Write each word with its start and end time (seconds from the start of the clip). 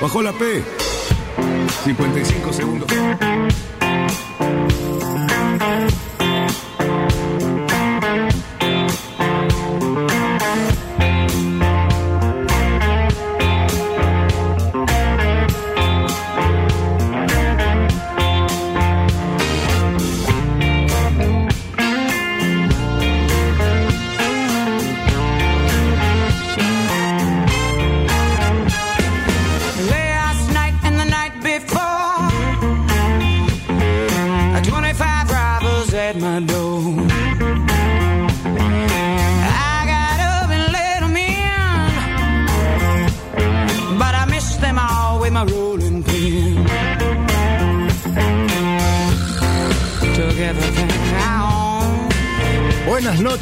Bajó 0.00 0.22
la 0.22 0.32
P. 0.32 0.62
55 1.84 2.52
segundos. 2.54 2.88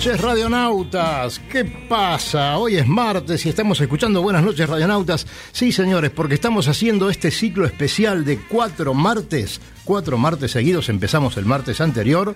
Noches, 0.08 0.24
radionautas. 0.24 1.38
¿Qué 1.50 1.64
pasa? 1.66 2.56
Hoy 2.56 2.76
es 2.76 2.86
martes 2.86 3.44
y 3.44 3.50
estamos 3.50 3.78
escuchando 3.78 4.22
Buenas 4.22 4.42
noches, 4.42 4.66
radionautas. 4.66 5.26
Sí, 5.52 5.70
señores, 5.70 6.10
porque 6.10 6.34
estamos 6.34 6.66
haciendo 6.66 7.10
este 7.10 7.30
ciclo 7.30 7.66
especial 7.66 8.24
de 8.24 8.38
cuatro 8.38 8.94
martes. 8.94 9.60
Cuatro 9.84 10.16
martes 10.16 10.52
seguidos, 10.52 10.88
empezamos 10.88 11.36
el 11.36 11.44
martes 11.44 11.82
anterior, 11.82 12.34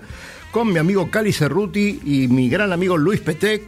con 0.51 0.71
mi 0.71 0.77
amigo 0.77 1.09
Cali 1.09 1.33
Cerruti 1.33 1.99
y 2.05 2.27
mi 2.27 2.47
gran 2.47 2.73
amigo 2.73 2.95
Luis 2.95 3.21
Petec. 3.21 3.63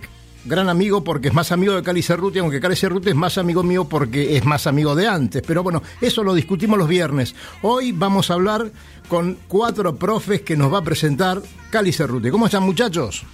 Gran 0.46 0.70
amigo 0.70 1.04
porque 1.04 1.30
es 1.30 1.34
más 1.34 1.52
amigo 1.52 1.74
de 1.74 1.82
Cali 1.82 2.04
Cerruti, 2.04 2.38
aunque 2.38 2.60
Cali 2.60 2.76
Cerruti 2.76 3.10
es 3.10 3.16
más 3.16 3.40
amigo 3.40 3.64
mío 3.64 3.86
porque 3.86 4.38
es 4.38 4.46
más 4.46 4.68
amigo 4.68 4.94
de 4.94 5.08
antes. 5.08 5.42
Pero 5.42 5.64
bueno, 5.64 5.82
eso 6.00 6.24
lo 6.24 6.36
discutimos 6.36 6.78
los 6.78 6.88
viernes. 6.88 7.34
Hoy 7.64 7.92
vamos 7.92 8.30
a 8.30 8.36
hablar 8.36 8.72
con 9.08 9.40
cuatro 9.48 9.96
profes 9.96 10.42
que 10.42 10.56
nos 10.56 10.72
va 10.72 10.80
a 10.80 10.84
presentar 10.84 11.42
Cali 11.72 11.92
Cerruti. 11.92 12.30
¿Cómo 12.30 12.46
están, 12.46 12.62
muchachos? 12.62 13.26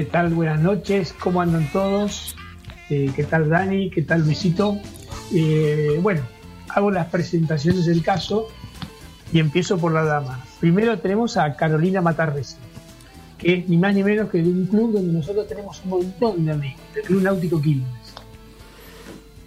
¿Qué 0.00 0.06
tal? 0.06 0.32
Buenas 0.32 0.58
noches, 0.58 1.12
¿cómo 1.12 1.42
andan 1.42 1.70
todos? 1.72 2.34
Eh, 2.88 3.12
¿Qué 3.14 3.22
tal 3.22 3.50
Dani? 3.50 3.90
¿Qué 3.90 4.00
tal 4.00 4.22
Luisito? 4.22 4.78
Eh, 5.30 5.98
bueno, 6.00 6.22
hago 6.70 6.90
las 6.90 7.08
presentaciones 7.08 7.84
del 7.84 8.02
caso 8.02 8.48
y 9.30 9.40
empiezo 9.40 9.76
por 9.76 9.92
la 9.92 10.02
dama. 10.02 10.42
Primero 10.58 10.98
tenemos 11.00 11.36
a 11.36 11.54
Carolina 11.54 12.00
Matarresi, 12.00 12.56
que 13.36 13.56
es 13.56 13.68
ni 13.68 13.76
más 13.76 13.94
ni 13.94 14.02
menos 14.02 14.30
que 14.30 14.38
de 14.42 14.48
un 14.48 14.64
club 14.64 14.94
donde 14.94 15.12
nosotros 15.12 15.46
tenemos 15.46 15.82
un 15.84 15.90
montón 15.90 16.46
de 16.46 16.52
amigos, 16.52 16.80
el 16.96 17.02
Club 17.02 17.22
Náutico 17.22 17.60
Quilmes. 17.60 18.14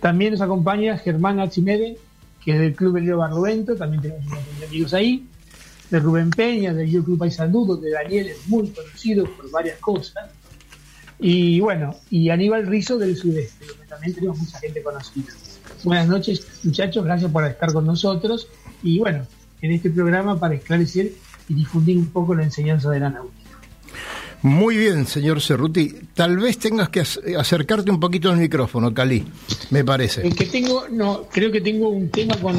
También 0.01 0.33
nos 0.33 0.41
acompaña 0.41 0.99
Germán 0.99 1.39
Archimede, 1.39 1.97
que 2.45 2.51
es 2.51 2.59
del 2.59 2.75
Club 2.75 2.97
Elio 2.97 3.17
Barlovento, 3.17 3.75
también 3.75 4.03
tenemos 4.03 4.23
un 4.25 4.33
montón 4.33 4.59
de 4.59 4.65
amigos 4.67 4.93
ahí. 4.93 5.25
De 5.89 5.99
Rubén 5.99 6.29
Peña, 6.29 6.73
del 6.73 6.89
Club 7.03 7.17
Paisandú, 7.17 7.65
donde 7.65 7.89
Daniel 7.89 8.27
es 8.27 8.47
muy 8.47 8.69
conocido 8.69 9.25
por 9.25 9.49
varias 9.51 9.79
cosas. 9.79 10.29
Y 11.19 11.59
bueno, 11.59 11.95
y 12.09 12.29
Aníbal 12.29 12.67
Rizo 12.67 12.97
del 12.97 13.15
Sudeste, 13.15 13.65
donde 13.65 13.85
también 13.85 14.13
tenemos 14.13 14.37
mucha 14.37 14.59
gente 14.59 14.81
conocida. 14.83 15.31
Buenas 15.83 16.07
noches, 16.07 16.45
muchachos, 16.63 17.03
gracias 17.05 17.31
por 17.31 17.45
estar 17.45 17.71
con 17.73 17.85
nosotros. 17.85 18.47
Y 18.81 18.99
bueno, 18.99 19.25
en 19.61 19.71
este 19.71 19.89
programa 19.89 20.39
para 20.39 20.55
esclarecer 20.55 21.11
y 21.49 21.53
difundir 21.53 21.97
un 21.97 22.07
poco 22.07 22.35
la 22.35 22.43
enseñanza 22.43 22.89
de 22.89 22.99
la 22.99 23.09
náutica. 23.09 23.39
Muy 24.41 24.75
bien, 24.75 25.07
señor 25.07 25.41
Cerruti. 25.41 25.95
Tal 26.13 26.37
vez 26.37 26.57
tengas 26.57 26.89
que 26.89 26.99
ac- 27.01 27.39
acercarte 27.39 27.89
un 27.89 27.99
poquito 28.01 28.29
al 28.29 28.37
micrófono, 28.37 28.93
Cali, 28.93 29.25
me 29.69 29.85
parece. 29.85 30.27
El 30.27 30.35
que 30.35 30.45
tengo, 30.47 30.85
no, 30.91 31.23
creo 31.31 31.49
que 31.49 31.61
tengo 31.61 31.87
un 31.87 32.09
tema 32.09 32.35
con 32.35 32.55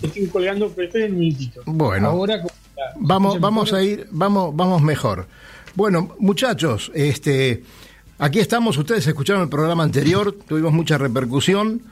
que 0.00 0.06
estoy 0.06 0.26
colgando, 0.28 0.70
pero 0.70 0.86
esperen 0.86 1.14
un 1.14 1.18
minutito. 1.18 1.62
Bueno. 1.66 2.08
Ahora, 2.10 2.40
con- 2.42 2.50
Vamos, 3.00 3.30
¿escuchan 3.34 3.40
vamos 3.42 3.72
a 3.72 3.82
ir, 3.82 4.06
vamos, 4.12 4.54
vamos 4.54 4.80
mejor. 4.82 5.26
Bueno, 5.74 6.14
muchachos, 6.20 6.92
este, 6.94 7.64
aquí 8.18 8.38
estamos. 8.38 8.76
Ustedes 8.76 9.06
escucharon 9.06 9.42
el 9.42 9.48
programa 9.48 9.84
anterior, 9.84 10.36
tuvimos 10.46 10.72
mucha 10.72 10.98
repercusión 10.98 11.82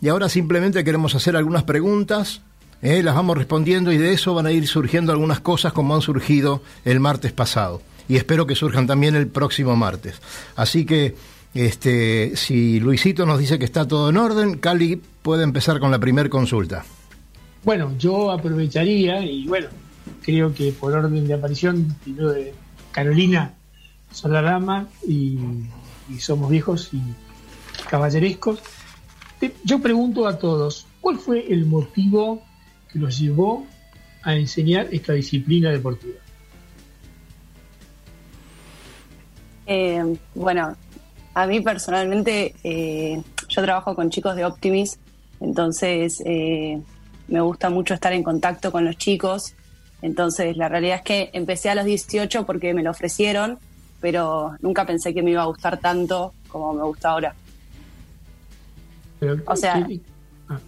y 0.00 0.08
ahora 0.08 0.28
simplemente 0.28 0.84
queremos 0.84 1.14
hacer 1.14 1.36
algunas 1.36 1.64
preguntas. 1.64 2.42
eh, 2.82 3.02
las 3.02 3.14
vamos 3.14 3.38
respondiendo 3.38 3.92
y 3.92 3.98
de 3.98 4.12
eso 4.12 4.34
van 4.34 4.46
a 4.46 4.52
ir 4.52 4.66
surgiendo 4.66 5.12
algunas 5.12 5.40
cosas 5.40 5.72
como 5.72 5.94
han 5.94 6.02
surgido 6.02 6.62
el 6.84 7.00
martes 7.00 7.32
pasado 7.32 7.80
y 8.08 8.16
espero 8.16 8.46
que 8.46 8.54
surjan 8.54 8.86
también 8.86 9.14
el 9.14 9.28
próximo 9.28 9.76
martes. 9.76 10.20
Así 10.56 10.84
que, 10.84 11.14
este, 11.54 12.36
si 12.36 12.80
Luisito 12.80 13.26
nos 13.26 13.38
dice 13.38 13.58
que 13.58 13.64
está 13.64 13.86
todo 13.86 14.10
en 14.10 14.16
orden, 14.16 14.58
Cali 14.58 15.00
puede 15.22 15.44
empezar 15.44 15.78
con 15.78 15.90
la 15.90 15.98
primer 15.98 16.28
consulta. 16.28 16.84
Bueno, 17.62 17.92
yo 17.98 18.30
aprovecharía 18.30 19.24
y 19.24 19.46
bueno, 19.46 19.68
creo 20.22 20.52
que 20.52 20.72
por 20.72 20.92
orden 20.92 21.26
de 21.26 21.34
aparición, 21.34 21.96
de 22.04 22.52
Carolina 22.92 23.54
Solarama 24.14 24.88
y, 25.06 25.38
y 26.08 26.18
somos 26.18 26.50
viejos 26.50 26.90
y 26.92 27.00
caballerescos. 27.90 28.60
Yo 29.62 29.80
pregunto 29.80 30.26
a 30.26 30.38
todos, 30.38 30.86
¿cuál 31.00 31.18
fue 31.18 31.52
el 31.52 31.66
motivo 31.66 32.42
que 32.90 32.98
los 32.98 33.18
llevó 33.18 33.66
a 34.22 34.34
enseñar 34.34 34.88
esta 34.90 35.12
disciplina 35.12 35.70
deportiva? 35.70 36.16
Eh, 39.66 40.16
bueno, 40.34 40.76
a 41.34 41.46
mí 41.46 41.60
personalmente, 41.60 42.54
eh, 42.62 43.22
yo 43.48 43.62
trabajo 43.62 43.94
con 43.94 44.10
chicos 44.10 44.36
de 44.36 44.44
Optimis, 44.44 44.98
entonces 45.40 46.22
eh, 46.24 46.80
me 47.28 47.40
gusta 47.40 47.70
mucho 47.70 47.94
estar 47.94 48.12
en 48.12 48.22
contacto 48.22 48.72
con 48.72 48.84
los 48.84 48.96
chicos. 48.96 49.54
Entonces, 50.02 50.56
la 50.56 50.68
realidad 50.68 50.96
es 50.96 51.02
que 51.02 51.30
empecé 51.32 51.70
a 51.70 51.74
los 51.74 51.86
18 51.86 52.44
porque 52.44 52.74
me 52.74 52.82
lo 52.82 52.90
ofrecieron, 52.90 53.58
pero 54.04 54.54
nunca 54.60 54.84
pensé 54.84 55.14
que 55.14 55.22
me 55.22 55.30
iba 55.30 55.40
a 55.40 55.46
gustar 55.46 55.78
tanto 55.78 56.34
como 56.48 56.74
me 56.74 56.82
gusta 56.82 57.08
ahora. 57.08 57.34
Pero, 59.18 59.38
O 59.46 59.56
sea, 59.56 59.82
¿qué- 59.88 60.00
ah, 60.50 60.58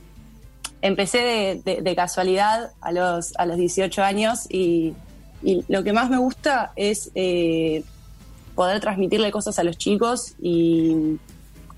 empecé 0.80 1.18
de, 1.18 1.60
de- 1.62 1.82
de 1.82 1.94
casualidad 1.94 2.70
a 2.80 2.92
los, 2.92 3.34
a 3.36 3.44
los 3.44 3.58
18 3.58 4.02
años 4.02 4.46
y, 4.48 4.94
y 5.42 5.62
lo 5.68 5.84
que 5.84 5.92
más 5.92 6.08
me 6.08 6.16
gusta 6.16 6.72
es 6.76 7.10
eh, 7.14 7.84
poder 8.54 8.80
transmitirle 8.80 9.30
cosas 9.30 9.58
a 9.58 9.64
los 9.64 9.76
chicos 9.76 10.32
y, 10.40 11.18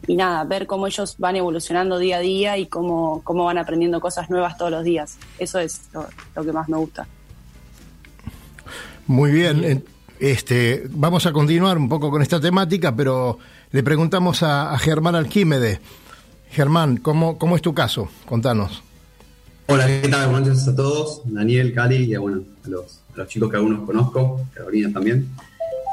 y 0.07 0.15
nada, 0.15 0.45
ver 0.45 0.69
cómo 0.69 0.87
ellos 0.87 1.17
van 1.19 1.35
evolucionando 1.35 1.99
día 1.99 2.19
a 2.19 2.21
día 2.21 2.57
y 2.57 2.67
cómo, 2.67 3.21
cómo 3.25 3.45
van 3.47 3.59
aprendiendo 3.59 3.99
cosas 4.01 4.31
nuevas 4.31 4.57
todos 4.57 4.71
los 4.71 4.85
días. 4.85 5.17
Eso 5.41 5.59
es 5.59 5.81
lo, 5.93 6.07
lo 6.37 6.45
que 6.45 6.53
más 6.53 6.69
me 6.69 6.77
gusta. 6.77 7.09
Muy 9.09 9.33
bien. 9.33 9.83
Este, 10.21 10.85
vamos 10.91 11.27
a 11.27 11.33
continuar 11.33 11.79
un 11.79 11.89
poco 11.89 12.11
con 12.11 12.23
esta 12.23 12.41
temática, 12.41 12.95
pero 12.95 13.39
le 13.71 13.83
preguntamos 13.85 14.43
a, 14.43 14.77
Germán 14.79 15.15
Alquímede. 15.15 15.81
Germán, 16.51 16.97
¿cómo, 16.97 17.39
¿cómo 17.39 17.55
es 17.55 17.63
tu 17.63 17.73
caso? 17.73 18.09
Contanos. 18.25 18.83
Hola, 19.67 19.87
¿qué 19.87 20.09
tal? 20.09 20.31
Buenas 20.31 20.49
noches 20.49 20.69
a 20.69 20.75
todos. 20.75 21.23
Daniel, 21.25 21.73
Cali 21.73 22.05
y 22.05 22.15
a, 22.15 22.19
los, 22.19 23.01
a 23.15 23.19
los 23.19 23.29
chicos 23.29 23.51
que 23.51 23.57
algunos 23.57 23.85
conozco, 23.87 24.45
Carolina 24.55 24.93
también. 24.93 25.29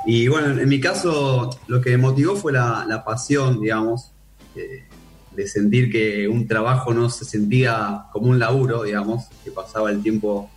Y 0.08 0.28
bueno, 0.28 0.60
en 0.60 0.70
mi 0.70 0.80
caso 0.80 1.52
lo 1.68 1.82
que 1.82 1.96
motivó 1.98 2.36
fue 2.36 2.54
la, 2.54 2.86
la 2.88 3.04
pasión, 3.04 3.62
digamos, 3.62 4.12
de 4.56 5.48
sentir 5.48 5.92
que 5.92 6.28
un 6.28 6.48
trabajo 6.48 6.94
no 6.94 7.10
se 7.10 7.26
sentía 7.26 8.06
como 8.12 8.30
un 8.30 8.40
laburo, 8.40 8.84
digamos, 8.84 9.26
que 9.44 9.52
pasaba 9.52 9.92
el 9.92 10.02
tiempo 10.02 10.50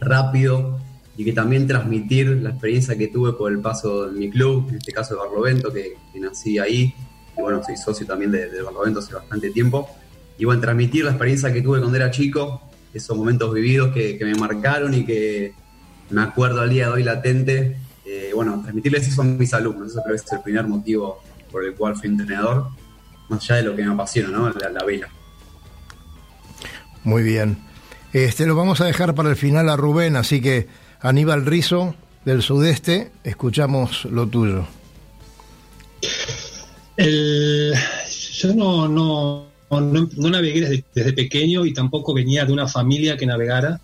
rápido 0.00 0.78
y 1.18 1.24
que 1.24 1.32
también 1.32 1.66
transmitir 1.66 2.28
la 2.28 2.50
experiencia 2.50 2.96
que 2.96 3.08
tuve 3.08 3.32
por 3.32 3.50
el 3.50 3.58
paso 3.58 4.06
de 4.06 4.16
mi 4.16 4.30
club, 4.30 4.68
en 4.70 4.76
este 4.76 4.92
caso 4.92 5.14
de 5.14 5.20
Barlovento, 5.20 5.72
que, 5.72 5.96
que 6.12 6.20
nací 6.20 6.60
ahí, 6.60 6.94
y 7.36 7.40
bueno, 7.42 7.60
soy 7.64 7.76
socio 7.76 8.06
también 8.06 8.30
de, 8.30 8.62
Barlovento 8.62 9.00
hace 9.00 9.14
bastante 9.14 9.50
tiempo, 9.50 9.90
y 10.38 10.44
bueno, 10.44 10.60
transmitir 10.60 11.04
la 11.04 11.10
experiencia 11.10 11.52
que 11.52 11.60
tuve 11.60 11.80
cuando 11.80 11.96
era 11.96 12.12
chico, 12.12 12.62
esos 12.94 13.16
momentos 13.16 13.52
vividos 13.52 13.92
que, 13.92 14.16
que 14.16 14.24
me 14.24 14.36
marcaron 14.36 14.94
y 14.94 15.04
que 15.04 15.54
me 16.10 16.22
acuerdo 16.22 16.60
al 16.60 16.70
día 16.70 16.86
de 16.86 16.92
hoy 16.92 17.02
latente, 17.02 17.76
eh, 18.06 18.30
bueno, 18.32 18.60
transmitirles 18.62 19.08
eso 19.08 19.22
a 19.22 19.24
mis 19.24 19.52
alumnos, 19.52 19.90
eso 19.90 20.00
creo 20.04 20.14
que 20.14 20.22
es 20.24 20.32
el 20.32 20.40
primer 20.42 20.68
motivo 20.68 21.20
por 21.50 21.64
el 21.64 21.74
cual 21.74 21.96
fui 21.96 22.08
entrenador, 22.08 22.68
más 23.28 23.42
allá 23.42 23.56
de 23.56 23.62
lo 23.64 23.74
que 23.74 23.82
me 23.82 23.92
apasiona, 23.92 24.28
¿no? 24.28 24.50
La, 24.50 24.68
la 24.70 24.84
vela. 24.84 25.08
Muy 27.02 27.24
bien. 27.24 27.58
Este 28.12 28.46
lo 28.46 28.54
vamos 28.54 28.80
a 28.80 28.84
dejar 28.84 29.16
para 29.16 29.30
el 29.30 29.36
final 29.36 29.68
a 29.68 29.76
Rubén, 29.76 30.14
así 30.14 30.40
que 30.40 30.68
Aníbal 31.00 31.46
Rizo 31.46 31.94
del 32.24 32.42
Sudeste, 32.42 33.12
escuchamos 33.22 34.04
lo 34.06 34.26
tuyo. 34.26 34.66
Yo 36.96 38.54
no, 38.54 38.88
no, 38.88 39.46
no, 39.70 40.30
navegué 40.30 40.60
desde, 40.62 40.84
desde, 40.94 41.12
pequeño 41.12 41.64
y 41.64 41.72
tampoco 41.72 42.12
venía 42.12 42.44
de 42.44 42.52
una 42.52 42.66
familia 42.66 43.16
que 43.16 43.26
navegara. 43.26 43.80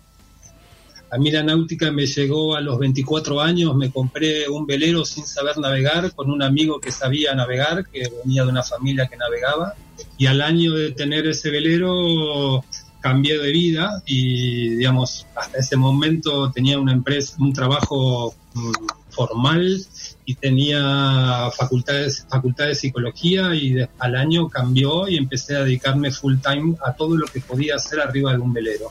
A 1.11 1.17
mí 1.17 1.31
la 1.31 1.43
náutica 1.43 1.91
me 1.91 2.05
llegó 2.05 2.57
a 2.57 2.61
los 2.61 2.77
24 2.77 3.39
años, 3.39 3.73
me 3.75 3.89
compré 3.89 4.49
un 4.49 4.65
velero 4.65 5.05
sin 5.05 5.25
saber 5.25 5.57
navegar 5.57 6.13
con 6.13 6.29
un 6.29 6.43
amigo 6.43 6.81
que 6.81 6.91
sabía 6.91 7.33
navegar, 7.33 7.85
que 7.87 8.11
venía 8.23 8.43
de 8.43 8.49
una 8.49 8.63
familia 8.63 9.07
que 9.07 9.15
navegaba. 9.15 9.75
Y 10.17 10.25
al 10.25 10.41
año 10.41 10.73
de 10.73 10.91
tener 10.91 11.25
ese 11.27 11.51
velero 11.51 12.65
cambié 13.05 13.37
de 13.37 13.51
vida 13.51 14.01
y, 14.07 14.77
digamos, 14.77 15.27
hasta 15.35 15.59
ese 15.59 15.77
momento 15.77 16.51
tenía 16.51 16.79
una 16.79 16.91
empresa, 16.91 17.35
un 17.39 17.53
trabajo 17.53 18.33
mm, 18.55 18.71
formal 19.11 19.77
y 20.25 20.33
tenía 20.33 21.51
facultades, 21.55 22.25
facultad 22.27 22.65
de 22.65 22.73
psicología 22.73 23.53
y 23.53 23.77
al 23.99 24.15
año 24.15 24.49
cambió 24.49 25.07
y 25.07 25.17
empecé 25.17 25.55
a 25.55 25.65
dedicarme 25.65 26.09
full 26.09 26.37
time 26.37 26.77
a 26.83 26.93
todo 26.93 27.15
lo 27.15 27.27
que 27.27 27.41
podía 27.41 27.75
hacer 27.75 27.99
arriba 27.99 28.31
de 28.31 28.39
un 28.39 28.51
velero. 28.51 28.87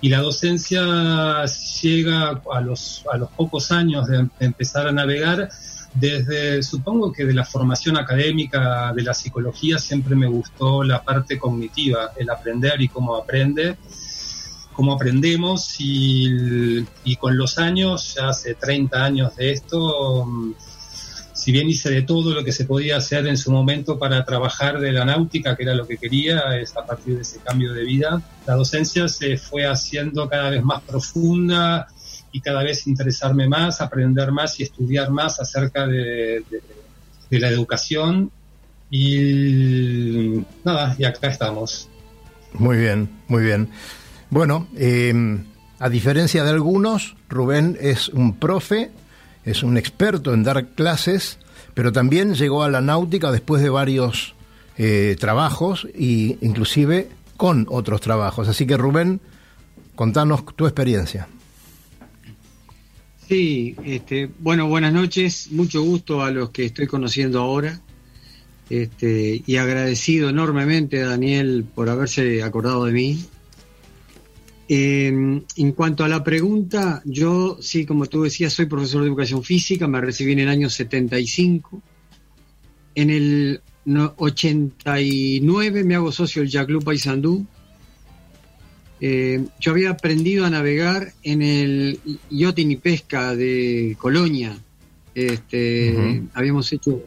Y 0.00 0.08
la 0.08 0.22
docencia 0.22 1.44
llega 1.82 2.42
a 2.52 2.60
los, 2.60 3.04
a 3.12 3.16
los 3.16 3.30
pocos 3.30 3.70
años 3.70 4.08
de 4.08 4.28
empezar 4.40 4.88
a 4.88 4.92
navegar 4.92 5.50
desde, 5.94 6.62
supongo 6.62 7.12
que 7.12 7.24
de 7.24 7.34
la 7.34 7.44
formación 7.44 7.96
académica 7.96 8.92
de 8.94 9.02
la 9.02 9.12
psicología 9.12 9.78
siempre 9.78 10.14
me 10.14 10.28
gustó 10.28 10.84
la 10.84 11.02
parte 11.02 11.38
cognitiva, 11.38 12.12
el 12.16 12.30
aprender 12.30 12.80
y 12.80 12.88
cómo 12.88 13.16
aprende, 13.16 13.76
cómo 14.72 14.92
aprendemos. 14.92 15.76
Y, 15.78 16.84
con 17.18 17.36
los 17.36 17.58
años, 17.58 18.16
hace 18.18 18.54
30 18.54 19.04
años 19.04 19.36
de 19.36 19.50
esto, 19.50 20.26
si 21.32 21.50
bien 21.50 21.68
hice 21.68 21.90
de 21.90 22.02
todo 22.02 22.34
lo 22.34 22.44
que 22.44 22.52
se 22.52 22.64
podía 22.64 22.96
hacer 22.96 23.26
en 23.26 23.36
su 23.36 23.50
momento 23.50 23.98
para 23.98 24.24
trabajar 24.24 24.78
de 24.78 24.92
la 24.92 25.04
náutica, 25.04 25.56
que 25.56 25.64
era 25.64 25.74
lo 25.74 25.86
que 25.86 25.98
quería, 25.98 26.56
es 26.56 26.76
a 26.76 26.86
partir 26.86 27.16
de 27.16 27.22
ese 27.22 27.40
cambio 27.40 27.72
de 27.74 27.84
vida, 27.84 28.22
la 28.46 28.54
docencia 28.54 29.08
se 29.08 29.36
fue 29.36 29.66
haciendo 29.66 30.28
cada 30.28 30.50
vez 30.50 30.62
más 30.62 30.82
profunda, 30.82 31.88
y 32.32 32.40
cada 32.40 32.62
vez 32.62 32.86
interesarme 32.86 33.48
más, 33.48 33.80
aprender 33.80 34.32
más 34.32 34.58
y 34.60 34.62
estudiar 34.62 35.10
más 35.10 35.40
acerca 35.40 35.86
de, 35.86 36.44
la 37.30 37.48
educación. 37.48 38.30
Y 38.90 40.42
nada, 40.64 40.96
y 40.98 41.04
acá 41.04 41.28
estamos. 41.28 41.88
Muy 42.54 42.76
bien, 42.76 43.08
muy 43.28 43.44
bien. 43.44 43.68
Bueno, 44.30 44.66
eh, 44.76 45.38
a 45.78 45.88
diferencia 45.88 46.44
de 46.44 46.50
algunos, 46.50 47.16
Rubén 47.28 47.78
es 47.80 48.08
un 48.08 48.36
profe, 48.36 48.90
es 49.44 49.62
un 49.62 49.76
experto 49.76 50.34
en 50.34 50.42
dar 50.42 50.66
clases, 50.68 51.38
pero 51.74 51.92
también 51.92 52.34
llegó 52.34 52.62
a 52.62 52.70
la 52.70 52.80
náutica 52.80 53.30
después 53.30 53.62
de 53.62 53.70
varios 53.70 54.34
eh, 54.76 55.16
trabajos 55.18 55.86
e 55.94 56.36
inclusive 56.40 57.08
con 57.36 57.66
otros 57.70 58.00
trabajos. 58.00 58.48
Así 58.48 58.66
que 58.66 58.76
Rubén, 58.76 59.20
contanos 59.94 60.44
tu 60.56 60.66
experiencia. 60.66 61.28
Sí, 63.30 63.76
este, 63.84 64.28
bueno, 64.40 64.66
buenas 64.66 64.92
noches, 64.92 65.52
mucho 65.52 65.82
gusto 65.82 66.20
a 66.20 66.32
los 66.32 66.50
que 66.50 66.64
estoy 66.64 66.88
conociendo 66.88 67.38
ahora. 67.38 67.80
Este, 68.68 69.40
y 69.46 69.54
agradecido 69.54 70.30
enormemente 70.30 71.00
a 71.00 71.10
Daniel 71.10 71.64
por 71.72 71.88
haberse 71.88 72.42
acordado 72.42 72.86
de 72.86 72.92
mí. 72.92 73.24
Em, 74.68 75.44
en 75.56 75.72
cuanto 75.72 76.02
a 76.02 76.08
la 76.08 76.24
pregunta, 76.24 77.02
yo 77.04 77.56
sí, 77.60 77.86
como 77.86 78.06
tú 78.06 78.24
decías, 78.24 78.52
soy 78.52 78.66
profesor 78.66 79.02
de 79.02 79.06
educación 79.06 79.44
física, 79.44 79.86
me 79.86 80.00
recibí 80.00 80.32
en 80.32 80.40
el 80.40 80.48
año 80.48 80.68
75. 80.68 81.80
En 82.96 83.10
el 83.10 83.60
89 84.16 85.84
me 85.84 85.94
hago 85.94 86.10
socio 86.10 86.42
del 86.42 86.66
Club 86.66 86.82
Paysandú 86.82 87.46
eh, 89.00 89.46
yo 89.58 89.72
había 89.72 89.90
aprendido 89.90 90.44
a 90.44 90.50
navegar 90.50 91.14
en 91.22 91.40
el 91.40 91.98
yachting 92.30 92.70
y 92.70 92.76
pesca 92.76 93.34
de 93.34 93.96
Colonia. 93.98 94.58
Este, 95.14 96.22
Habíamos 96.34 96.70
hecho 96.72 97.02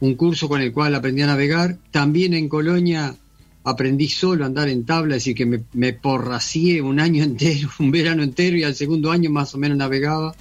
un 0.00 0.14
curso 0.14 0.48
con 0.48 0.60
el 0.60 0.72
cual 0.72 0.96
aprendí 0.96 1.22
a 1.22 1.26
navegar. 1.26 1.78
También 1.92 2.34
en 2.34 2.48
Colonia 2.48 3.14
aprendí 3.62 4.08
solo 4.08 4.44
a 4.44 4.46
andar 4.48 4.68
en 4.68 4.84
tabla, 4.84 5.14
es 5.14 5.22
decir, 5.22 5.36
que 5.36 5.46
me, 5.46 5.62
me 5.74 5.92
porracié 5.92 6.82
un 6.82 6.98
año 6.98 7.22
entero, 7.24 7.70
un 7.78 7.92
verano 7.92 8.24
entero, 8.24 8.56
y 8.56 8.64
al 8.64 8.74
segundo 8.74 9.12
año 9.12 9.30
más 9.30 9.54
o 9.54 9.58
menos 9.58 9.78
navegaba. 9.78 10.34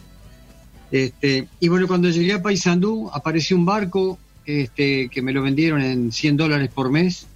Este, 0.91 1.47
y 1.59 1.67
bueno, 1.67 1.87
cuando 1.87 2.09
llegué 2.09 2.33
a 2.33 2.41
Paysandú, 2.41 3.11
apareció 3.13 3.55
un 3.55 3.65
barco 3.65 4.17
este, 4.45 5.09
que 5.09 5.21
me 5.21 5.33
lo 5.33 5.43
vendieron 5.43 5.81
en 5.81 6.11
100 6.11 6.37
dólares 6.37 6.69
por 6.73 6.89
mes, 6.89 7.27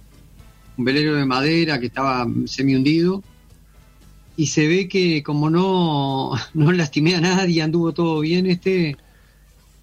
un 0.76 0.84
velero 0.84 1.14
de 1.14 1.26
madera 1.26 1.78
que 1.78 1.86
estaba 1.86 2.26
semi 2.46 2.74
hundido 2.74 3.22
y 4.42 4.46
se 4.48 4.66
ve 4.66 4.88
que 4.88 5.22
como 5.22 5.50
no, 5.50 6.32
no 6.54 6.72
lastimé 6.72 7.14
a 7.14 7.20
nadie, 7.20 7.62
anduvo 7.62 7.94
todo 7.94 8.18
bien 8.18 8.46
este, 8.46 8.96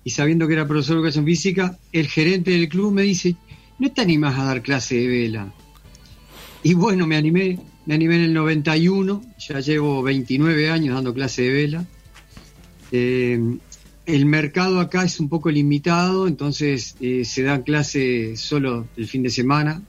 y 0.04 0.10
sabiendo 0.10 0.48
que 0.48 0.54
era 0.54 0.68
profesor 0.68 0.96
de 0.96 1.00
educación 1.00 1.24
física, 1.24 1.80
el 1.94 2.08
gerente 2.08 2.52
del 2.52 2.68
club 2.68 2.92
me 2.92 3.04
dice, 3.04 3.38
¿no 3.80 3.90
te 3.90 4.02
animas 4.02 4.38
a 4.38 4.44
dar 4.44 4.62
clase 4.62 4.96
de 4.96 5.08
vela? 5.08 5.54
Y 6.62 6.74
bueno, 6.74 7.08
me 7.08 7.16
animé, 7.16 7.58
me 7.86 7.96
animé 7.96 8.16
en 8.18 8.24
el 8.24 8.34
91, 8.34 9.22
ya 9.48 9.62
llevo 9.62 10.04
29 10.04 10.70
años 10.70 10.94
dando 10.94 11.14
clase 11.14 11.44
de 11.44 11.50
vela. 11.54 11.86
Eh, 12.92 13.40
el 14.08 14.26
mercado 14.26 14.82
acá 14.82 15.06
es 15.06 15.22
un 15.22 15.30
poco 15.30 15.50
limitado, 15.50 16.28
entonces 16.28 16.98
eh, 17.00 17.24
se 17.24 17.44
dan 17.44 17.62
clases 17.62 18.42
solo 18.42 18.90
el 18.98 19.08
fin 19.08 19.24
de 19.24 19.30
semana, 19.30 19.82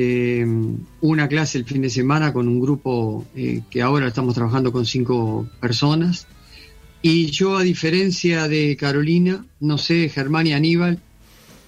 eh, 0.00 0.46
una 1.00 1.26
clase 1.26 1.58
el 1.58 1.64
fin 1.64 1.82
de 1.82 1.90
semana 1.90 2.32
con 2.32 2.46
un 2.46 2.60
grupo 2.60 3.26
eh, 3.34 3.62
que 3.68 3.82
ahora 3.82 4.06
estamos 4.06 4.32
trabajando 4.32 4.70
con 4.70 4.86
cinco 4.86 5.48
personas. 5.58 6.28
Y 7.02 7.32
yo, 7.32 7.56
a 7.56 7.64
diferencia 7.64 8.46
de 8.46 8.76
Carolina, 8.76 9.44
no 9.58 9.76
sé, 9.76 10.08
Germán 10.08 10.46
y 10.46 10.52
Aníbal, 10.52 11.00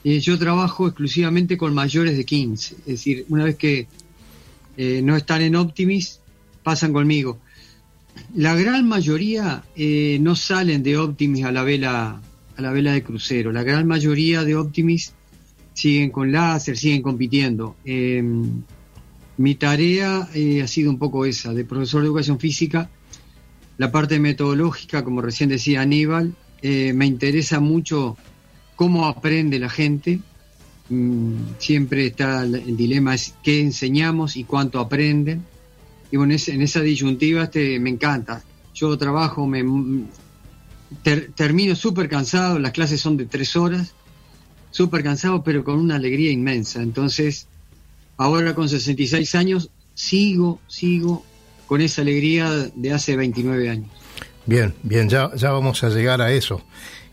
eh, 0.04 0.20
yo 0.20 0.38
trabajo 0.38 0.86
exclusivamente 0.86 1.58
con 1.58 1.74
mayores 1.74 2.16
de 2.16 2.24
15. 2.24 2.76
Es 2.76 2.86
decir, 2.86 3.26
una 3.30 3.46
vez 3.46 3.56
que 3.56 3.88
no 5.02 5.16
están 5.16 5.42
en 5.42 5.56
Optimis, 5.56 6.20
pasan 6.62 6.92
conmigo. 6.92 7.40
La 8.36 8.54
gran 8.54 8.88
mayoría 8.88 9.64
no 10.20 10.36
salen 10.36 10.84
de 10.84 10.96
Optimis 10.96 11.44
a 11.44 11.52
la 11.52 11.64
vela 11.64 12.22
a 12.56 12.62
la 12.62 12.70
vela 12.70 12.92
de 12.92 13.02
crucero. 13.02 13.52
La 13.52 13.62
gran 13.62 13.86
mayoría 13.86 14.44
de 14.44 14.56
Optimis 14.56 15.12
siguen 15.72 16.10
con 16.10 16.32
láser, 16.32 16.76
siguen 16.76 17.02
compitiendo. 17.02 17.76
Em, 17.84 18.62
mi 19.36 19.54
tarea 19.54 20.28
eh, 20.34 20.62
ha 20.62 20.68
sido 20.68 20.90
un 20.90 20.98
poco 20.98 21.24
esa, 21.24 21.54
de 21.54 21.64
profesor 21.64 22.02
de 22.02 22.08
educación 22.08 22.38
física. 22.38 22.90
La 23.78 23.90
parte 23.90 24.20
metodológica, 24.20 25.02
como 25.02 25.22
recién 25.22 25.48
decía 25.48 25.80
Aníbal, 25.80 26.34
eh, 26.60 26.92
me 26.92 27.06
interesa 27.06 27.60
mucho 27.60 28.16
cómo 28.76 29.06
aprende 29.06 29.58
la 29.58 29.70
gente. 29.70 30.20
Mm, 30.90 31.34
siempre 31.58 32.06
está 32.06 32.42
el, 32.42 32.76
dilema 32.76 33.14
es 33.14 33.34
qué 33.42 33.60
enseñamos 33.60 34.36
y 34.36 34.44
cuánto 34.44 34.80
aprenden. 34.80 35.44
Y 36.10 36.16
bueno, 36.16 36.34
en 36.34 36.62
esa 36.62 36.80
disyuntiva 36.80 37.44
este, 37.44 37.78
me 37.80 37.90
encanta. 37.90 38.42
Yo 38.74 38.96
trabajo, 38.98 39.46
me, 39.46 39.64
termino 41.34 41.74
súper 41.76 42.08
cansado, 42.08 42.58
las 42.58 42.72
clases 42.72 43.00
son 43.00 43.16
de 43.16 43.26
tres 43.26 43.56
horas 43.56 43.94
súper 44.70 45.02
cansado, 45.02 45.42
pero 45.42 45.64
con 45.64 45.78
una 45.78 45.96
alegría 45.96 46.30
inmensa. 46.30 46.82
Entonces, 46.82 47.46
ahora 48.16 48.54
con 48.54 48.68
66 48.68 49.34
años, 49.34 49.70
sigo, 49.94 50.60
sigo 50.68 51.24
con 51.66 51.80
esa 51.80 52.02
alegría 52.02 52.50
de 52.74 52.92
hace 52.92 53.16
29 53.16 53.70
años. 53.70 53.90
Bien, 54.46 54.74
bien, 54.82 55.08
ya, 55.08 55.30
ya 55.36 55.52
vamos 55.52 55.84
a 55.84 55.90
llegar 55.90 56.20
a 56.20 56.32
eso. 56.32 56.62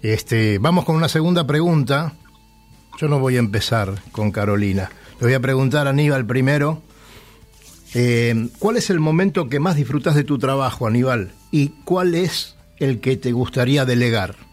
Este, 0.02 0.58
vamos 0.58 0.86
con 0.86 0.96
una 0.96 1.10
segunda 1.10 1.46
pregunta. 1.46 2.14
Yo 3.00 3.08
no 3.08 3.20
voy 3.20 3.36
a 3.36 3.40
empezar 3.40 4.02
con 4.12 4.32
Carolina. 4.32 4.90
Le 5.20 5.28
voy 5.28 5.34
a 5.34 5.40
preguntar 5.40 5.88
a 5.88 5.92
Aníbal 5.92 6.26
primero. 6.26 6.82
Eh, 7.94 8.50
¿Cuál 8.60 8.78
es 8.78 8.90
el 8.90 9.00
momento 9.00 9.50
que 9.50 9.60
más 9.60 9.76
disfrutas 9.76 10.16
de 10.16 10.24
tu 10.24 10.38
trabajo, 10.38 10.88
Aníbal? 10.88 11.32
¿Y 11.52 11.70
cuál 11.86 12.16
es 12.16 12.56
el 12.80 13.00
que 13.00 13.18
te 13.18 13.32
gustaría 13.32 13.86
delegar? 13.86 14.47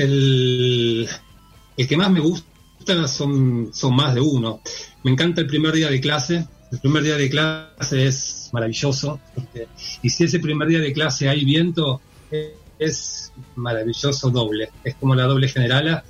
El, 0.00 1.06
que 1.76 1.96
más 1.96 2.10
me 2.10 2.20
gusta 2.20 3.06
son, 3.06 3.70
son 3.74 3.94
más 3.94 4.14
de 4.14 4.20
uno. 4.20 4.62
Me 5.04 5.10
encanta 5.10 5.42
el 5.42 5.46
primer 5.46 5.72
día 5.72 5.90
de 5.90 6.00
clase. 6.00 6.48
El 6.72 6.78
primer 6.78 7.02
día 7.02 7.16
de 7.16 7.28
clase 7.28 8.06
es 8.06 8.48
maravilloso. 8.52 9.20
y 10.02 10.08
si 10.08 10.24
ese 10.24 10.40
primer 10.40 10.68
día 10.68 10.78
de 10.78 10.94
clase 10.94 11.28
hay 11.28 11.44
viento, 11.44 12.00
es 12.78 13.32
maravilloso 13.56 14.30
doble. 14.30 14.70
Es 14.84 14.94
como 14.94 15.14
la 15.14 15.24
doble 15.24 15.48
generala. 15.48 16.02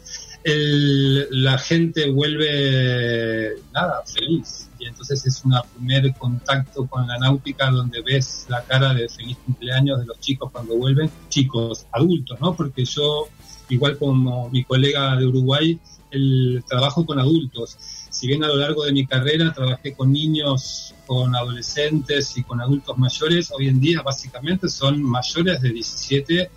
la 0.44 1.59
gente 1.59 2.11
vuelve 2.11 3.56
nada 3.73 4.04
feliz 4.06 4.70
y 4.78 4.87
entonces 4.87 5.26
es 5.26 5.44
un 5.44 5.54
primer 5.76 6.14
contacto 6.14 6.87
con 6.87 7.06
la 7.06 7.18
náutica 7.18 7.70
donde 7.70 8.00
ves 8.02 8.47
la 8.49 8.62
cara 8.62 8.94
de 8.94 9.09
feliz 9.09 9.37
cumpleaños 9.44 10.00
de 10.00 10.06
los 10.06 10.18
chicos 10.20 10.50
cuando 10.50 10.75
vuelven 10.76 11.11
chicos 11.28 11.87
adultos 11.92 12.40
no 12.40 12.54
porque 12.54 12.87
yo 12.87 13.28
igual 13.71 13.99
como 13.99 14.50
mi 14.50 14.65
colega 14.65 15.17
de 15.17 15.27
Uruguay, 15.27 15.79
el 16.11 16.62
trabajo 16.69 17.07
con 17.07 17.19
adultos. 17.19 17.77
Si 18.11 18.27
bien 18.27 18.43
a 18.45 18.49
lo 18.49 18.57
largo 18.57 18.85
de 18.85 18.93
mi 18.93 19.07
carrera 19.07 19.53
trabajé 19.53 19.95
con 19.95 20.12
niños, 20.12 20.95
con 21.07 21.35
adolescentes 21.35 22.37
y 22.37 22.43
con 22.43 22.61
adultos 22.61 22.99
mayores, 22.99 23.50
hoy 23.57 23.69
en 23.69 23.81
día 23.81 24.03
básicamente 24.03 24.69
son 24.69 25.03
mayores 25.03 25.61
de 25.61 25.73
17 25.73 26.50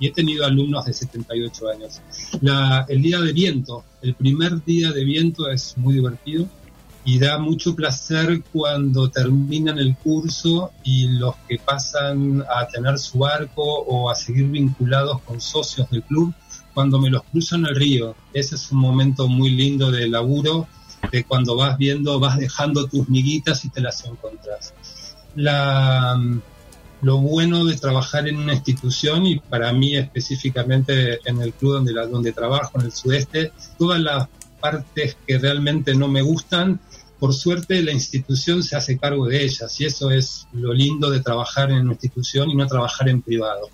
y 0.00 0.06
he 0.06 0.12
tenido 0.12 0.44
alumnos 0.44 0.86
de 0.86 0.92
78 0.92 1.68
años. 1.68 2.00
el 2.88 3.02
día 3.02 3.20
de 3.20 3.32
viento, 3.32 3.84
el 4.02 4.14
primer 4.14 4.64
día 4.64 4.90
de 4.92 5.04
viento 5.04 5.48
es 5.50 5.76
muy 5.76 5.94
divertido 5.94 6.48
y 7.10 7.18
da 7.18 7.38
mucho 7.38 7.74
placer 7.74 8.40
cuando 8.52 9.10
terminan 9.10 9.80
el 9.80 9.96
curso 9.96 10.70
y 10.84 11.08
los 11.08 11.34
que 11.48 11.58
pasan 11.58 12.44
a 12.48 12.68
tener 12.68 13.00
su 13.00 13.18
barco 13.18 13.64
o 13.64 14.08
a 14.08 14.14
seguir 14.14 14.46
vinculados 14.46 15.20
con 15.22 15.40
socios 15.40 15.90
del 15.90 16.04
club, 16.04 16.32
cuando 16.72 17.00
me 17.00 17.10
los 17.10 17.24
cruzo 17.24 17.56
en 17.56 17.66
el 17.66 17.74
río. 17.74 18.14
Ese 18.32 18.54
es 18.54 18.70
un 18.70 18.78
momento 18.78 19.26
muy 19.26 19.50
lindo 19.50 19.90
de 19.90 20.08
laburo, 20.08 20.68
de 21.10 21.24
cuando 21.24 21.56
vas 21.56 21.76
viendo, 21.76 22.20
vas 22.20 22.38
dejando 22.38 22.86
tus 22.86 23.08
miguitas 23.08 23.64
y 23.64 23.70
te 23.70 23.80
las 23.80 24.04
encuentras. 24.04 24.72
La, 25.34 26.16
lo 27.02 27.18
bueno 27.18 27.64
de 27.64 27.76
trabajar 27.76 28.28
en 28.28 28.36
una 28.36 28.54
institución 28.54 29.26
y 29.26 29.40
para 29.40 29.72
mí 29.72 29.96
específicamente 29.96 31.18
en 31.28 31.42
el 31.42 31.54
club 31.54 31.72
donde, 31.72 31.92
la, 31.92 32.06
donde 32.06 32.30
trabajo, 32.30 32.78
en 32.78 32.82
el 32.82 32.92
sudeste, 32.92 33.50
todas 33.76 33.98
las 33.98 34.28
partes 34.60 35.16
que 35.26 35.38
realmente 35.38 35.94
no 35.96 36.06
me 36.06 36.22
gustan 36.22 36.78
por 37.20 37.34
suerte 37.34 37.82
la 37.82 37.92
institución 37.92 38.62
se 38.62 38.76
hace 38.76 38.98
cargo 38.98 39.26
de 39.26 39.44
ellas 39.44 39.78
y 39.78 39.84
eso 39.84 40.10
es 40.10 40.48
lo 40.52 40.72
lindo 40.72 41.10
de 41.10 41.20
trabajar 41.20 41.70
en 41.70 41.80
una 41.82 41.92
institución 41.92 42.48
y 42.50 42.54
no 42.56 42.66
trabajar 42.66 43.08
en 43.10 43.20
privado. 43.20 43.68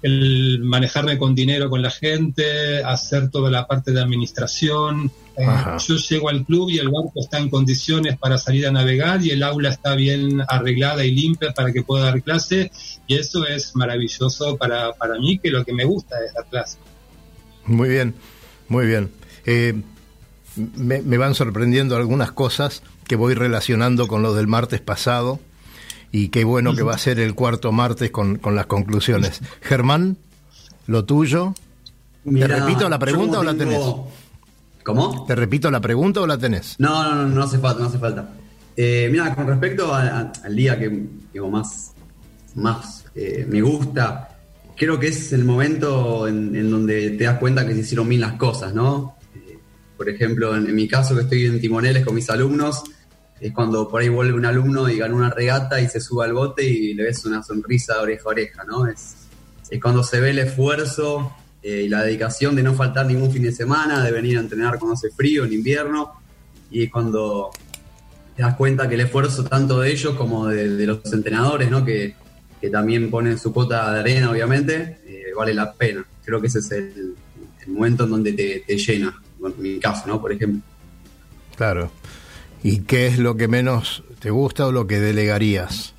El 0.00 0.60
manejarme 0.62 1.18
con 1.18 1.34
dinero 1.34 1.68
con 1.68 1.82
la 1.82 1.90
gente, 1.90 2.84
hacer 2.84 3.30
toda 3.30 3.50
la 3.50 3.66
parte 3.66 3.90
de 3.90 4.00
administración. 4.00 5.10
Eh, 5.36 5.46
yo 5.88 5.96
llego 5.96 6.28
al 6.28 6.44
club 6.44 6.70
y 6.70 6.78
el 6.78 6.88
barco 6.88 7.12
está 7.16 7.38
en 7.38 7.48
condiciones 7.48 8.16
para 8.16 8.38
salir 8.38 8.66
a 8.66 8.70
navegar 8.70 9.24
y 9.24 9.30
el 9.30 9.42
aula 9.42 9.70
está 9.70 9.96
bien 9.96 10.42
arreglada 10.46 11.04
y 11.04 11.10
limpia 11.10 11.52
para 11.52 11.72
que 11.72 11.82
pueda 11.82 12.04
dar 12.04 12.22
clase 12.22 12.70
y 13.08 13.16
eso 13.16 13.44
es 13.46 13.74
maravilloso 13.74 14.56
para, 14.56 14.92
para 14.92 15.18
mí, 15.18 15.38
que 15.38 15.50
lo 15.50 15.64
que 15.64 15.72
me 15.72 15.84
gusta 15.84 16.16
es 16.24 16.32
dar 16.34 16.46
clase. 16.46 16.78
Muy 17.64 17.88
bien, 17.88 18.14
muy 18.68 18.86
bien. 18.86 19.10
Eh, 19.46 19.82
me, 20.56 21.18
van 21.18 21.34
sorprendiendo 21.34 21.96
algunas 21.96 22.32
cosas 22.32 22.82
que 23.06 23.16
voy 23.16 23.34
relacionando 23.34 24.06
con 24.06 24.22
lo 24.22 24.34
del 24.34 24.46
martes 24.46 24.80
pasado 24.80 25.40
y 26.12 26.28
qué 26.28 26.44
bueno 26.44 26.74
que 26.74 26.82
va 26.82 26.94
a 26.94 26.98
ser 26.98 27.18
el 27.18 27.34
cuarto 27.34 27.72
martes 27.72 28.10
con, 28.10 28.40
las 28.52 28.66
conclusiones. 28.66 29.40
Germán, 29.60 30.16
lo 30.86 31.04
tuyo. 31.04 31.54
¿Te 32.24 32.46
repito 32.46 32.88
la 32.88 32.98
pregunta 32.98 33.40
o 33.40 33.42
la 33.42 33.54
tenés? 33.54 33.80
¿Cómo? 34.84 35.24
¿Te 35.26 35.34
repito 35.34 35.70
la 35.70 35.80
pregunta 35.80 36.20
o 36.20 36.26
la 36.26 36.38
tenés? 36.38 36.76
No, 36.78 37.02
no, 37.02 37.14
no, 37.14 37.28
no 37.28 37.42
hace 37.42 37.58
falta, 37.58 37.80
no 37.80 37.88
hace 37.88 37.98
falta. 37.98 38.28
Eh, 38.76 39.08
mira, 39.10 39.34
con 39.34 39.46
respecto 39.46 39.94
al 39.94 40.32
día 40.54 40.78
que, 40.78 40.90
más, 41.40 41.92
más 42.54 43.04
eh, 43.14 43.46
me 43.48 43.60
gusta, 43.62 44.36
creo 44.76 44.98
que 44.98 45.08
es 45.08 45.32
el 45.32 45.44
momento 45.44 46.28
en, 46.28 46.54
en, 46.54 46.70
donde 46.70 47.10
te 47.10 47.24
das 47.24 47.38
cuenta 47.38 47.66
que 47.66 47.74
se 47.74 47.80
hicieron 47.80 48.08
bien 48.08 48.20
las 48.20 48.34
cosas, 48.34 48.74
¿no? 48.74 49.13
Por 50.04 50.12
ejemplo, 50.12 50.54
en, 50.54 50.74
mi 50.74 50.86
caso 50.86 51.14
que 51.14 51.22
estoy 51.22 51.46
en 51.46 51.58
timoneles 51.58 52.04
con 52.04 52.14
mis 52.14 52.28
alumnos, 52.28 52.84
es 53.40 53.54
cuando 53.54 53.88
por 53.88 54.02
ahí 54.02 54.10
vuelve 54.10 54.34
un 54.34 54.44
alumno 54.44 54.86
y 54.90 54.98
gana 54.98 55.14
una 55.14 55.30
regata 55.30 55.80
y 55.80 55.88
se 55.88 55.98
sube 55.98 56.26
al 56.26 56.34
bote 56.34 56.62
y 56.62 56.92
le 56.92 57.04
ves 57.04 57.24
una 57.24 57.42
sonrisa 57.42 57.94
de 57.94 58.00
oreja 58.00 58.24
a 58.26 58.28
oreja, 58.28 58.64
¿no? 58.64 58.86
Es, 58.86 59.14
es 59.70 59.80
cuando 59.80 60.02
se 60.02 60.20
ve 60.20 60.28
el 60.28 60.40
esfuerzo 60.40 61.32
eh, 61.62 61.84
y 61.86 61.88
la 61.88 62.02
dedicación 62.02 62.54
de 62.54 62.62
no 62.62 62.74
faltar 62.74 63.06
ningún 63.06 63.32
fin 63.32 63.44
de 63.44 63.52
semana, 63.52 64.04
de 64.04 64.12
venir 64.12 64.36
a 64.36 64.40
entrenar 64.40 64.78
cuando 64.78 64.92
hace 64.92 65.10
frío, 65.10 65.46
en 65.46 65.54
invierno, 65.54 66.20
y 66.70 66.88
cuando 66.88 67.48
te 68.36 68.42
das 68.42 68.56
cuenta 68.56 68.86
que 68.86 68.96
el 68.96 69.00
esfuerzo 69.00 69.42
tanto 69.44 69.80
de 69.80 69.90
ellos 69.90 70.14
como 70.16 70.48
de, 70.48 70.86
los 70.86 71.00
entrenadores, 71.14 71.70
¿no? 71.70 71.82
Que, 71.82 72.14
también 72.70 73.10
ponen 73.10 73.38
su 73.38 73.54
cuota 73.54 73.92
de 73.92 74.00
arena, 74.00 74.30
obviamente, 74.30 74.98
eh, 75.06 75.32
vale 75.36 75.52
la 75.54 75.72
pena. 75.72 76.06
Creo 76.24 76.40
que 76.40 76.46
ese 76.46 76.60
es 76.60 76.70
el, 76.72 77.14
momento 77.66 78.04
en 78.04 78.10
donde 78.10 78.32
te 78.66 78.76
llena 78.78 79.22
en 79.48 79.62
mi 79.62 79.78
caso, 79.78 80.06
¿no? 80.06 80.20
Por 80.20 80.32
ejemplo. 80.32 80.60
Claro. 81.56 81.90
¿Y 82.62 82.80
qué 82.80 83.06
es 83.06 83.18
lo 83.18 83.36
que 83.36 83.48
menos 83.48 84.04
te 84.20 84.30
gusta 84.30 84.66
o 84.66 84.72
lo 84.72 84.86
que 84.86 84.98
delegarías? 84.98 85.94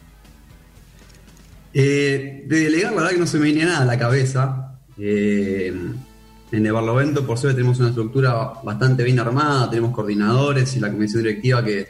Eh, 1.73 2.43
de 2.47 2.59
delegar, 2.61 2.93
la 2.93 2.97
verdad 3.01 3.11
que 3.11 3.19
no 3.19 3.27
se 3.27 3.37
me 3.37 3.45
viene 3.45 3.65
nada 3.65 3.81
a 3.81 3.85
la 3.85 3.99
cabeza. 3.99 4.79
Eh, 4.97 5.73
en 6.51 6.65
el 6.65 6.71
Barlovento, 6.71 7.25
por 7.27 7.37
suerte, 7.37 7.57
tenemos 7.57 7.79
una 7.79 7.89
estructura 7.89 8.53
bastante 8.63 9.03
bien 9.03 9.19
armada, 9.19 9.69
tenemos 9.69 9.91
coordinadores 9.91 10.75
y 10.75 10.79
la 10.79 10.91
comisión 10.91 11.21
directiva 11.21 11.63
que, 11.63 11.87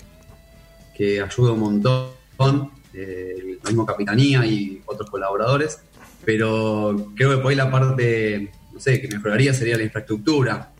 que 0.96 1.22
ayuda 1.22 1.52
un 1.52 1.60
montón, 1.60 2.72
eh, 2.94 3.60
la 3.64 3.70
misma 3.70 3.86
capitanía 3.86 4.46
y 4.46 4.82
otros 4.86 5.10
colaboradores, 5.10 5.80
pero 6.24 7.12
creo 7.16 7.32
que 7.32 7.38
por 7.38 7.52
ahí 7.52 7.56
la 7.56 7.70
parte, 7.70 8.52
no 8.74 8.80
sé, 8.80 9.00
que 9.00 9.08
mejoraría 9.08 9.54
sería 9.54 9.78
la 9.78 9.84
infraestructura 9.84 10.72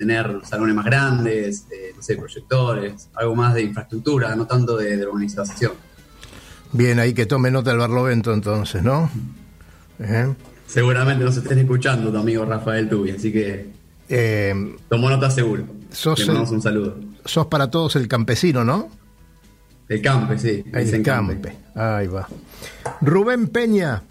tener 0.00 0.40
salones 0.44 0.74
más 0.74 0.86
grandes, 0.86 1.66
no 1.94 2.00
sé, 2.00 2.16
proyectores, 2.16 3.10
algo 3.14 3.36
más 3.36 3.52
de 3.52 3.64
infraestructura, 3.64 4.34
no 4.34 4.46
tanto 4.46 4.78
de, 4.78 5.04
organización. 5.04 5.72
Bien, 6.72 6.98
ahí 6.98 7.12
que 7.12 7.26
tome 7.26 7.50
nota 7.50 7.70
el 7.72 7.76
Barlovento 7.76 8.32
entonces, 8.32 8.82
¿no? 8.82 9.10
¿Eh? 9.98 10.34
Seguramente 10.66 11.22
nos 11.22 11.36
estén 11.36 11.58
escuchando 11.58 12.10
tu 12.10 12.16
amigo 12.16 12.46
Rafael 12.46 12.88
Tubi, 12.88 13.10
así 13.10 13.30
que 13.30 13.68
eh, 14.08 14.74
tomo 14.88 15.10
nota 15.10 15.30
seguro. 15.30 15.66
Sos 15.90 16.26
mandamos 16.26 16.50
un 16.50 16.62
saludo. 16.62 16.96
Sos 17.26 17.48
para 17.48 17.70
todos 17.70 17.94
el 17.96 18.08
campesino, 18.08 18.64
¿no? 18.64 18.88
El 19.86 20.00
campe, 20.00 20.38
sí. 20.38 20.64
El 20.72 21.02
campe. 21.02 21.58
Ahí 21.74 22.06
va. 22.06 22.26
Rubén 23.02 23.48
Peña, 23.48 24.02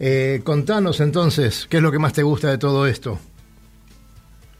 eh, 0.00 0.40
contanos 0.42 0.98
entonces, 0.98 1.68
¿qué 1.70 1.76
es 1.76 1.82
lo 1.84 1.92
que 1.92 2.00
más 2.00 2.14
te 2.14 2.24
gusta 2.24 2.50
de 2.50 2.58
todo 2.58 2.88
esto? 2.88 3.20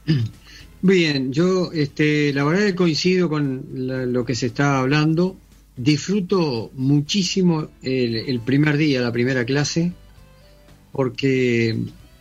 Bien, 0.86 1.32
yo 1.32 1.72
este, 1.72 2.30
la 2.34 2.44
verdad 2.44 2.66
que 2.66 2.74
coincido 2.74 3.30
con 3.30 3.64
lo 3.72 4.22
que 4.26 4.34
se 4.34 4.48
está 4.48 4.80
hablando. 4.80 5.34
Disfruto 5.78 6.72
muchísimo 6.74 7.68
el, 7.80 8.38
primer 8.40 8.76
día, 8.76 9.00
la 9.00 9.10
primera 9.10 9.46
clase, 9.46 9.92
porque 10.92 11.74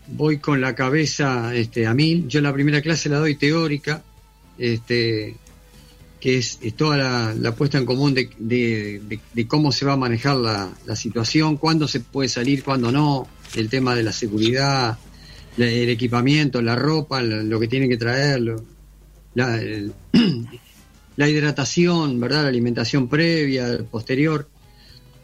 voy 0.08 0.38
con 0.38 0.62
la 0.62 0.76
cabeza 0.76 1.54
este, 1.54 1.86
a 1.88 1.94
mil. 1.94 2.30
Yo 2.30 2.40
la 2.40 2.54
primera 2.54 2.82
clase 2.82 3.10
la 3.10 3.20
doy 3.20 3.36
teórica, 3.36 4.02
este, 4.58 5.36
que 6.22 6.38
es, 6.38 6.58
toda 6.78 7.34
la, 7.36 7.56
puesta 7.56 7.78
en 7.78 7.86
común 7.86 8.14
de, 8.14 9.46
cómo 9.46 9.74
se 9.74 9.84
va 9.84 9.92
a 9.92 9.98
manejar 9.98 10.38
la, 10.38 10.72
la 10.86 10.96
situación, 10.96 11.58
cuándo 11.58 11.86
se 11.86 12.00
puede 12.00 12.30
salir, 12.30 12.64
cuándo 12.64 12.94
no, 12.94 13.28
el 13.56 13.68
tema 13.68 13.94
de 13.94 14.04
la 14.04 14.14
seguridad, 14.14 14.98
el 15.58 15.90
equipamiento, 15.90 16.62
la 16.62 16.76
ropa, 16.76 17.22
lo 17.22 17.60
que 17.60 17.68
tiene 17.68 17.88
que 17.88 17.98
traer, 17.98 18.42
la, 19.36 21.30
hidratación, 21.30 22.20
¿verdad? 22.20 22.44
La 22.44 22.50
alimentación 22.50 23.08
previa, 23.08 23.84
posterior. 23.90 24.50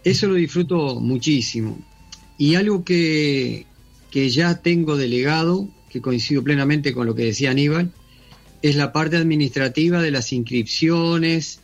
Eso 0.04 0.28
lo 0.28 0.36
disfruto 0.36 1.00
muchísimo. 1.00 1.80
Y 2.38 2.56
algo 2.56 2.84
que, 2.84 3.66
que 4.12 4.30
ya 4.30 4.62
tengo 4.62 4.98
delegado, 4.98 5.68
que 5.90 6.02
coincido 6.02 6.44
plenamente 6.44 6.94
con 6.94 7.06
lo 7.06 7.16
que 7.16 7.26
decía 7.26 7.52
Aníbal, 7.52 7.92
es 8.62 8.76
la 8.76 8.92
parte 8.92 9.18
administrativa 9.18 10.02
de 10.02 10.12
las 10.12 10.32
inscripciones, 10.34 11.62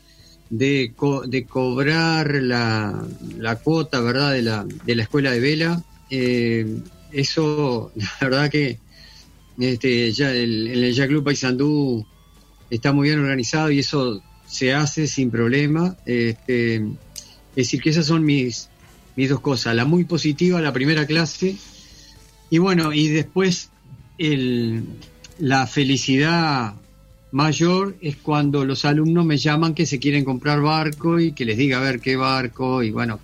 de, 0.49 0.93
de 1.27 1.45
cobrar 1.45 2.35
la, 2.35 3.05
la, 3.37 3.55
cuota, 3.57 3.99
¿verdad?, 4.01 4.33
de 4.33 4.41
la, 4.41 4.65
de 4.85 4.95
la 4.95 5.03
escuela 5.03 5.31
de 5.31 5.39
vela. 5.39 5.83
Eh, 6.09 6.79
eso, 7.15 7.91
la 7.95 8.11
verdad 8.21 8.49
que 8.49 8.79
este, 9.59 10.11
ya 10.11 10.31
el, 10.31 10.67
el 10.67 10.93
Jack 10.93 11.09
Club 11.09 11.23
Paysandú 11.23 12.05
está 12.69 12.91
muy 12.91 13.07
bien 13.07 13.19
organizado 13.19 13.71
y 13.71 13.79
eso 13.79 14.21
se 14.47 14.73
hace 14.73 15.07
sin 15.07 15.31
problema. 15.31 15.97
Este, 16.05 16.75
es 16.77 16.83
decir, 17.55 17.81
que 17.81 17.89
esas 17.89 18.05
son 18.05 18.23
mis, 18.23 18.69
mis 19.15 19.29
dos 19.29 19.39
cosas. 19.39 19.75
La 19.75 19.85
muy 19.85 20.03
positiva, 20.03 20.61
la 20.61 20.73
primera 20.73 21.05
clase, 21.05 21.55
y 22.49 22.57
bueno, 22.57 22.93
y 22.93 23.07
después 23.07 23.69
la 25.39 25.67
felicidad 25.67 26.75
mayor 27.31 27.97
es 28.01 28.15
cuando 28.15 28.63
los 28.63 28.85
alumnos 28.85 29.25
me 29.25 29.37
llaman 29.37 29.73
que 29.73 29.85
se 29.85 29.99
quieren 29.99 30.23
comprar 30.23 30.61
barco 30.61 31.19
y 31.19 31.33
que 31.33 31.43
les 31.43 31.57
diga 31.57 31.79
a 31.79 31.81
ver 31.81 31.99
qué 31.99 32.15
barco 32.15 32.81
y 32.81 32.91
bueno, 32.91 33.19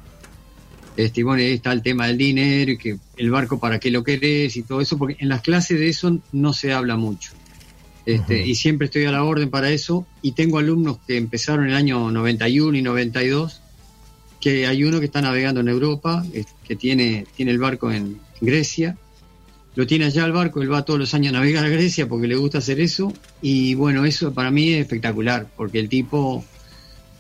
este, 1.05 1.23
bueno, 1.23 1.41
ahí 1.41 1.51
está 1.51 1.71
el 1.71 1.81
tema 1.81 2.07
del 2.07 2.17
dinero 2.17 2.71
y 2.71 2.77
que 2.77 2.97
el 3.17 3.31
barco 3.31 3.59
para 3.59 3.79
qué 3.79 3.91
lo 3.91 4.03
querés 4.03 4.55
y 4.57 4.63
todo 4.63 4.81
eso, 4.81 4.97
porque 4.97 5.17
en 5.19 5.29
las 5.29 5.41
clases 5.41 5.79
de 5.79 5.89
eso 5.89 6.19
no 6.31 6.53
se 6.53 6.73
habla 6.73 6.97
mucho. 6.97 7.31
Este, 8.05 8.45
Y 8.47 8.55
siempre 8.55 8.85
estoy 8.85 9.05
a 9.05 9.11
la 9.11 9.23
orden 9.23 9.49
para 9.49 9.69
eso. 9.69 10.05
Y 10.21 10.31
tengo 10.33 10.57
alumnos 10.57 10.97
que 11.05 11.17
empezaron 11.17 11.65
en 11.65 11.71
el 11.71 11.77
año 11.77 12.11
91 12.11 12.77
y 12.77 12.81
92, 12.81 13.61
que 14.39 14.67
hay 14.67 14.83
uno 14.83 14.99
que 14.99 15.05
está 15.05 15.21
navegando 15.21 15.61
en 15.61 15.67
Europa, 15.67 16.25
que 16.67 16.75
tiene, 16.75 17.25
tiene 17.35 17.51
el 17.51 17.59
barco 17.59 17.91
en 17.91 18.19
Grecia. 18.39 18.97
lo 19.75 19.85
tiene 19.85 20.05
allá 20.05 20.25
el 20.25 20.31
barco, 20.31 20.61
él 20.61 20.71
va 20.71 20.83
todos 20.83 20.99
los 20.99 21.13
años 21.13 21.33
a 21.33 21.37
navegar 21.37 21.63
a 21.63 21.69
Grecia 21.69 22.07
porque 22.09 22.27
le 22.27 22.35
gusta 22.35 22.57
hacer 22.57 22.79
eso. 22.79 23.13
Y 23.41 23.75
bueno, 23.75 24.05
eso 24.05 24.33
para 24.33 24.51
mí 24.51 24.73
es 24.73 24.81
espectacular, 24.81 25.47
porque 25.55 25.79
el 25.79 25.89
tipo, 25.89 26.43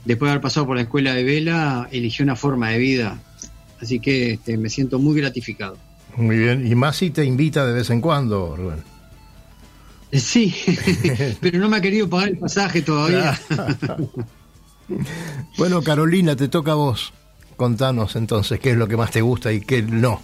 después 0.03 0.27
de 0.27 0.31
haber 0.31 0.41
pasado 0.41 0.65
por 0.65 0.75
la 0.75 0.83
escuela 0.83 1.13
de 1.13 1.23
vela, 1.23 1.87
eligió 1.91 2.23
una 2.23 2.35
forma 2.35 2.69
de 2.69 2.79
vida. 2.79 3.21
Así 3.81 3.99
que 3.99 4.33
este, 4.33 4.57
me 4.57 4.69
siento 4.69 4.99
muy 4.99 5.19
gratificado. 5.19 5.77
Muy 6.15 6.37
bien. 6.37 6.67
Y 6.67 6.75
más 6.75 6.97
si 6.97 7.09
te 7.09 7.25
invita 7.25 7.65
de 7.65 7.73
vez 7.73 7.89
en 7.89 8.01
cuando, 8.01 8.55
Rubén. 8.55 8.83
Eh, 10.11 10.19
Sí, 10.19 10.53
pero 11.41 11.57
no 11.59 11.69
me 11.69 11.77
ha 11.77 11.81
querido 11.81 12.09
pagar 12.09 12.29
el 12.29 12.37
pasaje 12.37 12.81
todavía. 12.81 13.39
Bueno, 15.57 15.81
Carolina, 15.81 16.35
te 16.35 16.49
toca 16.49 16.73
a 16.73 16.75
vos. 16.75 17.13
Contanos 17.55 18.17
entonces 18.17 18.59
qué 18.59 18.71
es 18.71 18.77
lo 18.77 18.89
que 18.89 18.97
más 18.97 19.09
te 19.09 19.21
gusta 19.21 19.49
y 19.53 19.61
qué 19.61 19.81
no. 19.81 20.21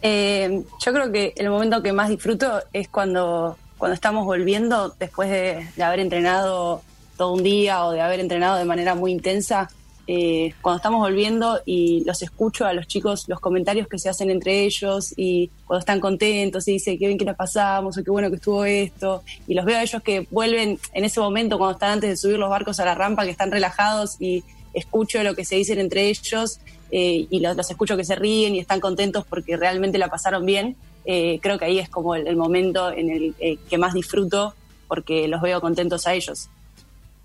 Eh, 0.00 0.62
yo 0.82 0.92
creo 0.94 1.12
que 1.12 1.34
el 1.36 1.50
momento 1.50 1.82
que 1.82 1.92
más 1.92 2.08
disfruto 2.08 2.62
es 2.72 2.88
cuando, 2.88 3.58
cuando 3.76 3.94
estamos 3.94 4.24
volviendo 4.24 4.94
después 4.98 5.28
de, 5.28 5.68
de 5.76 5.82
haber 5.82 6.00
entrenado 6.00 6.82
todo 7.18 7.32
un 7.34 7.42
día 7.42 7.84
o 7.84 7.92
de 7.92 8.00
haber 8.00 8.20
entrenado 8.20 8.56
de 8.56 8.64
manera 8.64 8.94
muy 8.94 9.12
intensa. 9.12 9.68
Eh, 10.10 10.54
cuando 10.62 10.78
estamos 10.78 11.00
volviendo 11.00 11.60
y 11.66 12.02
los 12.06 12.22
escucho 12.22 12.64
a 12.64 12.72
los 12.72 12.86
chicos, 12.86 13.28
los 13.28 13.40
comentarios 13.40 13.86
que 13.88 13.98
se 13.98 14.08
hacen 14.08 14.30
entre 14.30 14.64
ellos 14.64 15.12
y 15.18 15.50
cuando 15.66 15.80
están 15.80 16.00
contentos 16.00 16.66
y 16.66 16.72
dicen 16.72 16.98
qué 16.98 17.08
bien 17.08 17.18
que 17.18 17.26
la 17.26 17.34
pasamos 17.34 17.98
o 17.98 18.02
qué 18.02 18.10
bueno 18.10 18.30
que 18.30 18.36
estuvo 18.36 18.64
esto. 18.64 19.22
Y 19.46 19.52
los 19.52 19.66
veo 19.66 19.76
a 19.76 19.82
ellos 19.82 20.02
que 20.02 20.26
vuelven 20.30 20.78
en 20.94 21.04
ese 21.04 21.20
momento 21.20 21.58
cuando 21.58 21.74
están 21.74 21.90
antes 21.90 22.08
de 22.08 22.16
subir 22.16 22.38
los 22.38 22.48
barcos 22.48 22.80
a 22.80 22.86
la 22.86 22.94
rampa, 22.94 23.26
que 23.26 23.30
están 23.32 23.50
relajados 23.50 24.16
y 24.18 24.44
escucho 24.72 25.22
lo 25.22 25.34
que 25.34 25.44
se 25.44 25.56
dicen 25.56 25.78
entre 25.78 26.08
ellos 26.08 26.58
eh, 26.90 27.26
y 27.28 27.40
los, 27.40 27.70
escucho 27.70 27.98
que 27.98 28.04
se 28.04 28.16
ríen 28.16 28.54
y 28.54 28.60
están 28.60 28.80
contentos 28.80 29.26
porque 29.28 29.58
realmente 29.58 29.98
la 29.98 30.08
pasaron 30.08 30.46
bien. 30.46 30.74
Eh, 31.04 31.38
creo 31.42 31.58
que 31.58 31.66
ahí 31.66 31.78
es 31.78 31.90
como 31.90 32.14
el, 32.14 32.26
el 32.26 32.36
momento 32.36 32.90
en 32.90 33.10
el 33.10 33.34
eh, 33.40 33.58
que 33.68 33.76
más 33.76 33.92
disfruto 33.92 34.54
porque 34.86 35.28
los 35.28 35.42
veo 35.42 35.60
contentos 35.60 36.06
a 36.06 36.14
ellos. 36.14 36.48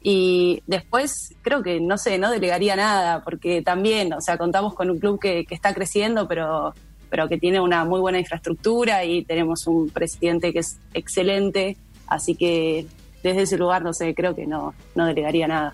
Y 0.05 0.61
después 0.67 1.33
creo 1.41 1.63
que, 1.63 1.79
no 1.79 1.97
sé, 1.97 2.17
no 2.17 2.29
delegaría 2.29 2.75
nada, 2.75 3.23
porque 3.23 3.61
también, 3.61 4.11
o 4.13 4.19
sea, 4.19 4.37
contamos 4.37 4.73
con 4.73 4.89
un 4.89 4.99
club 4.99 5.17
que, 5.17 5.45
que 5.45 5.55
está 5.55 5.73
creciendo, 5.73 6.27
pero, 6.27 6.75
pero 7.09 7.29
que 7.29 7.37
tiene 7.37 7.61
una 7.61 7.85
muy 7.85 8.01
buena 8.01 8.19
infraestructura 8.19 9.05
y 9.05 9.23
tenemos 9.23 9.65
un 9.65 9.89
presidente 9.89 10.51
que 10.51 10.59
es 10.59 10.77
excelente, 10.93 11.77
así 12.07 12.35
que 12.35 12.85
desde 13.23 13.43
ese 13.43 13.57
lugar, 13.57 13.81
no 13.81 13.93
sé, 13.93 14.13
creo 14.13 14.35
que 14.35 14.45
no, 14.45 14.73
no 14.93 15.05
delegaría 15.05 15.47
nada. 15.47 15.73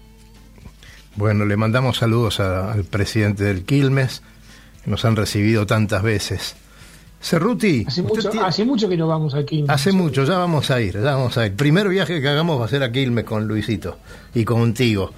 Bueno, 1.16 1.46
le 1.46 1.58
mandamos 1.58 1.98
saludos 1.98 2.40
al 2.40 2.84
presidente 2.84 3.44
del 3.44 3.66
Quilmes, 3.66 4.22
que 4.84 4.92
nos 4.92 5.04
han 5.06 5.16
recibido 5.16 5.66
tantas 5.66 6.04
veces. 6.04 6.56
Cerruti, 7.22 7.84
Hace 7.86 8.02
mucho, 8.02 8.30
tiene- 8.30 8.46
hace 8.48 8.64
mucho 8.66 8.88
que 8.88 8.96
no 8.96 9.08
vamos 9.08 9.34
aquí. 9.36 9.66
hace 9.68 9.92
mucho, 9.92 10.24
ya 10.24 10.38
vamos 10.38 10.72
a 10.72 10.80
ir, 10.82 10.94
ya 10.94 11.16
vamos 11.16 11.38
a 11.38 11.46
ir. 11.48 11.54
Primer 11.56 11.90
viaje 11.90 12.22
que 12.22 12.28
hagamos 12.30 12.60
va 12.60 12.66
a 12.66 12.70
ser 12.70 12.82
a 12.82 12.92
Quilmes 12.92 13.26
con 13.26 13.46
Luisito 13.48 13.98
y 14.34 14.46
contigo. 14.46 15.12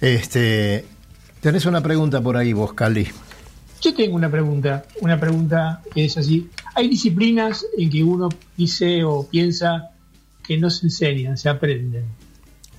Este, 0.00 0.84
tenés 1.40 1.66
una 1.66 1.80
pregunta 1.82 2.20
por 2.20 2.36
ahí 2.36 2.52
vos, 2.52 2.72
Cali. 2.74 3.06
Yo 3.82 3.94
tengo 3.94 4.14
una 4.16 4.30
pregunta, 4.30 4.84
una 5.00 5.18
pregunta 5.18 5.82
que 5.92 6.04
es 6.04 6.16
así. 6.16 6.48
Hay 6.74 6.88
disciplinas 6.88 7.66
en 7.76 7.90
que 7.90 8.04
uno 8.04 8.28
dice 8.56 9.02
o 9.04 9.26
piensa 9.26 9.90
que 10.46 10.58
no 10.58 10.70
se 10.70 10.86
enseñan, 10.86 11.36
se 11.36 11.48
aprenden. 11.48 12.04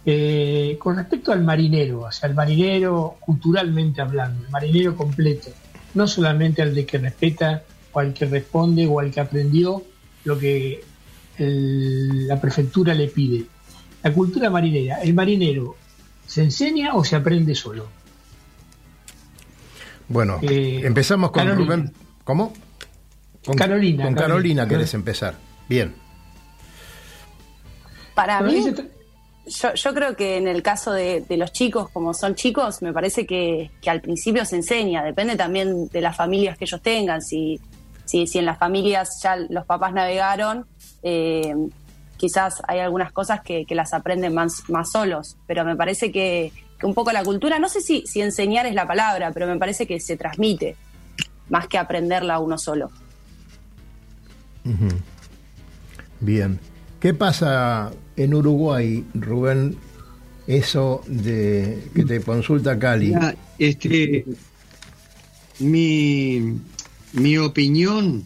Eh, 0.06 0.78
con 0.80 0.96
respecto 0.96 1.32
al 1.32 1.44
marinero, 1.44 2.02
o 2.02 2.12
sea, 2.12 2.30
el 2.30 2.36
marinero 2.36 3.18
culturalmente 3.20 4.02
hablando, 4.02 4.44
el 4.46 4.50
marinero 4.52 4.96
completo, 4.96 5.50
no 5.94 6.08
solamente 6.08 6.62
al 6.62 6.74
de 6.74 6.86
que 6.86 6.98
respeta 6.98 7.64
o 7.94 8.00
al 8.00 8.14
que 8.14 8.26
responde 8.26 8.88
o 8.88 9.00
al 9.00 9.12
que 9.12 9.20
aprendió 9.20 9.84
lo 10.24 10.38
que 10.38 10.84
el- 11.38 12.28
la 12.28 12.40
prefectura 12.40 12.94
le 12.94 13.08
pide. 13.08 13.46
La 14.04 14.14
cultura 14.14 14.50
marinera, 14.50 15.02
¿el 15.02 15.14
marinero 15.14 15.76
se 16.26 16.44
enseña 16.44 16.96
o 16.96 17.04
se 17.04 17.16
aprende 17.16 17.54
solo? 17.56 17.88
Bueno, 20.08 20.40
Eh, 20.42 20.82
empezamos 20.84 21.32
con 21.32 21.44
Carolina. 21.46 21.76
Rubén. 21.76 21.94
¿Cómo? 22.24 22.54
Con 23.46 23.56
Carolina, 23.56 24.04
Con 24.04 24.14
Carolina. 24.14 24.64
Carolina 24.64 24.68
querés 24.68 24.94
empezar. 24.94 25.36
Bien. 25.70 25.94
Para 28.14 28.42
mí, 28.42 28.66
yo, 29.48 29.74
yo 29.74 29.94
creo 29.94 30.16
que 30.16 30.38
en 30.38 30.48
el 30.48 30.62
caso 30.62 30.92
de, 30.92 31.22
de 31.22 31.38
los 31.38 31.52
chicos, 31.54 31.90
como 31.92 32.14
son 32.14 32.36
chicos, 32.36 32.82
me 32.82 32.92
parece 32.94 33.26
que, 33.26 33.72
que 33.82 33.90
al 33.90 34.02
principio 34.02 34.44
se 34.46 34.58
enseña, 34.58 35.02
depende 35.04 35.36
también 35.36 35.88
de 35.88 36.02
las 36.02 36.16
familias 36.16 36.58
que 36.58 36.66
ellos 36.66 36.82
tengan, 36.82 37.22
si, 37.22 37.60
si, 38.12 38.28
si 38.28 38.40
en 38.40 38.46
las 38.46 38.58
familias 38.58 39.22
ya 39.24 39.38
los 39.38 39.66
papás 39.66 39.94
navegaron, 39.94 40.66
eh, 41.02 41.56
quizás 42.18 42.62
hay 42.68 42.80
algunas 42.80 43.14
cosas 43.14 43.42
que, 43.42 43.66
que 43.66 43.74
las 43.74 43.94
aprenden 43.94 44.34
más, 44.34 44.70
más 44.70 44.92
solos, 44.92 45.38
pero 45.48 45.64
me 45.64 45.78
parece 45.78 46.12
que, 46.12 46.52
que 46.78 46.86
un 46.86 46.94
poco 46.94 47.14
la 47.14 47.24
cultura, 47.24 47.58
no 47.58 47.70
sé 47.70 47.80
si, 47.80 48.06
si 48.06 48.22
enseñar 48.22 48.66
es 48.66 48.76
la 48.76 48.86
palabra, 48.86 49.32
pero 49.32 49.48
me 49.48 49.58
parece 49.58 49.88
que 49.88 50.02
se 50.02 50.18
transmite 50.18 50.76
más 51.48 51.68
que 51.68 51.78
aprenderla 51.78 52.40
uno 52.40 52.58
solo. 52.58 52.92
Bien. 56.20 56.60
¿Qué 57.00 57.14
pasa 57.14 57.92
en 58.18 58.34
Uruguay, 58.34 59.06
Rubén? 59.14 59.78
Eso 60.48 61.02
de 61.08 61.82
que 61.96 62.04
te 62.04 62.22
consulta 62.22 62.78
Cali. 62.78 63.08
Mira, 63.08 63.36
este, 63.58 64.26
mi, 65.60 66.60
mi 67.14 67.38
opinión 67.38 68.26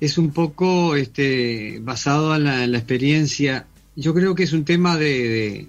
es 0.00 0.18
un 0.18 0.30
poco 0.32 0.96
este, 0.96 1.78
basado 1.82 2.34
en 2.36 2.44
la, 2.44 2.64
en 2.64 2.72
la 2.72 2.78
experiencia. 2.78 3.66
Yo 3.96 4.12
creo 4.14 4.34
que 4.34 4.42
es 4.42 4.52
un 4.52 4.64
tema 4.64 4.96
de, 4.96 5.66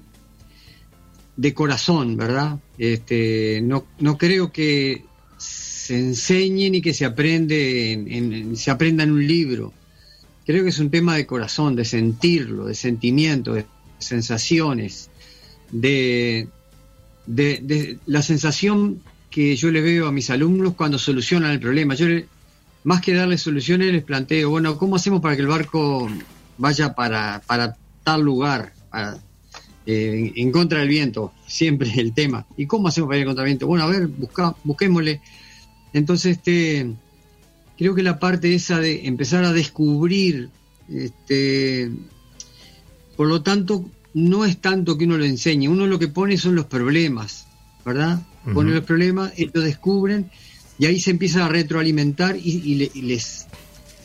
de, 1.38 1.54
corazón, 1.54 2.18
¿verdad? 2.18 2.60
Este, 2.78 3.62
no, 3.64 3.86
no 4.00 4.18
creo 4.18 4.52
que 4.52 5.04
se 5.38 5.98
enseñe 6.00 6.70
ni 6.72 6.82
que 6.82 6.94
se 6.94 7.06
aprende 7.06 7.92
en, 7.94 8.12
en- 8.12 8.34
en- 8.34 8.56
se 8.58 8.72
aprenda 8.72 9.04
en 9.04 9.12
un 9.12 9.26
libro. 9.28 9.72
Creo 10.46 10.64
que 10.64 10.70
es 10.70 10.80
un 10.80 10.90
tema 10.90 11.16
de 11.16 11.26
corazón, 11.26 11.76
de 11.76 11.86
sentirlo, 11.86 12.66
de 12.66 12.76
sentimiento, 12.76 13.54
de 13.54 13.66
sensaciones, 14.00 15.10
de, 15.72 16.48
de, 17.26 17.60
de 17.64 18.00
la 18.08 18.22
sensación 18.22 19.02
que 19.36 19.54
yo 19.58 19.70
le 19.70 19.82
veo 19.82 20.08
a 20.08 20.14
mis 20.14 20.30
alumnos 20.30 20.76
cuando 20.76 20.98
solucionan 20.98 21.52
el 21.52 21.60
problema. 21.60 21.94
Yo 21.94 22.08
le- 22.08 22.26
más 22.86 23.02
que 23.02 23.14
darles 23.14 23.42
soluciones 23.42 23.92
les 23.92 24.02
planteo, 24.02 24.50
bueno, 24.50 24.78
¿cómo 24.78 24.96
hacemos 24.96 25.20
para 25.20 25.36
que 25.36 25.42
el 25.42 25.50
barco 25.50 26.10
vaya 26.58 26.96
para, 26.96 27.42
para 27.46 27.76
tal 28.06 28.22
lugar, 28.22 28.72
eh, 29.86 30.32
en, 30.38 30.52
contra 30.54 30.80
del 30.80 30.88
viento? 30.88 31.34
Siempre 31.46 31.92
el 31.98 32.14
tema. 32.14 32.46
¿Y 32.56 32.66
cómo 32.66 32.88
hacemos 32.88 33.10
para 33.10 33.20
ir 33.20 33.26
contra 33.26 33.44
del 33.44 33.50
viento? 33.50 33.68
Bueno, 33.68 33.84
a 33.84 33.88
ver, 33.88 34.08
busca, 34.08 34.56
busquémosle. 34.64 35.20
Entonces, 35.92 36.38
este, 36.38 36.94
creo 37.78 37.94
que 37.94 38.04
la 38.04 38.20
parte 38.20 38.56
esa 38.56 38.80
de 38.80 39.06
empezar 39.06 39.44
a 39.44 39.52
descubrir, 39.52 40.48
este, 40.90 41.92
por 43.18 43.28
lo 43.28 43.42
tanto, 43.42 43.84
no 44.14 44.46
es 44.46 44.62
tanto 44.62 44.98
que 44.98 45.04
uno 45.04 45.18
lo 45.18 45.26
enseñe, 45.26 45.68
uno 45.68 45.88
lo 45.88 46.00
que 46.00 46.08
pone 46.08 46.38
son 46.38 46.56
los 46.56 46.68
problemas, 46.68 47.48
¿verdad? 47.84 48.22
Pone 48.54 48.70
Ujú. 48.70 48.76
los 48.80 48.86
problemas, 48.86 49.34
ellos 49.38 49.52
lo 49.56 49.62
descubren 49.62 50.30
y 50.78 50.86
ahí 50.86 51.00
se 51.00 51.12
empieza 51.12 51.46
a 51.46 51.50
retroalimentar 51.50 52.36
y, 52.38 52.62
y 52.64 52.76
le, 52.76 52.92
y 52.94 53.02
les 53.04 53.48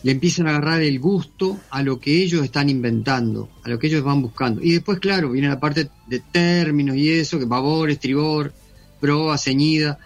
le 0.02 0.12
empiezan 0.12 0.46
a 0.46 0.50
agarrar 0.56 0.80
el 0.80 0.98
gusto 0.98 1.58
a 1.70 1.82
lo 1.82 2.00
que 2.00 2.22
ellos 2.22 2.42
están 2.42 2.70
inventando, 2.70 3.50
a 3.62 3.68
lo 3.68 3.78
que 3.78 3.88
ellos 3.88 4.02
van 4.02 4.22
buscando. 4.22 4.62
Y 4.62 4.72
después, 4.72 4.98
claro, 4.98 5.30
viene 5.30 5.48
la 5.48 5.60
parte 5.60 5.90
de 6.06 6.20
términos 6.32 6.96
y 6.96 7.10
eso, 7.10 7.38
que 7.38 7.44
babor, 7.44 7.90
estribor, 7.90 8.50
proa, 8.98 9.36
ceñida, 9.36 9.98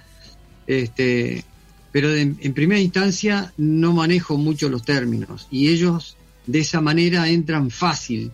este, 0.66 1.44
pero 1.92 2.08
de- 2.10 2.22
en 2.40 2.54
primera 2.54 2.80
instancia 2.80 3.52
no 3.56 3.92
manejo 3.92 4.36
mucho 4.36 4.68
los 4.68 4.82
términos 4.82 5.46
y 5.48 5.68
ellos 5.68 6.16
de 6.44 6.58
esa 6.58 6.80
manera 6.80 7.28
entran 7.28 7.70
fácil 7.70 8.32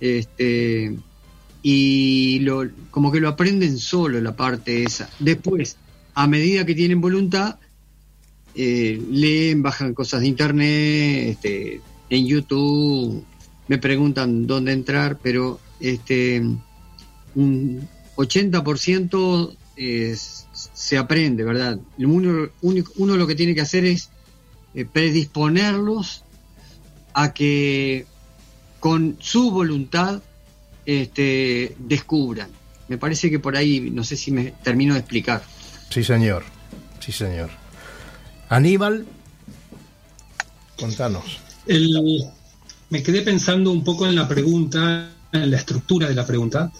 este, 0.00 0.94
y 1.66 2.40
lo, 2.40 2.68
como 2.90 3.10
que 3.10 3.20
lo 3.20 3.30
aprenden 3.30 3.78
solo 3.78 4.20
la 4.20 4.36
parte 4.36 4.82
esa. 4.82 5.08
Después, 5.18 5.78
a 6.12 6.26
medida 6.26 6.66
que 6.66 6.74
tienen 6.74 7.00
voluntad, 7.00 7.56
eh, 8.54 9.02
leen, 9.10 9.62
bajan 9.62 9.94
cosas 9.94 10.20
de 10.20 10.26
internet, 10.26 11.28
este, 11.30 11.80
en 12.10 12.26
YouTube, 12.26 13.24
me 13.66 13.78
preguntan 13.78 14.46
dónde 14.46 14.72
entrar, 14.72 15.18
pero 15.22 15.58
este, 15.80 16.42
un 17.34 17.88
80% 18.16 19.56
es- 19.74 20.46
se 20.74 20.98
aprende, 20.98 21.44
¿verdad? 21.44 21.80
Uno, 21.96 22.50
único- 22.60 22.92
uno 22.96 23.16
lo 23.16 23.26
que 23.26 23.34
tiene 23.34 23.54
que 23.54 23.62
hacer 23.62 23.86
es 23.86 24.10
eh, 24.74 24.84
predisponerlos 24.84 26.24
a 27.14 27.32
que 27.32 28.04
con 28.80 29.16
su 29.20 29.50
voluntad 29.50 30.20
este, 30.86 31.74
descubran. 31.78 32.50
Me 32.88 32.98
parece 32.98 33.30
que 33.30 33.38
por 33.38 33.56
ahí, 33.56 33.90
no 33.90 34.04
sé 34.04 34.16
si 34.16 34.30
me 34.30 34.52
termino 34.62 34.94
de 34.94 35.00
explicar. 35.00 35.42
Sí, 35.90 36.04
señor. 36.04 36.44
Sí, 37.00 37.12
señor. 37.12 37.50
Aníbal, 38.48 39.06
Contanos. 40.78 41.38
El, 41.66 42.24
me 42.90 43.02
quedé 43.02 43.22
pensando 43.22 43.70
un 43.70 43.84
poco 43.84 44.06
en 44.06 44.14
la 44.14 44.28
pregunta, 44.28 45.10
en 45.32 45.50
la 45.50 45.56
estructura 45.56 46.08
de 46.08 46.14
la 46.14 46.26
pregunta, 46.26 46.72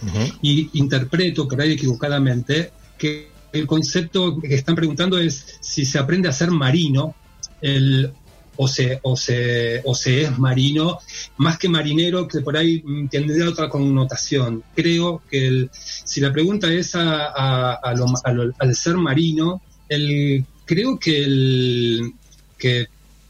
y 0.42 0.70
interpreto 0.78 1.48
por 1.48 1.60
ahí 1.60 1.72
equivocadamente 1.72 2.72
que 2.98 3.30
el 3.52 3.66
concepto 3.66 4.38
que 4.40 4.54
están 4.54 4.74
preguntando 4.74 5.18
es 5.18 5.58
si 5.60 5.84
se 5.84 5.98
aprende 5.98 6.28
a 6.28 6.32
ser 6.32 6.50
marino, 6.50 7.14
el, 7.60 8.12
o 8.56 8.68
se, 8.68 9.00
o 9.02 9.16
se, 9.16 9.80
o 9.84 9.94
se 9.94 10.22
es 10.22 10.38
marino, 10.38 10.98
más 11.36 11.58
que 11.58 11.68
marinero, 11.68 12.28
que 12.28 12.40
por 12.40 12.56
ahí 12.56 12.82
tendría 13.10 13.48
otra 13.48 13.68
connotación. 13.68 14.62
Creo 14.74 15.22
que 15.30 15.46
el, 15.46 15.70
si 15.72 16.20
la 16.20 16.32
pregunta 16.32 16.72
es 16.72 16.94
a, 16.94 17.26
a, 17.26 17.74
a 17.74 17.94
lo, 17.94 18.52
al 18.58 18.74
ser 18.74 18.96
marino, 18.96 19.60
el, 19.88 20.44
creo 20.64 20.98
que, 20.98 21.24
el, 21.24 22.12
que 22.58 22.86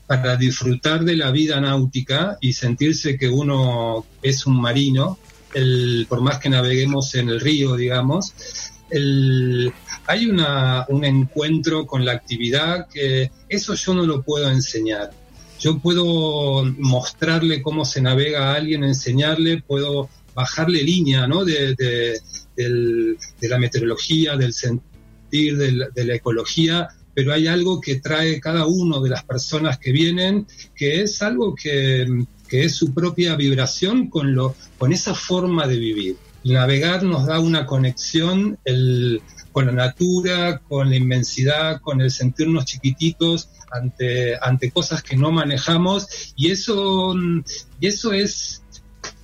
para 0.06 0.36
disfrutar 0.36 1.04
de 1.04 1.16
la 1.16 1.30
vida 1.30 1.60
náutica 1.60 2.36
y 2.40 2.52
sentirse 2.52 3.16
que 3.16 3.28
uno 3.28 4.04
es 4.22 4.46
un 4.46 4.60
marino, 4.60 5.18
el, 5.54 6.06
por 6.08 6.20
más 6.20 6.38
que 6.38 6.50
naveguemos 6.50 7.14
en 7.14 7.28
el 7.28 7.40
río, 7.40 7.76
digamos, 7.76 8.34
el, 8.94 9.72
hay 10.06 10.26
una, 10.26 10.86
un 10.88 11.04
encuentro 11.04 11.86
con 11.86 12.04
la 12.04 12.12
actividad 12.12 12.88
que 12.88 13.30
eso 13.48 13.74
yo 13.74 13.94
no 13.94 14.06
lo 14.06 14.22
puedo 14.22 14.50
enseñar. 14.50 15.10
Yo 15.58 15.78
puedo 15.78 16.64
mostrarle 16.78 17.62
cómo 17.62 17.84
se 17.84 18.00
navega 18.02 18.52
a 18.52 18.54
alguien, 18.54 18.84
enseñarle, 18.84 19.62
puedo 19.62 20.08
bajarle 20.34 20.82
línea 20.82 21.26
¿no? 21.26 21.44
de, 21.44 21.74
de, 21.74 22.20
de 22.56 23.48
la 23.48 23.58
meteorología, 23.58 24.36
del 24.36 24.52
sentir, 24.52 25.56
de 25.56 26.04
la 26.04 26.14
ecología, 26.14 26.88
pero 27.14 27.32
hay 27.32 27.46
algo 27.46 27.80
que 27.80 27.96
trae 27.96 28.40
cada 28.40 28.66
uno 28.66 29.00
de 29.00 29.10
las 29.10 29.24
personas 29.24 29.78
que 29.78 29.92
vienen, 29.92 30.46
que 30.74 31.02
es 31.02 31.22
algo 31.22 31.54
que, 31.54 32.06
que 32.48 32.64
es 32.64 32.74
su 32.74 32.92
propia 32.92 33.36
vibración 33.36 34.08
con, 34.10 34.34
lo, 34.34 34.54
con 34.78 34.92
esa 34.92 35.14
forma 35.14 35.66
de 35.66 35.78
vivir. 35.78 36.16
Navegar 36.44 37.02
nos 37.02 37.26
da 37.26 37.40
una 37.40 37.66
conexión 37.66 38.58
el, 38.64 39.22
con 39.52 39.66
la 39.66 39.72
natura, 39.72 40.58
con 40.68 40.90
la 40.90 40.96
inmensidad, 40.96 41.80
con 41.80 42.00
el 42.00 42.10
sentirnos 42.10 42.66
chiquititos 42.66 43.50
ante, 43.70 44.36
ante 44.40 44.70
cosas 44.70 45.02
que 45.02 45.16
no 45.16 45.30
manejamos 45.30 46.34
y 46.36 46.50
eso, 46.50 47.14
y 47.80 47.86
eso 47.86 48.12
es 48.12 48.62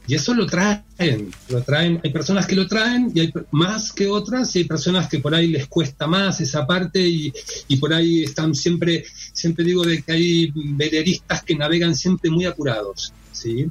y 0.06 0.14
eso 0.14 0.34
lo 0.34 0.44
traen, 0.44 1.30
lo 1.50 1.62
traen, 1.62 2.00
hay 2.02 2.10
personas 2.10 2.44
que 2.44 2.56
lo 2.56 2.66
traen 2.66 3.12
y 3.14 3.20
hay 3.20 3.32
más 3.52 3.92
que 3.92 4.08
otras 4.08 4.56
y 4.56 4.60
hay 4.60 4.64
personas 4.64 5.08
que 5.08 5.20
por 5.20 5.32
ahí 5.32 5.46
les 5.46 5.68
cuesta 5.68 6.08
más 6.08 6.40
esa 6.40 6.66
parte 6.66 7.00
y, 7.00 7.32
y 7.68 7.76
por 7.76 7.94
ahí 7.94 8.24
están 8.24 8.54
siempre, 8.54 9.04
siempre 9.32 9.64
digo 9.64 9.84
de 9.84 10.02
que 10.02 10.10
hay 10.10 10.52
veleristas 10.54 11.44
que 11.44 11.54
navegan 11.54 11.94
siempre 11.94 12.28
muy 12.28 12.44
apurados, 12.44 13.12
¿sí? 13.30 13.68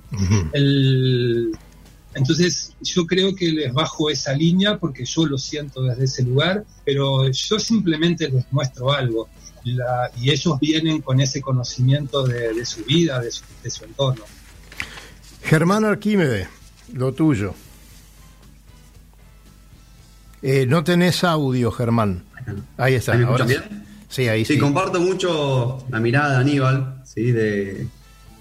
el, 0.53 1.51
entonces 2.13 2.73
yo 2.81 3.05
creo 3.05 3.35
que 3.35 3.51
les 3.51 3.73
bajo 3.73 4.09
esa 4.09 4.33
línea 4.33 4.77
porque 4.77 5.05
yo 5.05 5.25
lo 5.25 5.37
siento 5.37 5.83
desde 5.83 6.05
ese 6.05 6.23
lugar, 6.23 6.65
pero 6.85 7.29
yo 7.29 7.59
simplemente 7.59 8.29
les 8.29 8.45
muestro 8.51 8.91
algo 8.91 9.29
y 9.63 10.31
ellos 10.31 10.59
vienen 10.59 11.01
con 11.01 11.19
ese 11.19 11.41
conocimiento 11.41 12.25
de, 12.25 12.65
su 12.65 12.83
vida, 12.85 13.21
de 13.21 13.31
su, 13.31 13.85
entorno. 13.85 14.23
Germán 15.43 15.85
Arquímedes, 15.85 16.47
lo 16.93 17.13
tuyo. 17.13 17.53
Eh, 20.41 20.65
no 20.65 20.83
tenés 20.83 21.23
audio, 21.23 21.71
Germán. 21.71 22.23
Ahí 22.77 22.95
está. 22.95 23.13
¿Me 23.13 23.23
escuchan 23.23 23.47
bien? 23.47 23.85
Sí, 24.07 24.27
ahí 24.27 24.45
sí. 24.45 24.53
Sí, 24.53 24.59
comparto 24.59 24.99
mucho 24.99 25.85
la 25.89 25.99
mirada 25.99 26.31
de 26.31 26.37
Aníbal, 26.37 27.01
¿sí? 27.05 27.31
de, 27.31 27.87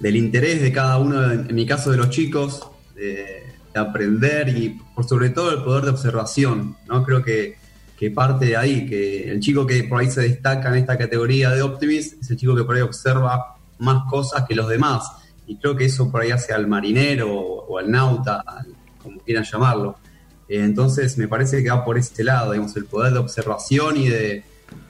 del 0.01 0.17
interés 0.17 0.63
de 0.63 0.73
cada 0.73 0.99
uno, 0.99 1.31
en 1.31 1.55
mi 1.55 1.67
caso 1.67 1.91
de 1.91 1.97
los 1.97 2.11
chicos, 2.11 2.63
de, 2.95 3.58
aprender 3.79 4.49
y 4.49 4.81
por 4.95 5.07
sobre 5.07 5.31
todo 5.31 5.53
el 5.53 5.63
poder 5.63 5.85
de 5.85 5.91
observación, 5.91 6.77
¿no? 6.87 7.05
Creo 7.05 7.23
que, 7.23 7.57
que, 7.97 8.11
parte 8.11 8.47
de 8.47 8.57
ahí, 8.57 8.87
que 8.87 9.31
el 9.31 9.41
chico 9.41 9.67
que 9.67 9.85
por 9.85 10.01
ahí 10.01 10.11
se 10.11 10.23
destaca 10.23 10.69
en 10.69 10.77
esta 10.77 10.97
categoría 10.99 11.51
de 11.51 11.63
optimist 11.63 12.21
es 12.21 12.31
el 12.31 12.37
chico 12.37 12.55
que 12.55 12.65
por 12.65 12.77
ahí 12.77 12.83
observa 12.83 13.57
más 13.79 14.05
cosas 14.11 14.45
que 14.47 14.55
los 14.55 14.69
demás. 14.69 15.11
Y 15.47 15.57
creo 15.57 15.77
que 15.77 15.87
eso 15.87 16.11
por 16.11 16.23
ahí 16.23 16.31
hace 16.31 16.53
al 16.53 16.67
marinero 16.67 17.33
o, 17.33 17.79
al 17.79 17.91
nauta, 17.91 18.45
como 19.03 19.19
quieran 19.21 19.45
llamarlo. 19.45 19.97
Eh, 20.49 20.61
entonces 20.63 21.17
me 21.17 21.29
parece 21.29 21.63
que 21.63 21.71
va 21.71 21.85
por 21.85 21.99
este 21.99 22.25
lado, 22.25 22.53
digamos, 22.53 22.77
el 22.77 22.85
poder 22.85 23.13
de 23.13 23.19
observación 23.19 23.97
y 23.97 24.09
de, 24.09 24.45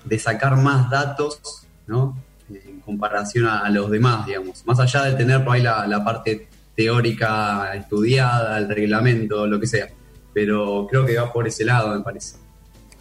de 0.04 0.18
sacar 0.18 0.56
más 0.56 0.90
datos, 0.90 1.66
¿no? 1.86 2.16
En 2.48 2.80
comparación 2.80 3.46
a, 3.46 3.68
los 3.70 3.90
demás, 3.90 4.26
digamos. 4.26 4.64
Más 4.66 4.80
allá 4.80 5.04
de 5.04 5.14
tener 5.14 5.44
por 5.44 5.54
ahí 5.54 5.62
la, 5.62 5.86
la 5.86 6.04
parte 6.04 6.48
teórica 6.78 7.74
estudiada, 7.74 8.56
el 8.56 8.68
reglamento, 8.68 9.48
lo 9.48 9.58
que 9.58 9.66
sea. 9.66 9.88
Pero 10.32 10.86
creo 10.88 11.04
que 11.04 11.16
va 11.16 11.32
por 11.32 11.48
ese 11.48 11.64
lado, 11.64 11.92
me 11.92 12.04
parece. 12.04 12.36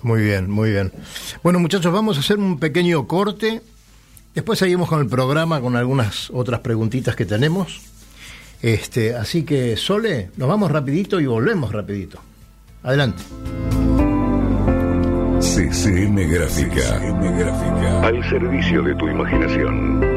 Muy 0.02 0.22
bien, 0.24 0.50
muy 0.50 0.72
bien. 0.72 0.92
Bueno, 1.44 1.60
muchachos, 1.60 1.94
vamos 1.94 2.18
a 2.18 2.22
hacer 2.22 2.40
un 2.40 2.58
pequeño 2.58 3.06
corte. 3.06 3.62
Después 4.34 4.58
seguimos 4.58 4.90
con 4.90 5.00
el 5.00 5.08
programa 5.08 5.62
con 5.62 5.76
algunas 5.76 6.32
otras 6.32 6.62
preguntitas 6.62 7.16
que 7.16 7.28
tenemos. 7.28 7.82
Este, 8.64 9.14
así 9.14 9.44
que 9.44 9.78
Sole, 9.78 10.32
nos 10.38 10.50
vamos 10.50 10.72
rapidito 10.72 11.20
y 11.20 11.28
volvemos 11.28 11.72
rapidito. 11.72 12.20
Adelante. 12.82 13.22
CCM 15.40 16.16
Gráfica. 16.32 16.82
CCM 16.82 17.38
Gráfica. 17.38 18.02
Al 18.08 18.28
servicio 18.28 18.82
de 18.82 18.96
tu 18.96 19.08
imaginación. 19.08 20.17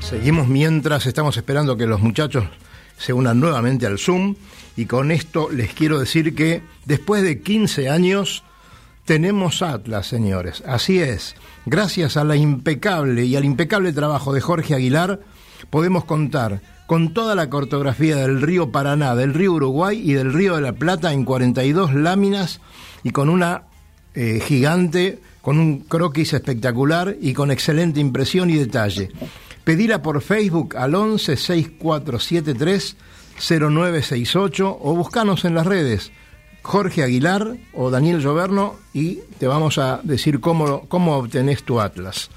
seguimos, 0.00 0.48
mientras 0.48 1.06
estamos 1.06 1.36
esperando 1.36 1.76
que 1.76 1.86
los 1.86 2.00
muchachos 2.00 2.44
se 2.96 3.12
unan 3.12 3.40
nuevamente 3.40 3.86
al 3.86 3.98
Zoom 3.98 4.36
y 4.76 4.86
con 4.86 5.10
esto 5.10 5.50
les 5.50 5.72
quiero 5.74 5.98
decir 5.98 6.34
que 6.34 6.62
después 6.84 7.22
de 7.22 7.40
15 7.40 7.88
años 7.88 8.44
tenemos 9.04 9.62
Atlas, 9.62 10.06
señores. 10.06 10.62
Así 10.66 11.00
es, 11.00 11.34
gracias 11.66 12.16
a 12.16 12.24
la 12.24 12.36
impecable 12.36 13.24
y 13.24 13.34
al 13.34 13.44
impecable 13.44 13.92
trabajo 13.92 14.32
de 14.32 14.40
Jorge 14.40 14.74
Aguilar 14.74 15.20
podemos 15.70 16.04
contar 16.04 16.60
con 16.86 17.12
toda 17.12 17.34
la 17.34 17.50
cartografía 17.50 18.16
del 18.16 18.40
río 18.40 18.70
Paraná, 18.70 19.16
del 19.16 19.34
río 19.34 19.52
Uruguay 19.54 20.00
y 20.00 20.12
del 20.12 20.32
río 20.32 20.56
de 20.56 20.62
la 20.62 20.74
Plata 20.74 21.12
en 21.12 21.24
42 21.24 21.94
láminas 21.94 22.60
y 23.02 23.10
con 23.10 23.28
una 23.28 23.64
eh, 24.14 24.40
gigante 24.46 25.18
con 25.42 25.58
un 25.58 25.80
croquis 25.80 26.32
espectacular 26.32 27.16
y 27.20 27.34
con 27.34 27.50
excelente 27.50 28.00
impresión 28.00 28.48
y 28.48 28.54
detalle. 28.54 29.10
Pedila 29.64 30.00
por 30.00 30.22
Facebook 30.22 30.76
al 30.76 30.94
11 30.94 31.36
6473 31.36 32.96
0968 33.38 34.78
o 34.80 34.94
buscanos 34.94 35.44
en 35.44 35.54
las 35.54 35.66
redes 35.66 36.12
Jorge 36.62 37.02
Aguilar 37.02 37.56
o 37.72 37.90
Daniel 37.90 38.20
Lloverno 38.20 38.76
y 38.94 39.18
te 39.38 39.46
vamos 39.46 39.78
a 39.78 40.00
decir 40.02 40.40
cómo, 40.40 40.86
cómo 40.88 41.16
obtenés 41.16 41.64
tu 41.64 41.80
Atlas. 41.80 42.30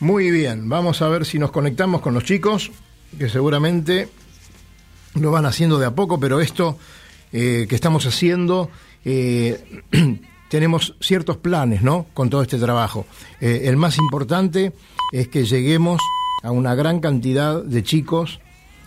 Muy 0.00 0.30
bien, 0.30 0.68
vamos 0.68 1.02
a 1.02 1.08
ver 1.08 1.24
si 1.26 1.38
nos 1.38 1.50
conectamos 1.50 2.00
con 2.00 2.14
los 2.14 2.24
chicos, 2.24 2.70
que 3.18 3.28
seguramente 3.28 4.08
lo 5.14 5.30
van 5.30 5.46
haciendo 5.46 5.78
de 5.78 5.86
a 5.86 5.94
poco, 5.94 6.18
pero 6.18 6.40
esto 6.40 6.78
eh, 7.32 7.66
que 7.68 7.74
estamos 7.74 8.06
haciendo 8.06 8.70
eh, 9.04 9.82
tenemos 10.48 10.94
ciertos 11.00 11.36
planes, 11.36 11.82
¿no? 11.82 12.06
Con 12.14 12.30
todo 12.30 12.42
este 12.42 12.58
trabajo. 12.58 13.06
Eh, 13.40 13.62
el 13.64 13.76
más 13.76 13.98
importante 13.98 14.72
es 15.12 15.28
que 15.28 15.44
lleguemos 15.44 16.00
a 16.42 16.50
una 16.50 16.74
gran 16.74 17.00
cantidad 17.00 17.62
de 17.62 17.82
chicos 17.82 18.40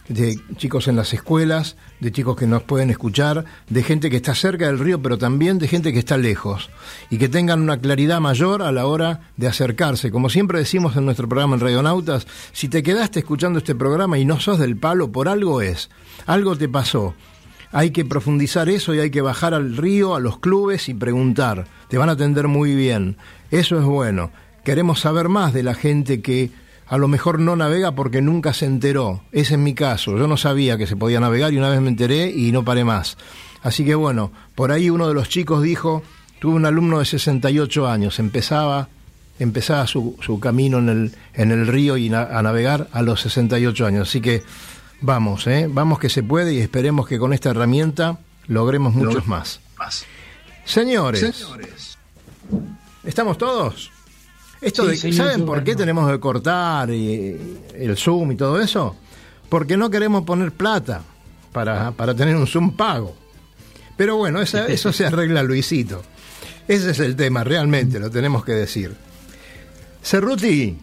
de 0.10 0.39
chicos 0.56 0.88
en 0.88 0.96
las 0.96 1.13
escuelas, 1.13 1.76
de 2.00 2.12
chicos 2.12 2.36
que 2.36 2.48
nos 2.48 2.63
pueden 2.63 2.89
escuchar, 2.89 3.46
de 3.70 3.84
gente 3.84 4.10
que 4.10 4.17
está 4.17 4.34
cerca 4.36 4.67
del 4.67 4.80
río, 4.80 5.02
pero 5.02 5.17
también 5.17 5.60
de 5.60 5.67
gente 5.67 5.91
que 5.91 6.00
está 6.00 6.17
lejos, 6.17 6.70
y 7.10 7.17
que 7.17 7.30
tengan 7.30 7.62
una 7.62 7.80
claridad 7.80 8.22
mayor 8.22 8.62
a 8.62 8.72
la 8.72 8.86
hora 8.86 9.32
de 9.36 9.48
acercarse. 9.48 10.12
Como 10.12 10.30
siempre 10.30 10.60
decimos 10.60 10.96
en 10.96 11.06
nuestro 11.06 11.28
programa 11.28 11.56
en 11.56 11.62
Radionautas, 11.62 12.28
si 12.54 12.70
te 12.70 12.84
quedaste 12.84 13.20
escuchando 13.20 13.60
este 13.60 13.76
programa 13.76 14.17
y 14.17 14.26
no 14.26 14.39
sos 14.39 14.60
del 14.60 14.78
palo, 14.78 15.12
por 15.12 15.28
algo 15.28 15.62
es, 15.62 15.89
algo 16.26 16.56
te 16.56 16.70
pasó. 16.70 17.13
Hay 17.72 17.92
que 17.92 18.06
profundizar 18.06 18.70
eso 18.70 18.94
y 18.94 19.00
hay 19.00 19.10
que 19.10 19.22
bajar 19.22 19.54
al 19.54 19.76
río, 19.76 20.16
a 20.16 20.20
los 20.20 20.40
clubes 20.40 20.90
y 20.90 20.94
preguntar. 20.94 21.66
Te 21.90 21.98
van 21.98 22.10
a 22.10 22.14
atender 22.14 22.48
muy 22.48 22.76
bien. 22.76 23.18
Eso 23.52 23.78
es 23.78 23.86
bueno. 23.86 24.32
Queremos 24.64 25.00
saber 25.02 25.30
más 25.30 25.54
de 25.54 25.64
la 25.64 25.74
gente 25.74 26.22
que 26.22 26.52
a 26.88 26.98
lo 26.98 27.08
mejor 27.08 27.40
no 27.40 27.56
navega 27.56 27.94
porque 27.94 28.22
nunca 28.22 28.54
se 28.54 28.66
enteró. 28.66 29.24
Ese 29.32 29.56
es 29.56 29.60
mi 29.60 29.74
caso. 29.74 30.18
Yo 30.18 30.28
no 30.28 30.38
sabía 30.38 30.78
que 30.78 30.88
se 30.88 30.96
podía 30.96 31.20
navegar 31.20 31.54
y 31.54 31.58
una 31.58 31.70
vez 31.70 31.82
me 31.82 31.90
enteré 31.90 32.30
y 32.30 32.52
no 32.52 32.64
paré 32.64 32.84
más. 32.84 33.18
Así 33.62 33.84
que 33.84 33.96
bueno, 33.96 34.32
por 34.56 34.72
ahí 34.72 34.90
uno 34.90 35.08
de 35.08 35.14
los 35.14 35.30
chicos 35.30 35.62
dijo, 35.62 36.04
tuve 36.40 36.56
un 36.56 36.66
alumno 36.66 37.00
de 37.00 37.06
68 37.06 37.88
años, 37.88 38.20
empezaba, 38.20 38.88
empezaba 39.40 39.88
su, 39.88 40.16
su 40.22 40.40
camino 40.40 40.78
en 40.78 40.90
el, 40.90 41.12
en 41.34 41.52
el 41.52 41.68
río 41.68 41.98
y 41.98 42.14
a 42.14 42.42
navegar 42.42 42.88
a 42.94 43.02
los 43.02 43.22
68 43.22 43.86
años. 43.86 44.08
Así 44.08 44.22
que 44.22 44.44
vamos, 45.02 45.48
¿eh? 45.48 45.68
vamos 45.70 46.00
que 46.00 46.10
se 46.10 46.24
puede 46.24 46.54
y 46.54 46.60
esperemos 46.60 47.08
que 47.08 47.20
con 47.20 47.34
esta 47.34 47.50
herramienta 47.50 48.20
logremos 48.48 48.94
muchos 48.94 49.28
más. 49.28 49.60
Señores, 50.66 51.36
Señores, 51.36 51.98
¿estamos 53.04 53.38
todos? 53.38 53.92
Esto 54.60 54.88
de, 54.88 54.98
¿Saben 55.14 55.46
por 55.46 55.64
qué 55.64 55.76
tenemos 55.76 56.12
que 56.12 56.20
cortar 56.20 56.90
y, 56.90 57.60
el 57.76 57.96
Zoom 57.96 58.32
y 58.32 58.36
todo 58.36 58.60
eso? 58.60 58.96
Porque 59.50 59.78
no 59.78 59.90
queremos 59.90 60.24
poner 60.24 60.52
plata 60.52 61.04
para, 61.52 61.92
para 61.92 62.16
tener 62.16 62.36
un 62.36 62.48
Zoom 62.48 62.76
pago. 62.76 63.16
Pero 63.96 64.18
bueno, 64.18 64.42
eso, 64.42 64.66
eso 64.66 64.92
se 64.92 65.06
arregla 65.06 65.44
Luisito. 65.44 66.04
Ese 66.68 66.92
es 66.92 67.00
el 67.00 67.16
tema, 67.16 67.44
realmente, 67.44 68.00
lo 68.00 68.10
tenemos 68.10 68.44
que 68.44 68.52
decir. 68.52 68.96
Cerruti, 70.08 70.74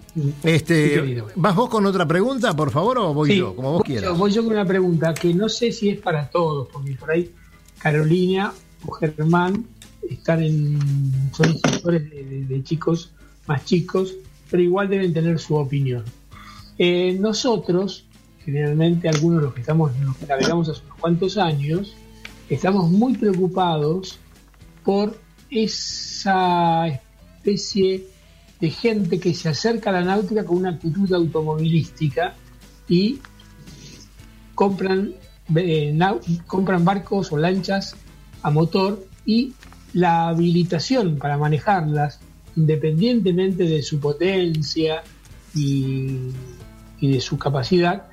este, 0.43 1.23
¿vas 1.37 1.57
vos 1.57 1.71
con 1.71 1.87
otra 1.87 2.07
pregunta, 2.07 2.55
por 2.55 2.71
favor, 2.71 2.99
o 2.99 3.15
voy 3.15 3.39
yo, 3.39 3.57
como 3.57 3.73
vos 3.73 3.83
quieras? 3.83 4.19
voy 4.19 4.31
yo 4.31 4.45
con 4.45 4.53
una 4.53 4.67
pregunta 4.67 5.15
que 5.15 5.33
no 5.33 5.49
sé 5.49 5.73
si 5.73 5.89
es 5.89 5.99
para 5.99 6.29
todos, 6.29 6.69
porque 6.71 6.93
por 6.93 7.11
ahí 7.11 7.33
Carolina 7.79 8.53
o 8.85 8.93
Germán 8.93 9.65
están 10.11 10.43
en, 10.43 10.79
son 11.33 11.53
instructores 11.53 12.11
de 12.11 12.63
chicos 12.65 13.13
más 13.47 13.65
chicos, 13.65 14.15
pero 14.51 14.63
igual 14.63 14.91
deben 14.91 15.15
tener 15.15 15.39
su 15.39 15.55
opinión. 15.55 16.05
Eh, 16.77 17.17
nosotros, 17.19 18.05
generalmente 18.45 19.09
algunos 19.09 19.39
de 19.39 19.45
los 19.47 19.55
que 19.55 19.61
estamos, 19.61 19.91
los 20.03 20.19
que 20.19 20.27
navegamos 20.27 20.69
hace 20.69 20.83
unos 20.85 20.99
cuantos 20.99 21.39
años, 21.39 21.97
estamos 22.51 22.91
muy 22.91 23.17
preocupados 23.17 24.19
por 24.85 25.19
esa 25.49 26.89
especie 26.89 28.13
de 28.65 28.71
gente 28.71 29.21
que 29.21 29.35
se 29.35 29.51
acerca 29.51 29.91
a 29.91 29.93
la 29.93 30.05
náutica 30.05 30.43
con 30.43 30.57
una 30.57 30.71
actitud 30.71 31.13
automovilística 31.13 32.35
y 32.89 33.19
compran, 34.55 35.13
eh, 35.55 35.95
compran 36.47 36.83
barcos 36.83 37.31
o 37.31 37.37
lanchas 37.37 37.95
a 38.41 38.51
motor 38.51 39.07
y 39.27 39.53
la 39.93 40.29
habilitación 40.29 41.19
para 41.19 41.37
manejarlas 41.37 42.21
independientemente 42.57 43.65
de 43.65 43.83
su 43.83 44.01
potencia 44.01 45.03
y, 45.55 46.31
de 47.03 47.21
su 47.21 47.37
capacidad, 47.37 48.07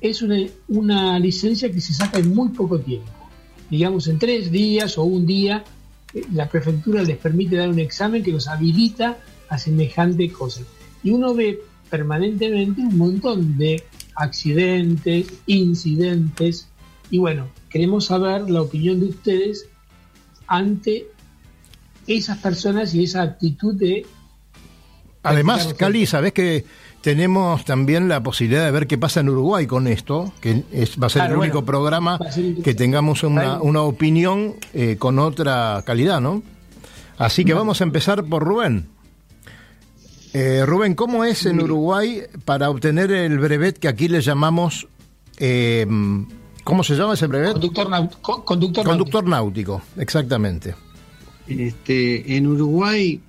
es 0.00 0.22
una, 0.22 1.18
licencia 1.18 1.70
que 1.70 1.82
se 1.82 1.92
saca 1.92 2.18
en 2.18 2.34
muy 2.34 2.48
poco 2.48 2.78
tiempo. 2.78 3.12
Digamos, 3.68 4.08
en 4.08 4.18
tres 4.18 4.50
días 4.50 4.96
o 4.96 5.04
un 5.04 5.26
día, 5.26 5.64
eh, 6.14 6.22
la 6.32 6.48
prefectura 6.48 7.02
les 7.02 7.18
permite 7.18 7.56
dar 7.56 7.68
un 7.68 7.78
examen 7.78 8.22
que 8.22 8.32
los 8.32 8.48
habilita 8.48 9.18
a 9.52 9.58
semejante 9.58 10.32
cosa. 10.32 10.62
Y 11.04 11.10
uno 11.10 11.34
ve 11.34 11.60
permanentemente 11.90 12.80
un 12.80 12.96
montón 12.96 13.58
de 13.58 13.84
accidentes, 14.14 15.26
incidentes, 15.46 16.68
y 17.10 17.18
bueno, 17.18 17.48
queremos 17.68 18.06
saber 18.06 18.48
la 18.48 18.62
opinión 18.62 19.00
de 19.00 19.06
ustedes 19.06 19.68
ante 20.46 21.06
esas 22.06 22.38
personas 22.38 22.94
y 22.94 23.04
esa 23.04 23.20
actitud 23.20 23.74
de... 23.74 24.06
Además, 25.22 25.74
Cali, 25.74 26.06
sabes 26.06 26.32
que 26.32 26.64
tenemos 27.02 27.66
también 27.66 28.08
la 28.08 28.22
posibilidad 28.22 28.64
de 28.64 28.70
ver 28.70 28.86
qué 28.86 28.96
pasa 28.96 29.20
en 29.20 29.28
Uruguay 29.28 29.66
con 29.66 29.86
esto, 29.86 30.32
que 30.40 30.64
es, 30.72 30.98
va 30.98 31.08
a 31.08 31.10
ser 31.10 31.30
el 31.30 31.36
único 31.36 31.62
programa 31.62 32.18
que 32.64 32.72
tengamos 32.72 33.22
una, 33.22 33.60
una 33.60 33.82
opinión 33.82 34.54
eh, 34.72 34.96
con 34.98 35.18
otra 35.18 35.82
calidad, 35.84 36.22
¿no? 36.22 36.42
Así 37.18 37.44
que 37.44 37.52
vamos 37.52 37.82
a 37.82 37.84
empezar 37.84 38.24
por 38.24 38.42
Rubén. 38.42 38.88
Eh, 40.34 40.64
Rubén, 40.64 40.94
¿cómo 40.94 41.24
es 41.24 41.44
en 41.46 41.60
Uruguay 41.60 42.22
para 42.44 42.70
obtener 42.70 43.10
el 43.12 43.38
brevet 43.38 43.78
que 43.78 43.88
aquí 43.88 44.08
le 44.08 44.20
llamamos... 44.20 44.88
Eh, 45.38 45.86
¿Cómo 46.64 46.84
se 46.84 46.94
llama 46.94 47.14
ese 47.14 47.26
brevet? 47.26 47.52
Conductor, 47.52 47.88
conductor, 48.44 48.84
conductor 48.84 49.24
náutico, 49.24 49.82
exactamente. 49.96 50.76
Este, 51.48 52.36
en 52.36 52.46
Uruguay 52.46 53.20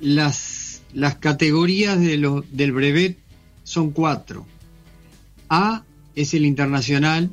las, 0.00 0.82
las 0.92 1.14
categorías 1.16 2.00
de 2.00 2.16
lo, 2.16 2.44
del 2.50 2.72
brevet 2.72 3.16
son 3.64 3.90
cuatro. 3.90 4.46
A 5.48 5.84
es 6.14 6.34
el 6.34 6.44
internacional, 6.44 7.30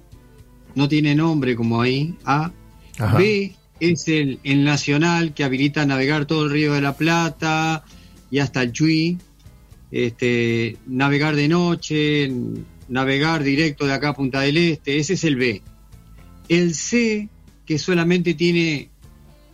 no 0.75 0.87
tiene 0.87 1.15
nombre 1.15 1.55
como 1.55 1.81
ahí, 1.81 2.15
A. 2.25 2.51
B 3.17 3.55
es 3.79 4.07
el, 4.07 4.39
el, 4.43 4.63
nacional 4.63 5.33
que 5.33 5.43
habilita 5.43 5.81
a 5.81 5.85
navegar 5.85 6.25
todo 6.25 6.45
el 6.45 6.51
río 6.51 6.73
de 6.73 6.81
la 6.81 6.95
Plata 6.95 7.83
y 8.33 8.39
hasta 8.39 8.63
el 8.63 8.71
Chuy. 8.71 9.19
Este, 9.91 10.75
navegar 10.87 11.35
de 11.35 11.47
noche, 11.47 12.31
navegar 12.89 13.43
directo 13.43 13.85
de 13.85 13.93
acá 13.93 14.09
a 14.09 14.13
Punta 14.15 14.41
del 14.41 14.57
Este, 14.57 14.97
ese 14.97 15.13
es 15.13 15.23
el 15.23 15.35
B. 15.35 15.61
El 16.49 16.73
C, 16.73 17.29
que 17.63 17.77
solamente 17.77 18.33
tiene 18.33 18.89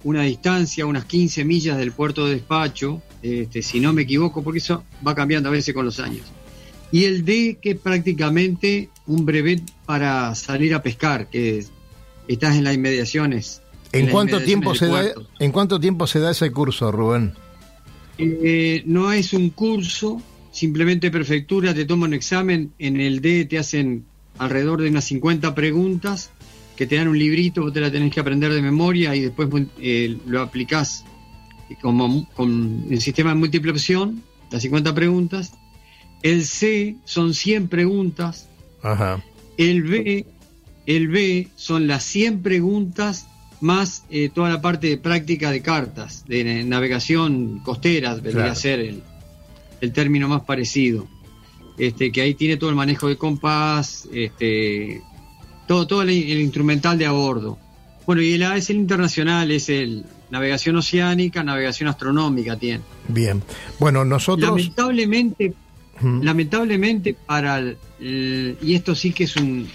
una 0.06 0.22
distancia, 0.22 0.86
unas 0.86 1.04
15 1.04 1.44
millas 1.44 1.78
del 1.78 1.92
puerto 1.92 2.26
de 2.26 2.36
despacho, 2.36 3.02
este, 3.22 3.62
si 3.62 3.82
no 3.82 3.92
me 3.92 4.04
equivoco, 4.04 4.42
porque 4.42 4.60
eso 4.60 4.86
va 5.06 5.14
cambiando 5.14 5.50
a 5.50 5.52
veces 5.52 5.76
con 5.76 5.84
los 5.84 6.00
años. 6.00 6.26
Y 6.90 7.04
el 7.04 7.26
D, 7.26 7.60
que 7.62 7.72
es 7.72 7.78
prácticamente 7.78 8.90
un 9.08 9.26
brevet 9.26 9.62
para 9.86 10.34
salir 10.36 10.74
a 10.74 10.82
pescar, 10.82 11.30
que 11.30 11.66
estás 12.30 12.56
en 12.56 12.64
las 12.64 12.76
inmediaciones. 12.76 13.62
¿En, 13.92 14.08
cuánto, 14.08 14.42
tiempo 14.42 14.74
se 14.74 14.88
da, 14.88 15.04
¿En 15.40 15.52
cuánto 15.52 15.82
tiempo 15.82 16.08
se 16.08 16.20
da 16.22 16.32
ese 16.32 16.50
curso, 16.54 16.94
Rubén? 16.94 17.34
Eh, 18.22 18.84
no 18.86 19.14
es 19.14 19.32
un 19.32 19.50
curso, 19.50 20.22
simplemente 20.52 21.10
prefectura 21.10 21.74
te 21.74 21.86
toma 21.86 22.06
un 22.06 22.14
examen, 22.14 22.74
en 22.78 23.00
el 23.00 23.22
D 23.22 23.46
te 23.46 23.58
hacen 23.58 24.04
alrededor 24.38 24.82
de 24.82 24.90
unas 24.90 25.06
50 25.06 25.56
preguntas 25.56 26.32
que 26.76 26.86
te 26.86 26.98
dan 26.98 27.08
un 27.08 27.18
librito, 27.18 27.62
vos 27.62 27.74
te 27.74 27.80
la 27.80 27.90
tenés 27.90 28.14
que 28.14 28.20
aprender 28.20 28.52
de 28.52 28.62
memoria 28.62 29.16
y 29.16 29.22
después 29.22 29.48
eh, 29.80 30.18
lo 30.26 30.42
aplicás 30.42 31.06
como 31.82 32.28
con 32.34 32.88
el 32.90 33.00
sistema 33.00 33.30
de 33.30 33.36
múltiple 33.36 33.72
opción, 33.72 34.22
las 34.52 34.64
50 34.64 34.94
preguntas. 34.94 35.54
El 36.22 36.46
C 36.46 36.98
son 37.06 37.34
100 37.34 37.70
preguntas. 37.70 38.50
El 39.58 39.84
B, 39.84 40.26
el 40.86 41.08
B 41.08 41.48
son 41.56 41.88
las 41.88 42.04
100 42.04 42.42
preguntas 42.42 43.28
más 43.62 44.04
eh, 44.10 44.30
toda 44.30 44.50
la 44.50 44.62
parte 44.62 44.88
de 44.88 44.98
práctica 44.98 45.52
de 45.52 45.62
cartas, 45.62 46.24
de 46.28 46.64
navegación 46.64 47.60
costera, 47.60 48.16
debería 48.16 48.56
ser 48.56 48.80
el, 48.80 49.04
el, 49.82 49.92
término 49.92 50.28
más 50.28 50.42
parecido. 50.42 51.08
Este, 51.78 52.12
que 52.12 52.22
ahí 52.22 52.34
tiene 52.34 52.58
todo 52.58 52.70
el 52.70 52.76
manejo 52.76 53.08
de 53.08 53.18
compás, 53.18 54.08
este, 54.12 55.02
todo, 55.68 55.88
todo 55.88 56.02
el, 56.02 56.12
instrumental 56.12 56.98
de 56.98 57.06
a 57.06 57.12
bordo. 57.12 57.58
Bueno, 58.06 58.22
y 58.22 58.34
el 58.34 58.44
A 58.44 58.58
es 58.58 58.70
el 58.70 58.78
internacional, 58.78 59.52
es 59.52 59.70
el 59.70 60.06
navegación 60.30 60.76
oceánica, 60.76 61.44
navegación 61.44 61.90
astronómica 61.90 62.58
tiene. 62.58 62.82
Bien. 63.08 63.42
Bueno, 63.80 64.04
nosotros 64.04 64.50
lamentablemente 64.50 65.54
lamentablemente 66.02 67.14
para 67.14 67.62
y 68.00 68.74
esto 68.74 68.96
sí 68.96 69.12
que 69.12 69.26
es 69.26 69.36
un 69.36 69.68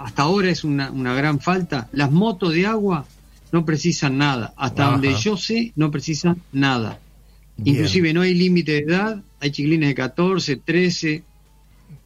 hasta 0.00 0.22
ahora 0.22 0.50
es 0.50 0.64
una, 0.64 0.90
gran 1.14 1.40
falta, 1.40 1.88
las 1.92 2.10
motos 2.10 2.54
de 2.54 2.66
agua 2.66 3.04
no 3.52 3.66
precisan 3.66 4.16
nada, 4.16 4.54
hasta 4.56 4.90
donde 4.90 5.14
yo 5.14 5.36
sé 5.36 5.72
no 5.76 5.90
precisan 5.90 6.40
nada. 6.52 6.98
Inclusive 7.62 8.14
no 8.14 8.22
hay 8.22 8.32
límite 8.34 8.72
de 8.72 8.78
edad, 8.78 9.22
hay 9.40 9.50
chiquilines 9.50 9.90
de 9.90 9.94
14, 9.94 10.56
13, 10.56 11.22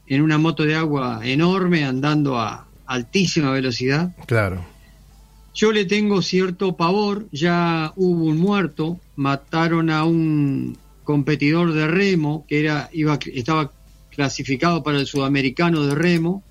en 0.09 0.23
una 0.23 0.39
moto 0.39 0.65
de 0.65 0.75
agua 0.75 1.21
enorme 1.23 1.85
andando 1.85 2.37
a 2.37 2.67
altísima 2.87 3.53
velocidad. 3.53 4.13
Claro. 4.27 4.65
Yo 5.55 5.71
le 5.71 5.85
tengo 5.85 6.21
cierto 6.21 6.77
pavor, 6.77 7.29
ya 7.31 7.93
hubo 7.95 8.25
un 8.25 8.39
muerto, 8.39 8.99
mataron 9.15 9.89
a 9.91 10.05
un 10.05 10.77
competidor 11.05 11.73
de 11.73 11.87
remo 11.87 12.45
que 12.49 12.59
era 12.59 12.91
iba 12.93 13.21
estaba 13.33 13.71
clasificado 14.11 14.83
para 14.83 14.99
el 14.99 15.07
sudamericano 15.07 15.87
de 15.87 15.95
remo. 15.95 16.43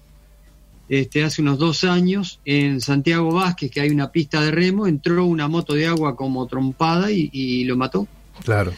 Este, 0.94 1.24
hace 1.24 1.42
unos 1.42 1.58
dos 1.58 1.86
años 1.86 2.40
en 2.46 2.80
Santiago 2.80 3.34
Vázquez, 3.34 3.72
que 3.72 3.82
hay 3.82 3.90
una 3.90 4.12
pista 4.12 4.42
de 4.42 4.52
remo, 4.52 4.86
entró 4.86 5.26
una 5.26 5.48
moto 5.48 5.74
de 5.74 5.88
agua 5.88 6.16
como 6.16 6.46
trompada 6.46 7.10
y, 7.10 7.64
lo 7.64 7.76
mató. 7.76 8.08
Claro. 8.44 8.72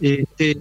Este, 0.00 0.56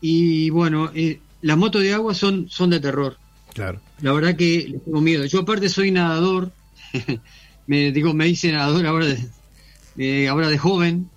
y 0.00 0.50
bueno, 0.50 0.90
eh, 0.92 1.20
las 1.40 1.56
motos 1.56 1.82
de 1.82 1.94
agua 1.94 2.14
son, 2.14 2.48
son 2.48 2.70
de 2.70 2.80
terror. 2.80 3.16
Claro. 3.52 3.80
La 4.00 4.12
verdad 4.12 4.34
que 4.34 4.66
le 4.70 4.78
tengo 4.80 5.00
miedo. 5.00 5.24
Yo 5.24 5.42
aparte 5.42 5.68
soy 5.68 5.92
nadador, 5.92 6.50
me 7.68 7.92
digo, 7.92 8.12
me 8.12 8.26
hice 8.26 8.50
nadador 8.50 8.86
ahora 8.88 9.06
de, 9.94 10.28
ahora 10.28 10.48
de 10.48 10.58
joven, 10.58 11.10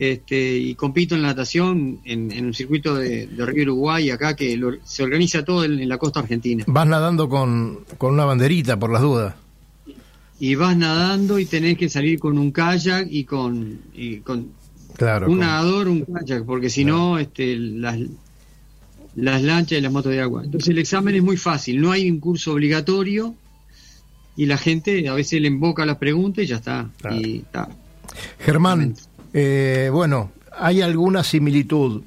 este, 0.00 0.56
y 0.56 0.74
compito 0.76 1.14
en 1.14 1.20
natación 1.20 2.00
en, 2.06 2.46
un 2.46 2.54
circuito 2.54 2.94
de, 2.94 3.28
Río 3.36 3.64
Uruguay 3.64 4.08
acá 4.08 4.34
que 4.34 4.58
se 4.82 5.02
organiza 5.02 5.44
todo 5.44 5.62
en, 5.62 5.86
la 5.86 5.98
costa 5.98 6.20
argentina. 6.20 6.64
Vas 6.66 6.86
nadando 6.86 7.28
con, 7.28 7.80
una 8.00 8.24
banderita 8.24 8.78
por 8.78 8.90
las 8.90 9.02
dudas. 9.02 9.34
Y 10.38 10.54
vas 10.54 10.74
nadando 10.74 11.38
y 11.38 11.44
tenés 11.44 11.76
que 11.76 11.90
salir 11.90 12.18
con 12.18 12.38
un 12.38 12.50
kayak 12.50 13.08
y 13.10 13.24
con, 13.24 13.78
con 14.24 14.48
claro, 14.96 15.30
un 15.30 15.40
nadador, 15.40 15.88
un 15.88 16.06
kayak, 16.06 16.46
porque 16.46 16.70
si 16.70 16.86
no, 16.86 17.18
este, 17.18 17.56
las, 17.56 17.98
las 19.16 19.42
lanchas 19.42 19.80
y 19.80 19.82
las 19.82 19.92
motos 19.92 20.12
de 20.12 20.22
agua. 20.22 20.44
Entonces 20.44 20.70
el 20.70 20.78
examen 20.78 21.14
es 21.14 21.22
muy 21.22 21.36
fácil, 21.36 21.78
no 21.78 21.92
hay 21.92 22.10
un 22.10 22.20
curso 22.20 22.54
obligatorio 22.54 23.34
y 24.34 24.46
la 24.46 24.56
gente 24.56 25.06
a 25.10 25.12
veces 25.12 25.42
le 25.42 25.48
invoca 25.48 25.84
las 25.84 25.98
preguntas 25.98 26.42
y 26.42 26.46
ya 26.46 26.56
está. 26.56 26.88
Y 27.10 27.40
está. 27.40 27.68
Germán, 28.38 28.94
eh, 29.32 29.90
bueno, 29.92 30.32
hay 30.56 30.82
alguna 30.82 31.24
similitud, 31.24 32.02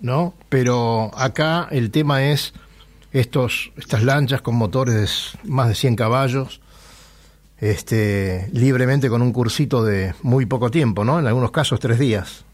¿no? 0.00 0.34
Pero 0.48 1.10
acá 1.14 1.68
el 1.70 1.90
tema 1.90 2.24
es 2.24 2.52
estos, 3.12 3.72
estas 3.76 4.02
lanchas 4.02 4.42
con 4.42 4.56
motores 4.56 5.32
de 5.42 5.50
más 5.50 5.68
de 5.68 5.74
100 5.74 5.96
caballos, 5.96 6.60
este, 7.58 8.48
libremente 8.52 9.08
con 9.08 9.22
un 9.22 9.32
cursito 9.32 9.84
de 9.84 10.14
muy 10.22 10.46
poco 10.46 10.70
tiempo, 10.70 11.04
¿no? 11.04 11.20
En 11.20 11.26
algunos 11.26 11.50
casos 11.50 11.78
tres 11.78 11.98
días. 11.98 12.44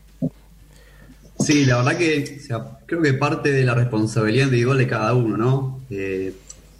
Sí, 1.41 1.65
la 1.65 1.77
verdad 1.77 1.97
que 1.97 2.41
creo 2.87 3.01
que 3.01 3.15
parte 3.15 3.53
de 3.53 3.65
la 3.65 3.75
responsabilidad 3.75 4.47
individual 4.47 4.79
de 4.79 4.87
cada 4.89 5.15
uno, 5.15 5.37
¿no? 5.37 5.81
Eh, 5.89 6.35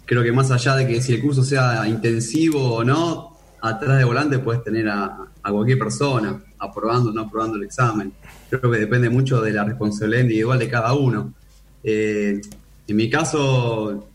creo 0.05 0.21
que 0.21 0.31
más 0.31 0.51
allá 0.51 0.75
de 0.75 0.85
que 0.85 1.01
si 1.01 1.13
el 1.13 1.21
curso 1.21 1.43
sea 1.43 1.87
intensivo 1.87 2.75
o 2.75 2.83
no, 2.83 3.38
atrás 3.61 3.97
de 3.97 4.03
volante 4.03 4.39
puedes 4.39 4.63
tener 4.63 4.87
a, 4.89 5.25
cualquier 5.41 5.79
persona 5.79 6.39
aprobando 6.59 7.09
o 7.09 7.13
no 7.13 7.21
aprobando 7.21 7.57
el 7.57 7.63
examen. 7.63 8.13
Creo 8.49 8.71
que 8.71 8.79
depende 8.79 9.09
mucho 9.09 9.41
de 9.41 9.51
la 9.51 9.63
responsabilidad 9.63 10.21
individual 10.21 10.59
de 10.59 10.69
cada 10.69 10.93
uno. 10.93 11.33
Eh, 11.83 12.41
en 12.87 12.95
mi 12.95 13.09
caso 13.09 14.07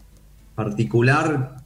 particular, 0.54 1.56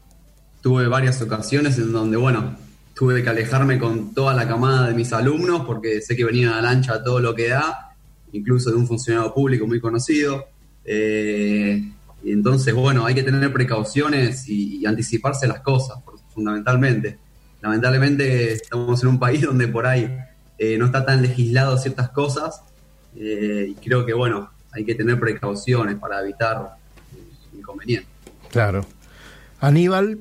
tuve 0.62 0.86
varias 0.86 1.20
ocasiones 1.20 1.78
en 1.78 1.92
donde, 1.92 2.16
bueno, 2.16 2.56
tuve 2.94 3.22
que 3.22 3.28
alejarme 3.28 3.78
con 3.78 4.12
toda 4.12 4.34
la 4.34 4.48
camada 4.48 4.88
de 4.88 4.94
mis 4.94 5.12
alumnos 5.12 5.62
porque 5.66 6.00
sé 6.00 6.16
que 6.16 6.24
venía 6.24 6.50
a 6.50 6.56
la 6.56 6.72
lancha 6.72 7.02
todo 7.02 7.20
lo 7.20 7.34
que 7.34 7.48
da, 7.48 7.94
incluso 8.32 8.70
de 8.70 8.76
un 8.76 8.86
funcionario 8.86 9.32
público 9.32 9.66
muy 9.66 9.80
conocido. 9.80 10.46
Eh, 10.84 11.92
y 12.24 12.32
entonces, 12.32 12.74
bueno, 12.74 13.06
hay 13.06 13.14
que 13.14 13.22
tener 13.22 13.52
precauciones 13.52 14.48
y, 14.48 14.84
anticiparse 14.84 15.46
las 15.46 15.60
cosas, 15.60 15.98
fundamentalmente. 16.34 17.18
Lamentablemente 17.60 18.52
estamos 18.52 19.02
en 19.02 19.08
un 19.08 19.18
país 19.18 19.42
donde 19.46 19.68
por 19.68 19.86
ahí 19.86 20.16
eh, 20.58 20.76
no 20.78 20.86
está 20.86 21.04
tan 21.04 21.22
legislado 21.22 21.76
ciertas 21.78 22.10
cosas 22.10 22.62
eh, 23.16 23.68
y 23.70 23.74
creo 23.74 24.04
que, 24.04 24.12
bueno, 24.12 24.50
hay 24.72 24.84
que 24.84 24.94
tener 24.94 25.18
precauciones 25.18 25.98
para 25.98 26.20
evitar 26.20 26.76
inconvenientes. 27.56 28.08
Claro. 28.50 28.86
Aníbal. 29.60 30.18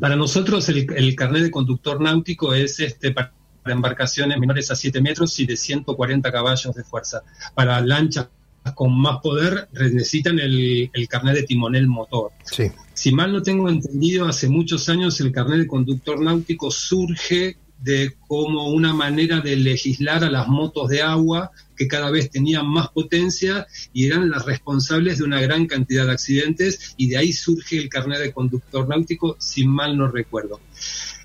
para 0.00 0.16
nosotros 0.16 0.68
el, 0.68 0.86
el, 0.94 1.16
carnet 1.16 1.42
de 1.42 1.50
conductor 1.50 2.00
náutico 2.00 2.54
es 2.54 2.80
este 2.80 3.12
para 3.12 3.32
embarcaciones 3.66 4.38
menores 4.38 4.70
a 4.70 4.76
7 4.76 5.00
metros 5.00 5.38
y 5.40 5.46
de 5.46 5.56
140 5.56 6.30
caballos 6.30 6.74
de 6.74 6.84
fuerza. 6.84 7.22
Para 7.54 7.80
lanchas 7.80 8.28
con 8.72 8.98
más 8.98 9.18
poder 9.22 9.68
necesitan 9.72 10.38
el, 10.38 10.90
el 10.92 11.08
carnet 11.08 11.34
de 11.34 11.42
timonel 11.42 11.86
motor. 11.86 12.32
Sí. 12.44 12.70
Si 12.94 13.12
mal 13.12 13.32
no 13.32 13.42
tengo 13.42 13.68
entendido, 13.68 14.26
hace 14.26 14.48
muchos 14.48 14.88
años 14.88 15.20
el 15.20 15.32
carnet 15.32 15.58
de 15.58 15.66
conductor 15.66 16.20
náutico 16.20 16.70
surge 16.70 17.56
de 17.84 18.14
como 18.26 18.70
una 18.70 18.94
manera 18.94 19.40
de 19.40 19.56
legislar 19.56 20.24
a 20.24 20.30
las 20.30 20.48
motos 20.48 20.88
de 20.88 21.02
agua 21.02 21.50
que 21.76 21.86
cada 21.86 22.10
vez 22.10 22.30
tenían 22.30 22.66
más 22.66 22.88
potencia 22.88 23.66
y 23.92 24.06
eran 24.06 24.30
las 24.30 24.46
responsables 24.46 25.18
de 25.18 25.24
una 25.24 25.40
gran 25.40 25.66
cantidad 25.66 26.06
de 26.06 26.12
accidentes 26.12 26.94
y 26.96 27.08
de 27.08 27.18
ahí 27.18 27.32
surge 27.32 27.76
el 27.76 27.90
carnet 27.90 28.20
de 28.20 28.32
conductor 28.32 28.88
náutico, 28.88 29.36
si 29.38 29.66
mal 29.66 29.98
no 29.98 30.08
recuerdo. 30.08 30.60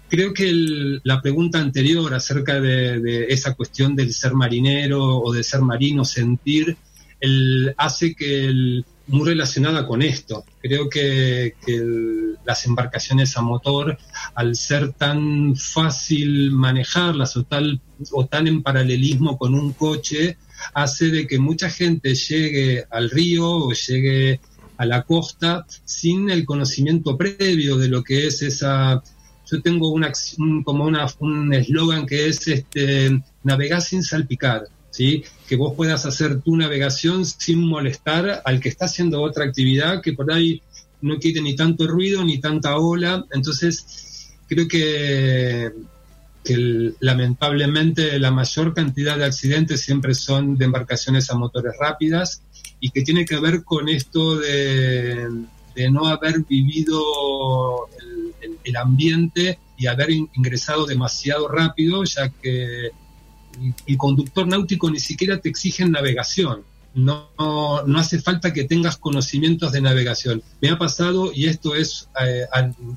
Creo 0.09 0.33
que 0.33 0.51
la 1.03 1.21
pregunta 1.21 1.59
anterior 1.59 2.13
acerca 2.13 2.59
de, 2.59 3.27
esa 3.29 3.53
cuestión 3.53 3.95
del 3.95 4.11
ser 4.11 4.33
marinero 4.33 5.01
o 5.01 5.31
de 5.31 5.43
ser 5.43 5.61
marino, 5.61 6.03
sentir, 6.03 6.75
el, 7.19 7.73
hace 7.77 8.15
que 8.15 8.45
el, 8.45 8.85
muy 9.09 9.27
relacionada 9.27 9.85
con 9.85 10.01
esto. 10.01 10.45
Creo 10.61 10.89
que, 10.89 11.55
las 12.45 12.65
embarcaciones 12.65 13.37
a 13.37 13.41
motor, 13.41 13.97
al 14.33 14.55
ser 14.55 14.93
tan 14.93 15.55
fácil 15.55 16.51
manejarlas 16.51 17.37
o, 17.37 17.45
tan 17.45 18.47
en 18.47 18.63
paralelismo 18.63 19.37
con 19.37 19.53
un 19.53 19.73
coche, 19.73 20.37
hace 20.73 21.09
de 21.09 21.27
que 21.27 21.39
mucha 21.39 21.69
gente 21.69 22.15
llegue 22.15 22.85
al 22.89 23.09
río 23.09 23.47
o 23.47 23.73
llegue 23.73 24.39
a 24.77 24.85
la 24.85 25.03
costa 25.03 25.65
sin 25.85 26.29
el 26.29 26.45
conocimiento 26.45 27.17
previo 27.17 27.77
de 27.77 27.89
lo 27.89 28.03
que 28.03 28.27
es 28.27 28.41
esa 28.41 29.03
yo 29.51 29.61
tengo 29.61 29.89
una, 29.89 30.11
un, 30.37 30.63
como 30.63 30.85
una, 30.85 31.07
un 31.19 31.53
eslogan 31.53 32.05
que 32.05 32.27
es 32.27 32.47
este, 32.47 33.21
navegar 33.43 33.81
sin 33.81 34.03
salpicar, 34.03 34.67
que 35.47 35.55
vos 35.55 35.73
puedas 35.75 36.05
hacer 36.05 36.41
tu 36.41 36.55
navegación 36.55 37.25
sin 37.25 37.59
molestar 37.61 38.41
al 38.43 38.59
que 38.59 38.69
está 38.69 38.85
haciendo 38.85 39.21
otra 39.21 39.45
actividad 39.45 40.01
que 40.01 40.13
por 40.13 40.31
ahí 40.31 40.61
no 41.01 41.17
quiere 41.19 41.41
ni 41.41 41.55
tanto 41.55 41.87
ruido 41.87 42.23
ni 42.23 42.39
tanta 42.39 42.77
ola. 42.77 43.25
Entonces, 43.31 44.33
creo 44.47 44.67
que, 44.67 45.71
lamentablemente 46.99 48.17
la 48.17 48.31
mayor 48.31 48.73
cantidad 48.73 49.17
de 49.17 49.25
accidentes 49.25 49.81
siempre 49.81 50.15
son 50.15 50.57
de 50.57 50.65
embarcaciones 50.65 51.29
a 51.29 51.35
motores 51.35 51.73
rápidas 51.79 52.41
y 52.79 52.89
que 52.89 53.03
tiene 53.03 53.23
que 53.23 53.39
ver 53.39 53.63
con 53.63 53.87
esto 53.87 54.39
de, 54.39 55.27
de 55.75 55.91
no 55.91 56.07
haber 56.07 56.43
vivido 56.49 57.87
el 58.01 58.29
el, 58.63 58.75
ambiente 58.75 59.59
y 59.77 59.87
haber 59.87 60.09
ingresado 60.11 60.85
demasiado 60.85 61.47
rápido, 61.47 62.03
ya 62.03 62.29
que 62.29 62.89
el 63.85 63.97
conductor 63.97 64.47
náutico 64.47 64.89
ni 64.89 64.99
siquiera 64.99 65.39
te 65.39 65.49
exige 65.49 65.85
navegación. 65.85 66.63
No, 66.95 67.29
no, 67.37 67.99
hace 67.99 68.19
falta 68.19 68.51
que 68.51 68.63
tengas 68.63 68.97
conocimientos 68.97 69.71
de 69.71 69.81
navegación. 69.81 70.41
Me 70.61 70.69
ha 70.69 70.77
pasado, 70.77 71.31
y 71.33 71.45
esto 71.45 71.75
es 71.75 72.09
eh, 72.19 72.45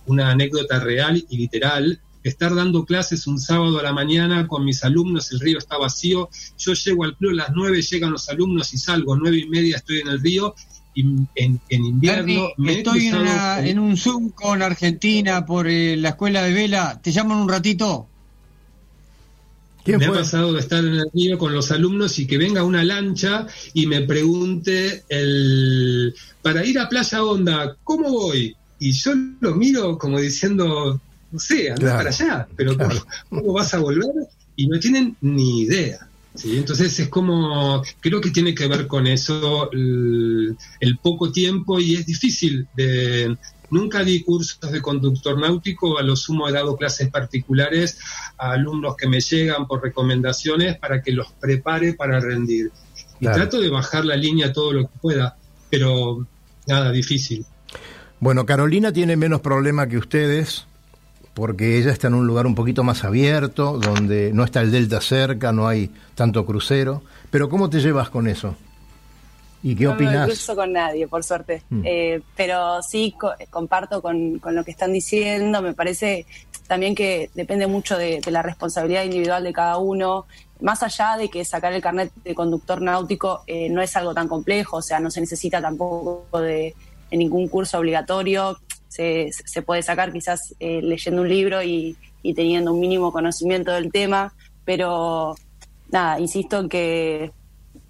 una 0.07 0.31
anécdota 0.31 0.81
real 0.81 1.25
y 1.29 1.37
literal, 1.37 2.01
estar 2.23 2.55
dando 2.55 2.85
clases 2.85 3.27
un 3.27 3.39
sábado 3.39 3.79
a 3.79 3.83
la 3.83 3.93
mañana 3.93 4.47
con 4.47 4.65
mis 4.65 4.83
alumnos, 4.85 5.31
el 5.33 5.41
río 5.41 5.59
está 5.59 5.77
vacío, 5.77 6.31
yo 6.57 6.73
llego 6.73 7.05
al 7.05 7.17
club 7.17 7.33
a 7.33 7.35
las 7.35 7.51
nueve, 7.55 7.83
llegan 7.83 8.13
los 8.13 8.29
alumnos 8.29 8.73
y 8.73 8.79
salgo, 8.79 9.17
nueve 9.17 9.39
y 9.39 9.49
media 9.49 9.77
estoy 9.77 9.99
en 9.99 10.09
el 10.09 10.21
río 10.21 10.55
en, 10.95 11.29
en 11.69 11.85
invierno. 11.85 12.49
estoy 12.67 13.09
en, 13.09 13.79
un 13.79 13.97
Zoom 13.97 14.31
con 14.31 14.63
Argentina 14.63 15.45
por 15.47 15.67
eh, 15.67 15.97
la 15.97 16.11
escuela 16.11 16.43
de 16.43 16.53
vela. 16.53 17.01
¿Te 17.03 17.13
llaman 17.13 17.39
un 17.39 17.49
ratito? 17.49 18.09
Me 19.85 20.07
ha 20.07 20.13
pasado 20.13 20.53
de 20.53 20.61
estar 20.61 20.85
en 20.85 20.95
el 20.95 21.11
río 21.13 21.39
con 21.39 21.53
los 21.53 21.71
alumnos 21.73 22.19
y 22.19 22.27
que 22.27 22.39
venga 22.39 22.63
una 22.63 22.85
lancha 22.85 23.47
y 23.75 23.87
me 23.87 24.03
pregunte 24.03 25.03
el 25.09 26.15
para 26.41 26.65
ir 26.65 26.79
a 26.79 26.89
Playa 26.89 27.25
Honda, 27.25 27.77
¿cómo 27.83 28.11
voy? 28.11 28.55
Y 28.79 28.93
yo 28.93 29.13
lo 29.41 29.55
miro 29.55 29.97
como 29.99 30.21
diciendo, 30.21 31.01
no 31.31 31.39
sé, 31.39 31.71
anda 31.71 31.97
para 31.97 32.11
allá, 32.11 32.49
pero 32.57 32.77
¿cómo 33.29 33.53
vas 33.53 33.75
a 33.75 33.79
volver? 33.79 34.11
Y 34.57 34.67
no 34.67 34.79
tienen 34.79 35.17
ni 35.21 35.63
idea. 35.63 36.09
Sí, 36.35 36.57
entonces 36.57 36.99
es 36.99 37.09
como, 37.09 37.83
creo 38.01 38.21
que 38.21 38.31
tiene 38.31 38.55
que 38.55 38.67
ver 38.67 38.87
con 38.87 39.07
eso 39.07 39.71
el, 39.71 40.57
poco 41.03 41.31
tiempo 41.31 41.79
y 41.79 41.95
es 41.95 42.07
difícil. 42.07 42.67
De, 42.75 43.37
nunca 43.73 44.05
di 44.05 44.23
cursos 44.23 44.71
de 44.71 44.81
conductor 44.81 45.39
náutico, 45.39 45.99
a 45.99 46.03
lo 46.03 46.15
sumo 46.15 46.49
he 46.49 46.53
dado 46.53 46.77
clases 46.77 47.09
particulares 47.11 47.99
a 48.39 48.53
alumnos 48.53 48.97
que 48.97 49.09
me 49.09 49.21
llegan 49.21 49.67
por 49.67 49.83
recomendaciones 49.83 50.79
para 50.79 51.03
que 51.03 51.13
los 51.13 51.33
prepare 51.33 51.95
para 51.95 52.21
rendir. 52.21 52.71
Y 53.19 53.27
trato 53.27 53.61
de 53.61 53.71
bajar 53.71 54.05
la 54.05 54.17
línea 54.17 54.53
todo 54.53 54.73
lo 54.73 54.83
que 54.83 54.99
pueda, 55.01 55.37
pero 55.71 56.27
nada, 56.67 56.91
difícil. 56.93 57.45
Bueno, 58.21 58.47
Carolina 58.47 58.93
tiene 58.93 59.17
menos 59.17 59.41
problema 59.41 59.87
que 59.89 59.99
ustedes 59.99 60.67
porque 61.35 61.79
ella 61.79 61.93
está 61.93 62.09
en 62.09 62.15
un 62.15 62.27
lugar 62.27 62.47
un 62.47 62.55
poquito 62.55 62.85
más 62.85 63.05
abierto, 63.05 63.79
donde 63.79 64.33
no 64.35 64.45
está 64.45 64.61
el 64.61 64.71
delta 64.71 65.01
cerca, 65.01 65.53
no 65.53 65.67
hay 65.67 65.91
tanto 66.15 66.45
crucero, 66.45 67.03
Pero 67.31 67.49
¿cómo 67.49 67.71
te 67.71 67.81
llevas 67.81 68.11
con 68.11 68.29
eso? 68.29 68.55
¿Y 69.63 69.75
qué 69.77 69.85
no 69.85 69.93
opinas? 69.93 70.15
No 70.15 70.21
me 70.21 70.27
cruzo 70.27 70.57
con 70.57 70.73
nadie, 70.73 71.07
por 71.07 71.23
suerte. 71.23 71.63
Mm. 71.71 71.83
Eh, 71.85 72.21
pero 72.37 72.83
sí 72.83 73.15
co- 73.19 73.33
comparto 73.51 74.03
con, 74.03 74.39
con 74.39 74.55
lo 74.55 74.65
que 74.65 74.73
están 74.73 74.93
diciendo. 74.93 75.63
Me 75.63 75.73
parece 75.75 76.27
también 76.67 76.95
que 76.95 77.31
depende 77.35 77.67
mucho 77.67 77.97
de, 77.97 78.21
de 78.21 78.31
la 78.31 78.43
responsabilidad 78.43 79.05
individual 79.05 79.45
de 79.45 79.53
cada 79.53 79.79
uno. 79.79 80.27
Más 80.61 80.83
allá 80.83 81.17
de 81.17 81.29
que 81.29 81.45
sacar 81.45 81.73
el 81.73 81.83
carnet 81.83 82.13
de 82.25 82.35
conductor 82.35 82.81
náutico 82.81 83.43
eh, 83.47 83.69
no 83.69 83.83
es 83.83 83.97
algo 83.97 84.15
tan 84.15 84.29
complejo, 84.29 84.79
o 84.79 84.83
sea, 84.83 85.01
no 85.01 85.11
se 85.11 85.21
necesita 85.21 85.61
tampoco 85.61 86.41
de, 86.41 86.75
de 87.11 87.17
ningún 87.17 87.49
curso 87.49 87.79
obligatorio. 87.79 88.59
Se, 88.89 89.31
se 89.33 89.63
puede 89.63 89.83
sacar 89.83 90.13
quizás 90.13 90.55
eh, 90.61 90.81
leyendo 90.83 91.23
un 91.23 91.29
libro 91.29 91.63
y, 91.63 91.97
y 92.23 92.35
teniendo 92.35 92.73
un 92.75 92.81
mínimo 92.81 93.11
conocimiento 93.13 93.73
del 93.73 93.91
tema, 93.91 94.35
pero 94.65 95.35
nada, 95.91 96.21
insisto 96.21 96.61
en 96.61 96.69
que 96.69 97.33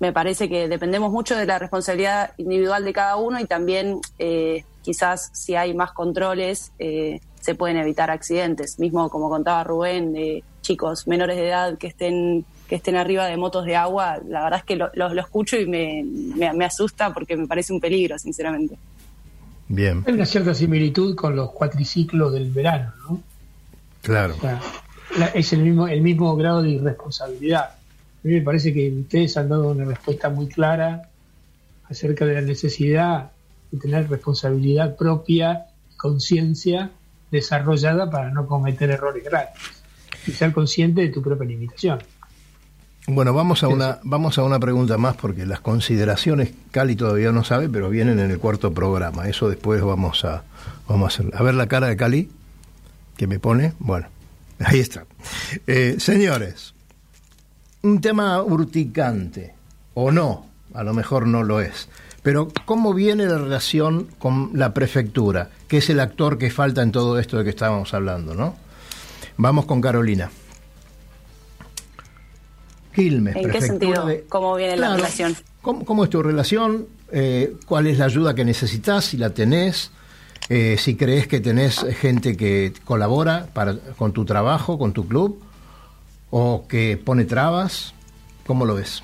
me 0.01 0.13
parece 0.13 0.49
que 0.49 0.69
dependemos 0.69 1.11
mucho 1.13 1.37
de 1.37 1.47
la 1.47 1.59
responsabilidad 1.59 2.33
individual 2.37 2.85
de 2.85 2.93
cada 2.93 3.17
uno 3.17 3.39
y 3.41 3.47
también 3.47 4.01
eh, 4.19 4.65
quizás 4.83 5.31
si 5.33 5.55
hay 5.55 5.75
más 5.75 5.93
controles 5.93 6.73
eh, 6.79 7.21
se 7.41 7.55
pueden 7.55 7.77
evitar 7.77 8.11
accidentes. 8.11 8.79
Mismo 8.79 9.09
como 9.11 9.29
contaba 9.29 9.65
Rubén, 9.65 10.13
de 10.13 10.43
chicos 10.61 11.07
menores 11.09 11.37
de 11.37 11.49
edad 11.49 11.79
que 11.79 11.89
estén 11.89 12.45
que 12.69 12.77
estén 12.77 12.97
arriba 12.97 13.27
de 13.27 13.37
motos 13.37 13.67
de 13.67 13.77
agua, 13.77 14.19
la 14.27 14.45
verdad 14.45 14.61
es 14.61 14.65
que 14.65 14.77
lo, 14.77 14.89
lo- 14.95 15.13
lo 15.13 15.21
escucho 15.21 15.59
y 15.59 15.67
me, 15.67 16.05
me- 16.05 16.53
me 16.55 16.65
asusta 16.65 17.13
porque 17.13 17.37
me 17.37 17.47
parece 17.47 17.71
un 17.73 17.81
peligro, 17.81 18.19
sinceramente. 18.19 18.77
Bien, 19.69 20.03
Hay 20.07 20.15
una 20.15 20.25
cierta 20.25 20.55
similitud 20.55 21.15
con 21.15 21.37
los 21.37 21.51
cuatriciclos 21.51 22.33
del 22.33 22.51
verano, 22.51 22.93
¿no? 23.09 23.21
claro. 24.01 24.35
O 24.39 24.41
sea, 24.41 24.61
la- 25.19 25.27
es 25.29 25.53
el 25.53 25.61
mismo, 25.63 25.87
el 25.87 26.01
mismo 26.01 26.35
grado 26.37 26.63
de 26.63 26.71
irresponsabilidad. 26.71 27.71
A 28.25 28.29
mí 28.29 28.35
me 28.35 28.43
parece 28.43 28.73
que 28.73 28.91
ustedes 28.91 29.37
han 29.37 29.49
dado 29.49 29.71
una 29.71 29.85
respuesta 29.85 30.29
muy 30.31 30.47
clara 30.47 31.11
acerca 31.89 32.25
de 32.25 32.35
la 32.35 32.41
necesidad 32.41 33.33
de 33.71 33.79
tener 33.79 34.09
responsabilidad 34.09 34.97
propia, 34.97 35.67
conciencia 35.97 36.91
desarrollada 37.31 38.11
para 38.11 38.31
no 38.31 38.47
cometer 38.47 38.91
errores 38.91 39.25
graves 39.25 39.51
y 40.27 40.31
ser 40.33 40.53
consciente 40.53 41.01
de 41.01 41.09
tu 41.09 41.23
propia 41.23 41.47
limitación. 41.47 41.99
Bueno, 43.09 43.35
vamos 43.35 43.65
a 43.65 43.69
una 43.69 43.99
vamos 44.05 44.39
a 44.39 44.45
una 44.45 44.61
pregunta 44.61 44.97
más 44.97 45.17
porque 45.17 45.45
las 45.45 45.59
consideraciones 45.59 46.53
Cali 46.71 46.95
todavía 46.95 47.33
no 47.33 47.43
sabe, 47.43 47.69
pero 47.69 47.91
vienen 47.91 48.21
en 48.21 48.31
el 48.31 48.39
cuarto 48.39 48.73
programa. 48.73 49.29
Eso 49.29 49.49
después 49.49 49.83
vamos 49.83 50.25
a 50.25 50.45
vamos 50.87 51.07
a 51.19 51.23
hacer. 51.23 51.35
A 51.35 51.43
ver 51.43 51.55
la 51.55 51.67
cara 51.67 51.89
de 51.89 51.97
Cali 51.97 52.31
que 53.17 53.27
me 53.27 53.41
pone. 53.41 53.73
Bueno, 53.81 54.07
ahí 54.61 54.79
está. 54.79 55.05
Eh, 55.67 55.97
señores, 55.99 56.75
un 57.83 58.01
tema 58.01 58.43
urticante 58.43 59.55
o 59.95 60.11
no, 60.11 60.47
a 60.75 60.83
lo 60.83 60.95
mejor 60.95 61.27
no 61.27 61.43
lo 61.43 61.61
es. 61.61 61.89
Pero 62.23 62.49
¿cómo 62.67 62.95
viene 62.95 63.27
la 63.27 63.39
relación 63.39 64.07
con 64.19 64.51
la 64.55 64.73
prefectura, 64.73 65.51
que 65.67 65.79
es 65.79 65.91
el 65.91 65.99
actor 65.99 66.39
que 66.39 66.51
falta 66.51 66.83
en 66.83 66.93
todo 66.93 67.19
esto 67.19 67.39
de 67.39 67.45
que 67.45 67.51
estábamos 67.51 67.93
hablando, 67.95 68.35
¿no? 68.35 68.55
Vamos 69.37 69.65
con 69.67 69.81
Carolina. 69.81 70.31
Quilmes, 72.95 73.35
¿En 73.37 73.51
qué 73.51 73.61
sentido? 73.61 74.07
de- 74.07 74.25
¿Cómo 74.29 74.55
viene 74.55 74.77
la 74.77 74.95
relación? 74.97 75.35
¿Cómo, 75.63 75.85
cómo 75.85 76.05
es 76.05 76.11
tu 76.11 76.23
relación? 76.23 76.87
Eh, 77.11 77.57
¿Cuál 77.67 77.87
es 77.87 77.99
la 77.99 78.05
ayuda 78.05 78.35
que 78.35 78.45
necesitas? 78.45 79.07
Si 79.07 79.17
la 79.17 79.31
tenés, 79.31 79.91
eh, 80.51 80.77
si 80.79 80.95
crees 80.95 81.27
que 81.27 81.41
tenés 81.41 81.81
gente 81.99 82.37
que 82.37 82.73
colabora 82.85 83.47
para, 83.53 83.77
con 83.97 84.13
tu 84.13 84.25
trabajo, 84.27 84.79
con 84.79 84.93
tu 84.93 85.09
club, 85.09 85.41
o 86.33 86.65
que 86.67 86.97
pone 86.97 87.27
trabas, 87.27 87.95
¿cómo 88.47 88.65
lo 88.65 88.75
ves? 88.75 89.03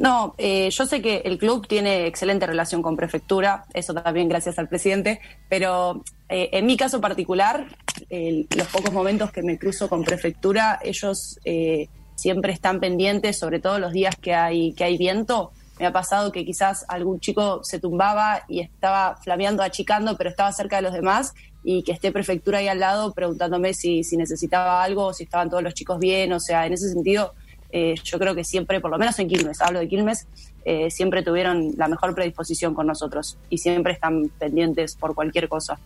No, 0.00 0.34
eh, 0.36 0.68
yo 0.70 0.84
sé 0.84 1.00
que 1.00 1.22
el 1.24 1.38
club 1.38 1.66
tiene 1.66 2.06
excelente 2.06 2.46
relación 2.46 2.82
con 2.82 2.96
prefectura, 2.96 3.64
eso 3.72 3.94
también 3.94 4.28
gracias 4.28 4.58
al 4.58 4.68
presidente, 4.68 5.20
pero 5.48 6.02
eh, 6.28 6.50
en 6.52 6.66
mi 6.66 6.76
caso 6.76 7.00
particular, 7.00 7.66
los 8.10 8.66
pocos 8.68 8.92
momentos 8.92 9.32
que 9.32 9.42
me 9.42 9.58
cruzo 9.58 9.88
con 9.88 10.04
prefectura, 10.04 10.78
ellos 10.82 11.38
eh, 11.44 11.88
siempre 12.16 12.52
están 12.52 12.80
pendientes, 12.80 13.38
sobre 13.38 13.60
todo 13.60 13.78
los 13.78 13.92
días 13.92 14.14
que 14.16 14.34
hay, 14.34 14.72
que 14.74 14.84
hay 14.84 14.98
viento. 14.98 15.52
Me 15.78 15.86
ha 15.86 15.92
pasado 15.92 16.32
que 16.32 16.44
quizás 16.44 16.84
algún 16.88 17.20
chico 17.20 17.60
se 17.62 17.78
tumbaba 17.78 18.42
y 18.48 18.60
estaba 18.60 19.16
flameando, 19.22 19.62
achicando, 19.62 20.16
pero 20.16 20.30
estaba 20.30 20.52
cerca 20.52 20.76
de 20.76 20.82
los 20.82 20.92
demás 20.92 21.34
y 21.64 21.82
que 21.82 21.92
esté 21.92 22.12
prefectura 22.12 22.58
ahí 22.58 22.68
al 22.68 22.80
lado 22.80 23.12
preguntándome 23.12 23.74
si, 23.74 24.04
si 24.04 24.16
necesitaba 24.16 24.82
algo, 24.82 25.12
si 25.12 25.24
estaban 25.24 25.50
todos 25.50 25.62
los 25.62 25.74
chicos 25.74 25.98
bien, 25.98 26.32
o 26.32 26.40
sea, 26.40 26.66
en 26.66 26.72
ese 26.72 26.88
sentido 26.88 27.34
eh, 27.70 27.94
yo 28.02 28.18
creo 28.18 28.34
que 28.34 28.44
siempre, 28.44 28.80
por 28.80 28.90
lo 28.90 28.98
menos 28.98 29.18
en 29.18 29.28
Quilmes, 29.28 29.60
hablo 29.60 29.78
de 29.80 29.88
Quilmes, 29.88 30.26
eh, 30.64 30.90
siempre 30.90 31.22
tuvieron 31.22 31.72
la 31.76 31.88
mejor 31.88 32.14
predisposición 32.14 32.74
con 32.74 32.86
nosotros 32.86 33.36
y 33.50 33.58
siempre 33.58 33.92
están 33.92 34.30
pendientes 34.38 34.94
por 34.96 35.14
cualquier 35.14 35.48
cosa. 35.48 35.78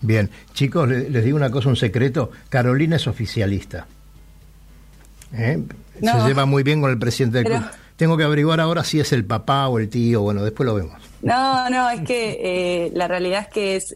Bien, 0.00 0.30
chicos, 0.54 0.88
le- 0.88 1.10
les 1.10 1.24
digo 1.24 1.36
una 1.36 1.50
cosa, 1.50 1.68
un 1.68 1.76
secreto. 1.76 2.30
Carolina 2.48 2.96
es 2.96 3.06
oficialista. 3.06 3.86
¿Eh? 5.34 5.58
No. 6.00 6.20
Se 6.22 6.28
lleva 6.28 6.46
muy 6.46 6.62
bien 6.62 6.80
con 6.80 6.90
el 6.90 6.98
presidente 6.98 7.38
del 7.38 7.46
Pero- 7.46 7.58
club. 7.58 7.70
Tengo 7.96 8.16
que 8.16 8.22
averiguar 8.22 8.60
ahora 8.60 8.84
si 8.84 9.00
es 9.00 9.12
el 9.12 9.24
papá 9.24 9.66
o 9.66 9.80
el 9.80 9.88
tío. 9.88 10.22
Bueno, 10.22 10.44
después 10.44 10.64
lo 10.68 10.74
vemos. 10.76 11.02
No, 11.20 11.68
no, 11.68 11.90
es 11.90 12.02
que 12.02 12.92
la 12.94 13.08
realidad 13.08 13.40
es 13.40 13.48
que 13.48 13.76
es... 13.76 13.92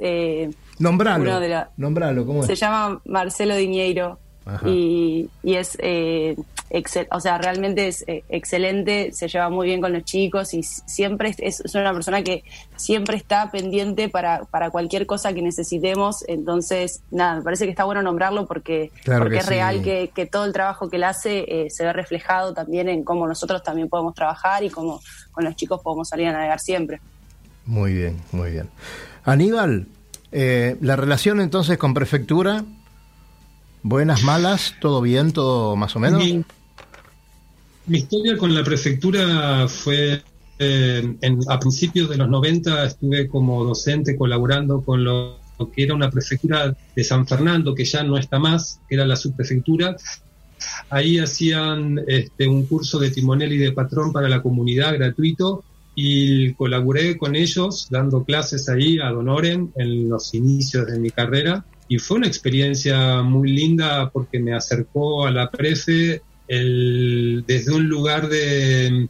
Nombralo. 0.79 1.41
La- 1.41 1.71
Nombralo, 1.77 2.27
¿cómo 2.27 2.43
se 2.45 2.55
es? 2.55 2.61
llama 2.61 3.01
Marcelo 3.05 3.55
Diñeiro 3.57 4.19
y, 4.67 5.29
y 5.45 5.55
es, 5.55 5.79
eh, 5.81 6.35
excel- 6.71 7.07
o 7.13 7.21
sea, 7.21 7.39
realmente 7.39 7.87
es 7.87 8.03
eh, 8.09 8.25
excelente, 8.29 9.13
se 9.13 9.29
lleva 9.29 9.49
muy 9.51 9.69
bien 9.69 9.81
con 9.81 9.93
los 9.93 10.03
chicos 10.03 10.53
y 10.55 10.65
siempre 10.65 11.33
es, 11.39 11.61
es- 11.63 11.75
una 11.77 11.93
persona 11.93 12.23
que 12.25 12.43
siempre 12.75 13.17
está 13.17 13.53
pendiente 13.53 14.09
para, 14.09 14.45
para 14.47 14.71
cualquier 14.71 15.07
cosa 15.07 15.33
que 15.33 15.43
necesitemos. 15.43 16.25
Entonces, 16.27 17.03
nada, 17.13 17.37
me 17.37 17.43
parece 17.43 17.67
que 17.67 17.71
está 17.71 17.85
bueno 17.85 18.03
nombrarlo 18.03 18.47
porque, 18.47 18.91
Claro 19.05 19.21
porque 19.21 19.35
que 19.35 19.39
es 19.41 19.45
sí. 19.47 19.51
real 19.51 19.83
que, 19.83 20.11
que 20.13 20.27
todo 20.27 20.45
el 20.45 20.53
trabajo 20.53 20.91
que 20.91 20.97
él 20.97 21.05
hace 21.05 21.45
eh, 21.67 21.71
se 21.71 21.85
ve 21.85 21.93
reflejado 21.93 22.53
también 22.53 22.89
en 22.89 23.05
cómo 23.05 23.29
nosotros 23.29 23.63
también 23.63 23.89
podemos 23.89 24.15
trabajar 24.15 24.65
y 24.65 24.71
cómo 24.71 25.01
con 25.31 25.45
los 25.45 25.55
chicos 25.55 25.81
podemos 25.83 26.09
salir 26.09 26.27
a 26.27 26.33
navegar 26.33 26.59
siempre. 26.59 27.01
Muy 27.65 27.93
bien, 27.95 28.17
muy 28.33 28.51
bien. 28.51 28.69
Aníbal, 29.25 29.87
eh, 30.33 30.77
la 30.81 30.97
relación 30.97 31.41
entonces 31.41 31.79
con 31.79 31.95
prefectura, 31.95 32.65
buenas, 33.83 34.23
malas, 34.23 34.75
todo 34.81 35.01
bien, 35.01 35.33
todo 35.33 35.77
más 35.77 35.95
o 35.95 35.99
menos. 36.01 36.23
Mi, 37.87 37.99
historia 37.99 38.37
con 38.39 38.55
la 38.55 38.65
prefectura 38.65 39.67
fue 39.69 40.23
eh, 40.59 41.17
en- 41.21 41.41
a 41.49 41.59
principios 41.59 42.09
de 42.09 42.17
los 42.17 42.29
90 42.29 42.85
estuve 42.85 43.29
como 43.29 43.65
docente 43.65 44.17
colaborando 44.17 44.83
con 44.83 45.05
lo, 45.05 45.39
lo 45.59 45.71
que 45.71 45.83
era 45.83 45.95
una 45.95 46.11
prefectura 46.11 46.75
de 46.95 47.05
San 47.05 47.27
Fernando, 47.27 47.75
que 47.75 47.85
ya 47.85 48.03
no 48.03 48.17
está 48.17 48.39
más, 48.39 48.81
que 48.89 48.95
era 48.95 49.05
la 49.05 49.17
subprefectura. 49.17 49.97
Ahí 50.91 51.19
hacían 51.19 52.01
este, 52.07 52.47
un 52.47 52.67
curso 52.67 52.99
de 52.99 53.11
timonel 53.11 53.53
y 53.53 53.59
de 53.59 53.73
patrón 53.73 54.13
para 54.13 54.29
la 54.29 54.41
comunidad 54.43 54.95
gratuito 54.95 55.65
y 55.95 56.55
colaboré 56.55 57.17
con 57.19 57.37
ellos 57.37 57.87
dando 57.91 58.25
clases 58.25 58.69
ahí 58.69 58.99
a 58.99 59.11
Donoren 59.11 59.71
en 59.77 60.09
los 60.09 60.33
inicios 60.35 60.87
de 60.87 60.99
mi 60.99 61.11
carrera. 61.11 61.65
Y 61.89 61.99
fue 61.99 62.17
una 62.19 62.27
experiencia 62.27 63.23
muy 63.23 63.51
linda 63.53 64.11
porque 64.11 64.39
me 64.39 64.55
acercó 64.55 65.27
a 65.27 65.31
la 65.31 65.51
prefe 65.51 66.23
el- 66.49 67.45
desde 67.47 67.73
un 67.73 67.89
lugar 67.89 68.29
de 68.29 69.09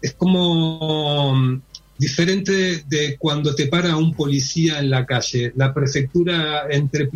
es 0.00 0.14
como 0.14 1.34
mm, 1.34 1.62
diferente 1.98 2.82
de 2.86 3.16
cuando 3.18 3.54
te 3.54 3.66
para 3.68 3.96
un 3.96 4.14
policía 4.14 4.78
en 4.78 4.90
la 4.90 5.06
calle. 5.06 5.52
La 5.56 5.72
prefectura 5.72 6.66
entre 6.70 7.08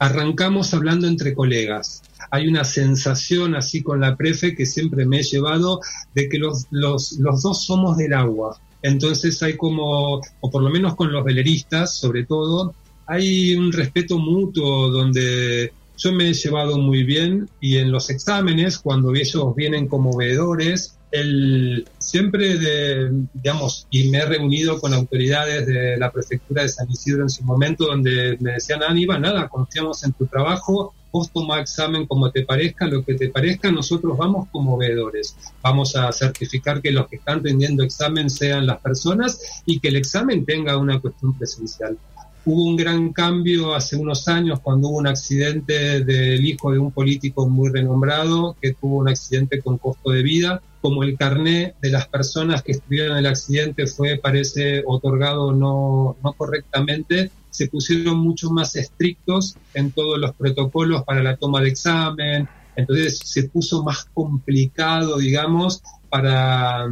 arrancamos 0.00 0.74
hablando 0.74 1.06
entre 1.06 1.34
colegas 1.34 2.02
hay 2.30 2.46
una 2.46 2.64
sensación 2.64 3.54
así 3.54 3.82
con 3.82 4.00
la 4.00 4.16
prefe 4.16 4.54
que 4.54 4.66
siempre 4.66 5.04
me 5.04 5.20
he 5.20 5.22
llevado 5.22 5.80
de 6.14 6.28
que 6.28 6.38
los, 6.38 6.66
los, 6.70 7.12
los 7.12 7.42
dos 7.42 7.64
somos 7.64 7.96
del 7.96 8.14
agua. 8.14 8.58
Entonces 8.82 9.42
hay 9.42 9.56
como, 9.56 10.20
o 10.40 10.50
por 10.50 10.62
lo 10.62 10.70
menos 10.70 10.94
con 10.94 11.12
los 11.12 11.24
veleristas 11.24 11.98
sobre 11.98 12.24
todo, 12.24 12.74
hay 13.06 13.54
un 13.56 13.72
respeto 13.72 14.18
mutuo 14.18 14.90
donde 14.90 15.72
yo 15.98 16.12
me 16.12 16.30
he 16.30 16.34
llevado 16.34 16.78
muy 16.78 17.02
bien 17.02 17.48
y 17.60 17.78
en 17.78 17.90
los 17.90 18.08
exámenes, 18.08 18.78
cuando 18.78 19.14
ellos 19.14 19.54
vienen 19.56 19.88
como 19.88 20.16
veedores, 20.16 20.96
el, 21.10 21.88
siempre, 21.98 22.58
de, 22.58 23.10
digamos, 23.34 23.86
y 23.90 24.08
me 24.10 24.18
he 24.18 24.26
reunido 24.26 24.80
con 24.80 24.94
autoridades 24.94 25.66
de 25.66 25.96
la 25.96 26.10
prefectura 26.10 26.62
de 26.62 26.68
San 26.68 26.90
Isidro 26.90 27.22
en 27.22 27.30
su 27.30 27.42
momento, 27.44 27.86
donde 27.86 28.36
me 28.40 28.52
decían, 28.52 28.82
Aníbal, 28.82 29.20
nada, 29.20 29.48
confiamos 29.48 30.04
en 30.04 30.12
tu 30.12 30.26
trabajo, 30.26 30.94
vos 31.12 31.30
toma 31.32 31.60
examen 31.60 32.06
como 32.06 32.30
te 32.30 32.44
parezca, 32.44 32.86
lo 32.86 33.04
que 33.04 33.14
te 33.14 33.28
parezca, 33.28 33.70
nosotros 33.70 34.16
vamos 34.16 34.48
como 34.50 34.76
veedores. 34.76 35.36
Vamos 35.62 35.96
a 35.96 36.12
certificar 36.12 36.80
que 36.80 36.92
los 36.92 37.08
que 37.08 37.16
están 37.16 37.42
rindiendo 37.42 37.82
examen 37.82 38.30
sean 38.30 38.66
las 38.66 38.80
personas 38.80 39.62
y 39.66 39.80
que 39.80 39.88
el 39.88 39.96
examen 39.96 40.44
tenga 40.44 40.76
una 40.76 41.00
cuestión 41.00 41.36
presencial. 41.36 41.98
Hubo 42.44 42.64
un 42.64 42.76
gran 42.76 43.12
cambio 43.12 43.74
hace 43.74 43.96
unos 43.96 44.28
años 44.28 44.60
cuando 44.60 44.88
hubo 44.88 44.98
un 44.98 45.06
accidente 45.06 46.04
del 46.04 46.44
hijo 46.44 46.72
de 46.72 46.78
un 46.78 46.90
político 46.90 47.48
muy 47.48 47.70
renombrado 47.70 48.56
que 48.60 48.74
tuvo 48.74 48.98
un 48.98 49.08
accidente 49.08 49.60
con 49.60 49.78
costo 49.78 50.10
de 50.10 50.22
vida. 50.22 50.62
Como 50.80 51.02
el 51.02 51.16
carné 51.16 51.74
de 51.82 51.90
las 51.90 52.08
personas 52.08 52.62
que 52.62 52.72
estuvieron 52.72 53.12
en 53.12 53.18
el 53.18 53.26
accidente 53.26 53.86
fue, 53.86 54.16
parece, 54.16 54.82
otorgado 54.86 55.52
no, 55.52 56.16
no 56.22 56.32
correctamente, 56.32 57.30
se 57.50 57.66
pusieron 57.68 58.18
mucho 58.18 58.50
más 58.50 58.76
estrictos 58.76 59.56
en 59.74 59.90
todos 59.90 60.18
los 60.18 60.32
protocolos 60.34 61.04
para 61.04 61.22
la 61.22 61.36
toma 61.36 61.60
de 61.60 61.68
examen, 61.68 62.48
entonces 62.76 63.18
se 63.22 63.44
puso 63.48 63.82
más 63.82 64.06
complicado, 64.14 65.18
digamos, 65.18 65.82
para, 66.10 66.86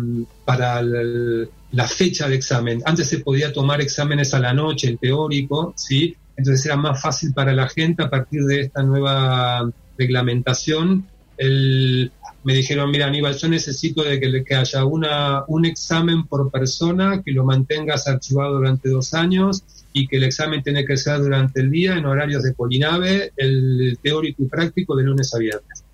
para 0.44 0.80
la 0.82 1.88
fecha 1.88 2.28
de 2.28 2.36
examen. 2.36 2.82
Antes 2.86 3.08
se 3.08 3.18
podía 3.18 3.52
tomar 3.52 3.80
exámenes 3.80 4.32
a 4.32 4.38
la 4.38 4.54
noche, 4.54 4.88
el 4.88 4.98
teórico, 4.98 5.74
¿sí? 5.76 6.16
Entonces 6.36 6.64
era 6.64 6.76
más 6.76 7.02
fácil 7.02 7.34
para 7.34 7.52
la 7.52 7.68
gente 7.68 8.04
a 8.04 8.08
partir 8.08 8.44
de 8.44 8.60
esta 8.60 8.82
nueva 8.82 9.68
reglamentación. 9.98 11.06
El, 11.36 12.10
me 12.44 12.54
dijeron, 12.54 12.90
mira 12.90 13.06
Aníbal, 13.06 13.36
yo 13.36 13.48
necesito 13.48 14.02
de 14.04 14.20
que, 14.20 14.44
que 14.44 14.54
haya 14.54 14.84
una, 14.84 15.44
un 15.48 15.66
examen 15.66 16.26
por 16.26 16.50
persona, 16.50 17.22
que 17.22 17.32
lo 17.32 17.44
mantengas 17.44 18.06
archivado 18.06 18.54
durante 18.54 18.88
dos 18.88 19.12
años 19.14 19.64
y 19.92 20.06
que 20.06 20.16
el 20.16 20.24
examen 20.24 20.62
tiene 20.62 20.84
que 20.84 20.96
ser 20.96 21.18
durante 21.18 21.60
el 21.60 21.70
día 21.70 21.96
en 21.96 22.06
horarios 22.06 22.44
de 22.44 22.52
Polinave, 22.52 23.32
el 23.36 23.98
teórico 24.00 24.44
y 24.44 24.46
práctico 24.46 24.96
de 24.96 25.04
lunes 25.04 25.34
a 25.34 25.38
viernes. 25.38 25.84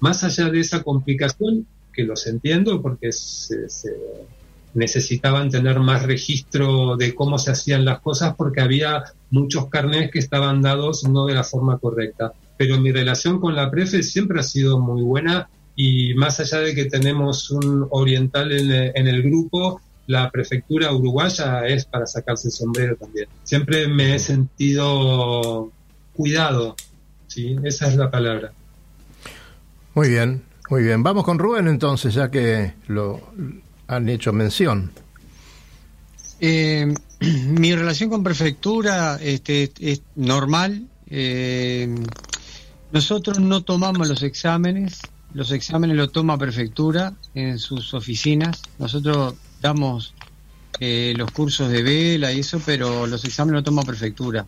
Más 0.00 0.24
allá 0.24 0.48
de 0.48 0.60
esa 0.60 0.82
complicación, 0.82 1.66
que 1.92 2.04
los 2.04 2.26
entiendo 2.26 2.80
porque 2.80 3.12
se, 3.12 3.66
necesitaban 4.74 5.50
tener 5.50 5.78
más 5.80 6.04
registro 6.04 6.96
de 6.96 7.14
cómo 7.14 7.38
se 7.38 7.50
hacían 7.50 7.84
las 7.84 8.00
cosas 8.00 8.34
porque 8.36 8.60
había 8.60 9.04
muchos 9.30 9.68
carnets 9.68 10.10
que 10.10 10.18
estaban 10.18 10.62
dados 10.62 11.04
no 11.04 11.26
de 11.26 11.34
la 11.34 11.44
forma 11.44 11.78
correcta. 11.78 12.32
Pero 12.56 12.80
mi 12.80 12.92
relación 12.92 13.40
con 13.40 13.54
la 13.54 13.70
Prefe 13.70 14.02
siempre 14.02 14.40
ha 14.40 14.42
sido 14.44 14.78
muy 14.78 15.02
buena 15.02 15.48
y 15.74 16.14
más 16.14 16.38
allá 16.40 16.58
de 16.58 16.74
que 16.74 16.84
tenemos 16.86 17.50
un 17.50 17.86
oriental 17.90 18.52
en 18.52 19.06
el 19.06 19.22
grupo, 19.22 19.80
la 20.06 20.30
prefectura 20.30 20.92
uruguaya 20.92 21.66
es 21.66 21.86
para 21.86 22.06
sacarse 22.06 22.48
el 22.48 22.52
sombrero 22.52 22.96
también. 22.96 23.28
Siempre 23.42 23.88
me 23.88 24.14
he 24.14 24.18
sentido 24.18 25.70
cuidado, 26.12 26.76
¿sí? 27.26 27.56
Esa 27.64 27.88
es 27.88 27.96
la 27.96 28.10
palabra. 28.10 28.52
Muy 29.94 30.08
bien, 30.08 30.42
muy 30.72 30.84
bien. 30.84 31.02
Vamos 31.02 31.24
con 31.24 31.38
Rubén 31.38 31.68
entonces, 31.68 32.14
ya 32.14 32.30
que 32.30 32.72
lo 32.86 33.20
han 33.88 34.08
hecho 34.08 34.32
mención. 34.32 34.90
Eh, 36.40 36.94
mi 37.20 37.74
relación 37.74 38.08
con 38.08 38.22
prefectura 38.22 39.18
este, 39.20 39.70
es 39.80 40.00
normal. 40.16 40.88
Eh, 41.10 41.94
nosotros 42.90 43.38
no 43.38 43.62
tomamos 43.62 44.08
los 44.08 44.22
exámenes, 44.22 45.00
los 45.34 45.52
exámenes 45.52 45.94
lo 45.94 46.08
toma 46.08 46.38
prefectura 46.38 47.12
en 47.34 47.58
sus 47.58 47.92
oficinas. 47.92 48.62
Nosotros 48.78 49.34
damos 49.60 50.14
eh, 50.80 51.12
los 51.18 51.30
cursos 51.32 51.68
de 51.68 51.82
vela 51.82 52.32
y 52.32 52.40
eso, 52.40 52.62
pero 52.64 53.06
los 53.06 53.26
exámenes 53.26 53.58
lo 53.58 53.62
toma 53.62 53.82
prefectura. 53.82 54.46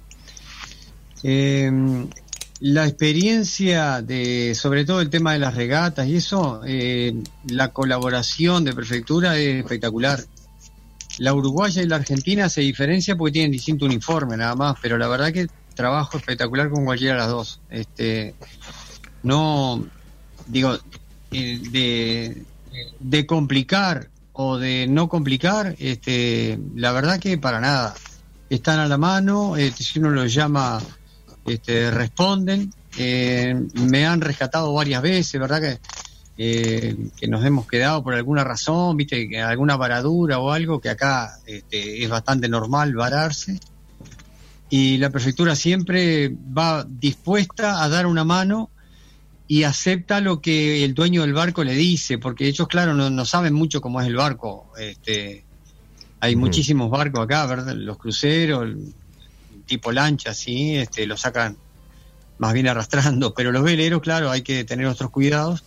La 2.64 2.86
experiencia 2.86 4.00
de, 4.00 4.54
sobre 4.54 4.86
todo 4.86 5.02
el 5.02 5.10
tema 5.10 5.34
de 5.34 5.38
las 5.38 5.54
regatas 5.54 6.08
y 6.08 6.16
eso, 6.16 6.62
eh, 6.66 7.14
la 7.46 7.74
colaboración 7.74 8.64
de 8.64 8.72
prefectura 8.72 9.36
es 9.36 9.56
espectacular. 9.56 10.24
La 11.18 11.34
uruguaya 11.34 11.82
y 11.82 11.86
la 11.86 11.96
argentina 11.96 12.48
se 12.48 12.62
diferencia 12.62 13.16
porque 13.16 13.32
tienen 13.32 13.52
distinto 13.52 13.84
uniforme 13.84 14.38
nada 14.38 14.54
más, 14.54 14.76
pero 14.80 14.96
la 14.96 15.08
verdad 15.08 15.30
que 15.30 15.46
trabajo 15.74 16.16
espectacular 16.16 16.70
con 16.70 16.86
cualquiera 16.86 17.12
de 17.12 17.20
las 17.20 17.28
dos. 17.28 17.60
Este, 17.68 18.34
no, 19.22 19.84
digo, 20.46 20.78
de, 21.30 22.44
de 22.98 23.26
complicar 23.26 24.08
o 24.32 24.56
de 24.56 24.86
no 24.88 25.10
complicar, 25.10 25.76
este, 25.78 26.58
la 26.76 26.92
verdad 26.92 27.20
que 27.20 27.36
para 27.36 27.60
nada. 27.60 27.94
Están 28.48 28.78
a 28.78 28.88
la 28.88 28.96
mano, 28.96 29.54
este, 29.58 29.84
si 29.84 29.98
uno 29.98 30.08
los 30.10 30.32
llama, 30.32 30.80
este, 31.46 31.90
responden. 31.90 32.72
Eh, 32.96 33.54
me 33.74 34.06
han 34.06 34.20
rescatado 34.20 34.72
varias 34.72 35.02
veces, 35.02 35.40
¿verdad? 35.40 35.60
Que, 35.60 35.78
eh, 36.36 36.96
que 37.16 37.28
nos 37.28 37.44
hemos 37.44 37.66
quedado 37.66 38.02
por 38.02 38.14
alguna 38.14 38.42
razón, 38.42 38.96
viste, 38.96 39.28
que 39.28 39.40
alguna 39.40 39.76
varadura 39.76 40.38
o 40.38 40.50
algo, 40.50 40.80
que 40.80 40.90
acá 40.90 41.38
este, 41.46 42.02
es 42.02 42.10
bastante 42.10 42.48
normal 42.48 42.94
vararse. 42.94 43.60
Y 44.70 44.98
la 44.98 45.10
prefectura 45.10 45.54
siempre 45.54 46.28
va 46.30 46.84
dispuesta 46.88 47.82
a 47.84 47.88
dar 47.88 48.06
una 48.06 48.24
mano 48.24 48.70
y 49.46 49.62
acepta 49.64 50.20
lo 50.20 50.40
que 50.40 50.84
el 50.84 50.94
dueño 50.94 51.20
del 51.20 51.34
barco 51.34 51.62
le 51.62 51.74
dice, 51.74 52.18
porque 52.18 52.48
ellos, 52.48 52.66
claro, 52.66 52.94
no, 52.94 53.24
saben 53.24 53.54
mucho 53.54 53.80
cómo 53.80 54.00
es 54.00 54.06
el 54.06 54.16
barco. 54.16 54.72
Este, 54.78 55.44
hay 56.18 56.34
muchísimos 56.34 56.90
barcos 56.90 57.20
acá, 57.20 57.46
¿verdad? 57.46 57.74
Los 57.74 57.98
cruceros, 57.98 58.68
tipo 59.66 59.92
lancha, 59.92 60.34
sí, 60.34 60.76
este, 60.76 61.06
lo 61.06 61.16
sacan 61.16 61.56
más 62.38 62.52
bien 62.52 62.68
arrastrando, 62.68 63.34
pero 63.34 63.52
los 63.52 63.62
veleros, 63.62 64.00
claro, 64.00 64.30
hay 64.30 64.42
que 64.42 64.64
tener 64.64 64.86
otros 64.86 65.10
cuidados. 65.10 65.64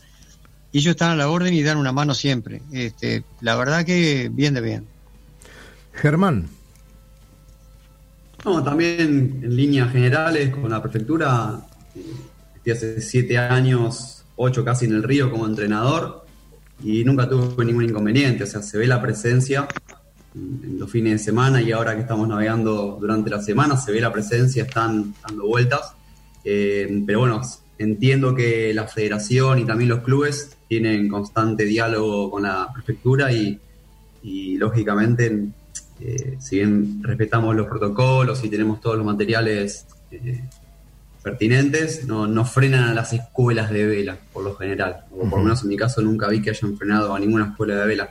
Y 0.71 0.79
ellos 0.79 0.91
están 0.91 1.11
a 1.11 1.15
la 1.15 1.29
orden 1.29 1.53
y 1.53 1.63
dan 1.63 1.77
una 1.77 1.91
mano 1.91 2.13
siempre. 2.13 2.61
Este, 2.71 3.23
la 3.41 3.55
verdad 3.55 3.85
que 3.85 4.29
bien 4.31 4.53
de 4.53 4.61
bien. 4.61 4.87
Germán. 5.93 6.49
No, 8.43 8.63
también 8.63 9.39
en 9.43 9.55
líneas 9.55 9.91
generales 9.91 10.53
con 10.53 10.69
la 10.69 10.81
prefectura 10.81 11.65
hace 12.71 13.01
siete 13.01 13.37
años, 13.37 14.23
ocho 14.35 14.63
casi 14.63 14.85
en 14.85 14.93
el 14.93 15.03
río 15.03 15.31
como 15.31 15.45
entrenador 15.45 16.25
y 16.83 17.03
nunca 17.03 17.27
tuve 17.27 17.65
ningún 17.65 17.85
inconveniente, 17.85 18.43
o 18.43 18.47
sea, 18.47 18.61
se 18.61 18.77
ve 18.77 18.87
la 18.87 19.01
presencia 19.01 19.67
en 20.63 20.79
los 20.79 20.89
fines 20.89 21.13
de 21.13 21.19
semana 21.19 21.61
y 21.61 21.71
ahora 21.71 21.95
que 21.95 22.01
estamos 22.01 22.27
navegando 22.27 22.97
durante 22.99 23.29
la 23.29 23.41
semana, 23.41 23.77
se 23.77 23.91
ve 23.91 24.01
la 24.01 24.11
presencia, 24.11 24.63
están 24.63 25.13
dando 25.27 25.47
vueltas, 25.47 25.93
eh, 26.43 27.03
pero 27.05 27.19
bueno, 27.19 27.41
entiendo 27.77 28.35
que 28.35 28.73
la 28.73 28.87
federación 28.87 29.59
y 29.59 29.65
también 29.65 29.89
los 29.89 29.99
clubes 30.01 30.57
tienen 30.67 31.09
constante 31.09 31.65
diálogo 31.65 32.29
con 32.31 32.43
la 32.43 32.69
prefectura 32.73 33.31
y, 33.31 33.59
lógicamente, 34.57 35.47
eh, 35.99 36.37
si 36.39 36.57
bien 36.57 37.01
respetamos 37.01 37.55
los 37.55 37.67
protocolos 37.67 38.43
y 38.43 38.49
tenemos 38.49 38.81
todos 38.81 38.97
los 38.97 39.05
materiales 39.05 39.87
eh, 40.11 40.43
pertinentes 41.23 42.05
no, 42.05 42.27
no 42.27 42.45
frenan 42.45 42.85
a 42.85 42.93
las 42.93 43.11
escuelas 43.11 43.69
de 43.69 43.85
vela, 43.85 44.17
por 44.31 44.43
lo 44.43 44.55
general. 44.55 45.05
O 45.11 45.29
por 45.29 45.39
lo 45.39 45.43
menos 45.43 45.61
en 45.63 45.69
mi 45.69 45.75
caso 45.75 46.01
nunca 46.01 46.27
vi 46.29 46.41
que 46.41 46.51
hayan 46.51 46.77
frenado 46.77 47.13
a 47.13 47.19
ninguna 47.19 47.47
escuela 47.47 47.75
de 47.75 47.85
vela. 47.85 48.09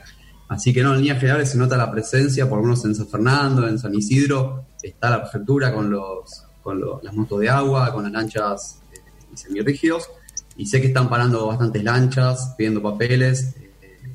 Así 0.49 0.73
que 0.73 0.81
no, 0.81 0.93
en 0.93 1.01
líneas 1.01 1.19
generales 1.19 1.49
se 1.51 1.57
nota 1.57 1.75
la 1.75 1.91
presencia, 1.91 2.47
por 2.47 2.59
lo 2.59 2.63
menos 2.63 2.85
en 2.85 2.95
San 2.95 3.07
Fernando, 3.07 3.67
en 3.67 3.77
San 3.77 3.93
Isidro, 3.93 4.65
está 4.81 5.09
la 5.09 5.21
prefectura 5.21 5.73
con 5.73 5.89
los 5.89 6.43
con 6.61 6.81
las 7.01 7.13
motos 7.13 7.39
de 7.39 7.49
agua, 7.49 7.93
con 7.93 8.03
las 8.03 8.11
lanchas 8.11 8.81
eh, 8.91 8.97
semirrígidos, 9.35 10.09
y 10.57 10.65
sé 10.65 10.81
que 10.81 10.87
están 10.87 11.07
parando 11.07 11.47
bastantes 11.47 11.81
lanchas, 11.81 12.55
pidiendo 12.57 12.81
papeles 12.81 13.55
eh, 13.81 14.11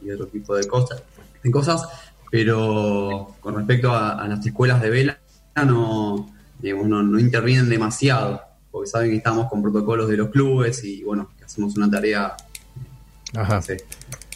y 0.00 0.10
otro 0.12 0.28
tipo 0.28 0.54
de 0.54 0.64
cosas, 0.68 1.02
de 1.42 1.50
cosas, 1.50 1.88
pero 2.30 3.34
con 3.40 3.56
respecto 3.56 3.92
a 3.92 4.28
las 4.28 4.46
escuelas 4.46 4.80
de 4.80 4.90
vela, 4.90 5.18
no, 5.56 6.30
no, 6.62 7.18
intervienen 7.18 7.68
demasiado, 7.68 8.40
porque 8.70 8.88
saben 8.88 9.10
que 9.10 9.16
estamos 9.16 9.48
con 9.48 9.60
protocolos 9.60 10.08
de 10.08 10.16
los 10.16 10.30
clubes 10.30 10.84
y 10.84 11.02
bueno, 11.02 11.30
que 11.36 11.44
hacemos 11.44 11.76
una 11.76 11.90
tarea 11.90 12.36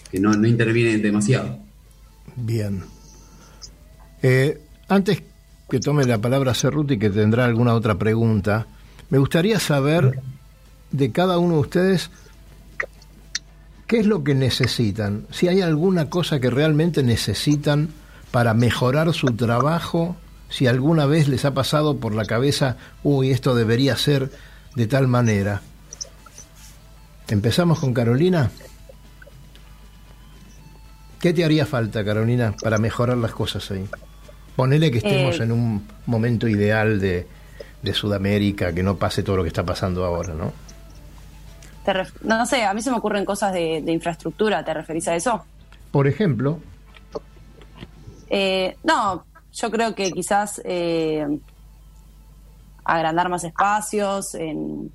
que 0.08 0.20
no, 0.20 0.32
no 0.32 0.46
intervienen 0.46 1.02
demasiado. 1.02 1.58
Bien. 2.36 2.82
Eh, 4.22 4.60
antes 4.88 5.22
que 5.68 5.80
tome 5.80 6.04
la 6.04 6.18
palabra 6.18 6.54
Cerruti, 6.54 6.98
que 6.98 7.10
tendrá 7.10 7.44
alguna 7.44 7.74
otra 7.74 7.96
pregunta, 7.96 8.66
me 9.10 9.18
gustaría 9.18 9.58
saber 9.58 10.20
de 10.90 11.12
cada 11.12 11.38
uno 11.38 11.54
de 11.54 11.60
ustedes 11.60 12.10
qué 13.86 13.98
es 13.98 14.06
lo 14.06 14.24
que 14.24 14.34
necesitan, 14.34 15.26
si 15.30 15.48
hay 15.48 15.60
alguna 15.60 16.10
cosa 16.10 16.40
que 16.40 16.50
realmente 16.50 17.02
necesitan 17.02 17.90
para 18.30 18.54
mejorar 18.54 19.12
su 19.14 19.28
trabajo 19.28 20.16
si 20.48 20.66
alguna 20.66 21.06
vez 21.06 21.28
les 21.28 21.44
ha 21.44 21.54
pasado 21.54 21.98
por 21.98 22.14
la 22.14 22.24
cabeza, 22.24 22.76
uy, 23.02 23.30
esto 23.30 23.54
debería 23.54 23.96
ser 23.96 24.30
de 24.74 24.86
tal 24.86 25.08
manera. 25.08 25.62
Empezamos 27.28 27.80
con 27.80 27.92
Carolina. 27.92 28.50
¿Qué 31.26 31.34
te 31.34 31.44
haría 31.44 31.66
falta, 31.66 32.04
Carolina, 32.04 32.54
para 32.62 32.78
mejorar 32.78 33.16
las 33.16 33.32
cosas 33.32 33.68
ahí? 33.72 33.84
Ponele 34.54 34.92
que 34.92 34.98
estemos 34.98 35.40
eh. 35.40 35.42
en 35.42 35.50
un 35.50 35.84
momento 36.06 36.46
ideal 36.46 37.00
de, 37.00 37.26
de, 37.82 37.94
Sudamérica, 37.94 38.72
que 38.72 38.84
no 38.84 38.94
pase 38.94 39.24
todo 39.24 39.38
lo 39.38 39.42
que 39.42 39.48
está 39.48 39.64
pasando 39.64 40.04
ahora, 40.04 40.34
¿no? 40.34 40.52
no 42.22 42.46
sé, 42.46 42.62
a 42.62 42.72
mí 42.72 42.80
se 42.80 42.92
me 42.92 42.98
ocurren 42.98 43.24
cosas 43.24 43.52
de, 43.52 43.78
infraestructura, 43.88 44.64
¿te 44.64 44.72
referís 44.72 45.08
a 45.08 45.16
eso? 45.16 45.44
Por 45.90 46.06
ejemplo. 46.06 46.60
Eh, 48.30 48.76
no, 48.84 49.26
yo 49.52 49.70
creo 49.72 49.96
que 49.96 50.12
quizás 50.12 50.62
eh, 50.64 51.26
agrandar 52.84 53.28
más 53.28 53.42
espacios 53.42 54.36
en, 54.36 54.92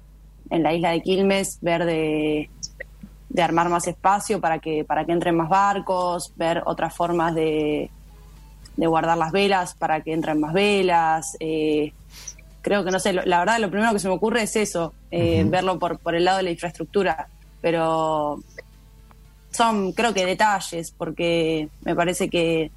en 0.50 0.64
la 0.64 0.74
isla 0.74 0.92
de 0.92 1.02
Quilmes, 1.02 1.58
ver 1.60 1.84
de, 1.84 2.50
de 3.34 3.42
armar 3.42 3.70
más 3.70 3.88
espacio 3.88 4.42
para 4.42 4.60
que, 4.60 4.84
para 4.84 5.06
que 5.06 5.14
entren 5.14 5.36
más 5.36 5.50
barcos, 5.50 6.34
ver 6.36 6.64
otras 6.66 6.94
formas 6.94 7.34
de, 7.34 7.90
de 8.76 8.88
guardar 8.88 9.18
las 9.18 9.32
velas 9.32 9.74
para 9.74 10.02
que 10.02 10.14
entren 10.14 10.40
más 10.40 10.54
velas. 10.54 11.38
Eh, 11.40 11.94
creo 12.62 12.84
que 12.84 12.92
no 12.92 13.00
sé, 13.00 13.14
la 13.14 13.40
verdad 13.40 13.60
lo 13.60 13.72
primero 13.72 13.94
que 13.94 14.00
se 14.00 14.10
me 14.10 14.14
ocurre 14.16 14.44
es 14.44 14.56
eso, 14.58 14.94
eh, 15.12 15.46
verlo 15.48 15.80
por, 15.80 15.98
por 16.00 16.14
el 16.14 16.26
lado 16.26 16.38
de 16.38 16.44
la 16.44 16.52
infraestructura, 16.52 17.28
pero 17.62 18.40
son 19.52 19.94
creo 19.94 20.14
que 20.14 20.26
detalles, 20.26 20.92
porque 20.92 21.70
me 21.84 21.96
parece 21.96 22.30
que 22.30 22.72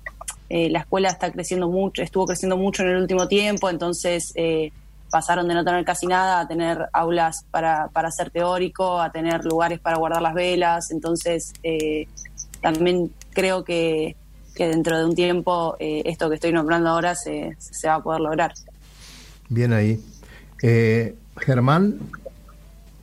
eh, 0.48 0.70
la 0.70 0.80
escuela 0.80 1.08
está 1.08 1.32
creciendo 1.32 1.68
mucho, 1.68 2.00
estuvo 2.02 2.26
creciendo 2.26 2.56
mucho 2.56 2.84
en 2.84 2.90
el 2.90 3.02
último 3.02 3.26
tiempo, 3.26 3.68
entonces 3.68 4.32
eh, 4.36 4.72
pasaron 5.14 5.46
de 5.46 5.54
no 5.54 5.64
tener 5.64 5.84
casi 5.84 6.08
nada 6.08 6.40
a 6.40 6.48
tener 6.48 6.88
aulas 6.92 7.44
para, 7.52 7.86
para 7.92 8.08
hacer 8.08 8.30
teórico, 8.30 9.00
a 9.00 9.12
tener 9.12 9.44
lugares 9.44 9.78
para 9.78 9.96
guardar 9.96 10.20
las 10.20 10.34
velas, 10.34 10.90
entonces 10.90 11.52
también 12.60 13.12
creo 13.32 13.62
que, 13.62 14.16
que, 14.56 14.66
dentro 14.66 14.98
de 14.98 15.04
un 15.04 15.14
tiempo 15.14 15.76
esto 15.78 16.28
que 16.28 16.34
estoy 16.34 16.52
nombrando 16.52 16.90
ahora 16.90 17.14
se, 17.14 17.56
se 17.60 17.86
va 17.86 17.94
a 17.94 18.02
poder 18.02 18.22
lograr. 18.22 18.54
Bien 19.48 19.72
ahí. 19.72 20.00
Eh, 20.62 21.14
Germán, 21.36 21.98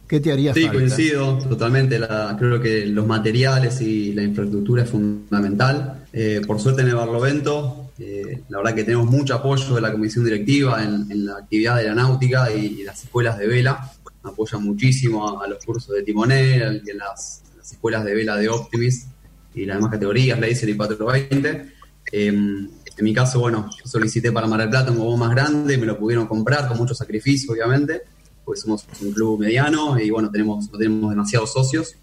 ¿qué 0.07 0.19
te 0.19 0.31
haría 0.31 0.53
sí, 0.53 0.63
falta? 0.63 0.79
Sí, 0.79 0.85
coincido 0.85 1.37
totalmente. 1.47 1.99
La, 1.99 2.35
creo 2.37 2.59
que 2.59 2.87
los 2.87 3.05
materiales 3.05 3.81
y 3.81 4.13
la 4.13 4.23
infraestructura 4.23 4.83
es 4.83 4.89
fundamental. 4.89 6.05
Eh, 6.11 6.41
por 6.45 6.59
suerte 6.59 6.81
en 6.81 6.89
el 6.89 6.95
Barlovento, 6.95 7.90
eh, 8.03 8.43
la 8.49 8.57
verdad 8.57 8.73
que 8.73 8.83
tenemos 8.83 9.05
mucho 9.05 9.35
apoyo 9.35 9.75
de 9.75 9.81
la 9.81 9.91
comisión 9.91 10.25
directiva 10.25 10.83
en, 10.83 11.23
la 11.23 11.37
actividad 11.37 11.77
de 11.77 11.83
la 11.83 11.93
náutica 11.93 12.51
y, 12.51 12.81
las 12.81 13.03
escuelas 13.03 13.37
de 13.37 13.45
vela. 13.45 13.91
Apoyan 14.23 14.63
muchísimo 14.63 15.39
a, 15.39 15.47
los 15.47 15.63
cursos 15.63 15.93
de 15.93 16.01
timonel 16.01 16.81
y 16.83 16.89
en 16.89 16.97
las, 16.97 17.43
escuelas 17.61 18.03
de 18.03 18.15
vela 18.15 18.35
de 18.37 18.49
Optimis 18.49 19.05
y 19.53 19.65
las 19.65 19.77
demás 19.77 19.91
categorías, 19.91 20.39
Laser 20.39 20.69
y 20.69 20.75
420. 20.75 21.73
En 22.11 23.05
mi 23.05 23.13
caso, 23.13 23.39
bueno, 23.39 23.69
yo 23.77 23.85
solicité 23.85 24.31
para 24.31 24.47
Mar 24.47 24.61
del 24.61 24.69
Plata 24.69 24.91
un 24.91 24.97
huevo 24.97 25.15
más 25.17 25.29
grande, 25.31 25.77
me 25.77 25.85
lo 25.85 25.97
pudieron 25.97 26.27
comprar 26.27 26.67
con 26.67 26.77
mucho 26.77 26.95
sacrificio, 26.95 27.53
obviamente, 27.53 28.01
porque 28.43 28.59
somos 28.59 28.85
un 29.01 29.11
club 29.11 29.39
mediano 29.39 29.99
y 29.99 30.09
bueno, 30.09 30.29
tenemos, 30.31 30.71
no 30.71 30.77
tenemos 30.77 31.11
demasiados 31.11 31.53
socios. 31.53 31.95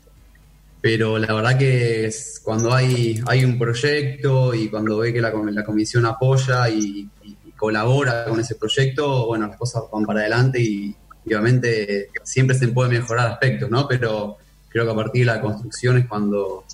Pero 0.80 1.18
la 1.18 1.34
verdad 1.34 1.58
que 1.58 2.06
es 2.06 2.40
cuando 2.42 2.72
hay, 2.72 3.20
hay 3.26 3.44
un 3.44 3.58
proyecto 3.58 4.54
y 4.54 4.68
cuando 4.68 4.98
ve 4.98 5.12
que 5.12 5.20
la, 5.20 5.32
la 5.32 5.64
comisión 5.64 6.06
apoya 6.06 6.68
y, 6.68 7.08
colabora 7.56 8.24
con 8.26 8.38
ese 8.38 8.54
proyecto, 8.54 9.26
bueno, 9.26 9.48
las 9.48 9.56
cosas 9.56 9.82
van 9.92 10.06
para 10.06 10.20
adelante 10.20 10.62
y, 10.62 10.94
obviamente 11.26 12.08
siempre 12.22 12.56
se 12.56 12.68
puede 12.68 12.88
mejorar 12.88 13.26
aspectos, 13.26 13.68
¿no? 13.68 13.86
Pero 13.86 14.38
creo 14.68 14.84
que 14.86 14.92
a 14.92 14.94
partir 14.94 15.26
de 15.26 15.34
la 15.34 15.40
construcción 15.42 15.98
es 15.98 16.06
cuando, 16.06 16.64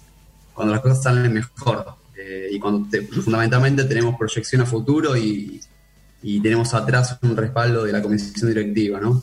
cuando 0.52 0.74
las 0.74 0.82
cosas 0.82 1.02
salen 1.02 1.32
mejor. 1.32 1.86
Eh, 2.16 2.48
y 2.52 2.58
cuando 2.60 2.86
fundamentalmente 3.22 3.84
tenemos 3.84 4.16
proyección 4.16 4.62
a 4.62 4.66
futuro 4.66 5.16
y, 5.16 5.60
tenemos 6.42 6.72
atrás 6.72 7.18
un 7.20 7.36
respaldo 7.36 7.84
de 7.84 7.92
la 7.92 8.00
comisión 8.00 8.48
directiva, 8.48 8.98
¿no? 8.98 9.22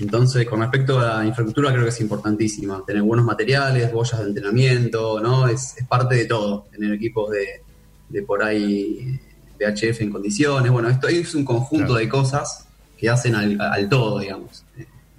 Entonces, 0.00 0.46
con 0.48 0.60
respecto 0.60 0.98
a 0.98 1.18
la 1.18 1.26
infraestructura, 1.26 1.70
creo 1.70 1.84
que 1.84 1.90
es 1.90 2.00
importantísima. 2.00 2.82
Tener 2.86 3.02
buenos 3.02 3.24
materiales, 3.24 3.92
boyas 3.92 4.20
de 4.20 4.26
entrenamiento, 4.26 5.20
¿no? 5.20 5.46
Es, 5.48 5.76
parte 5.88 6.16
de 6.16 6.24
todo. 6.24 6.66
Tener 6.72 6.92
equipos 6.92 7.30
de, 7.30 8.22
por 8.22 8.42
ahí 8.42 9.20
VHF 9.60 10.00
en 10.00 10.10
condiciones. 10.10 10.72
Bueno, 10.72 10.88
esto 10.88 11.08
es 11.08 11.34
un 11.34 11.44
conjunto 11.44 11.94
de 11.94 12.08
cosas 12.08 12.66
que 12.98 13.08
hacen 13.08 13.34
al, 13.34 13.60
al, 13.60 13.88
todo, 13.88 14.18
digamos. 14.18 14.64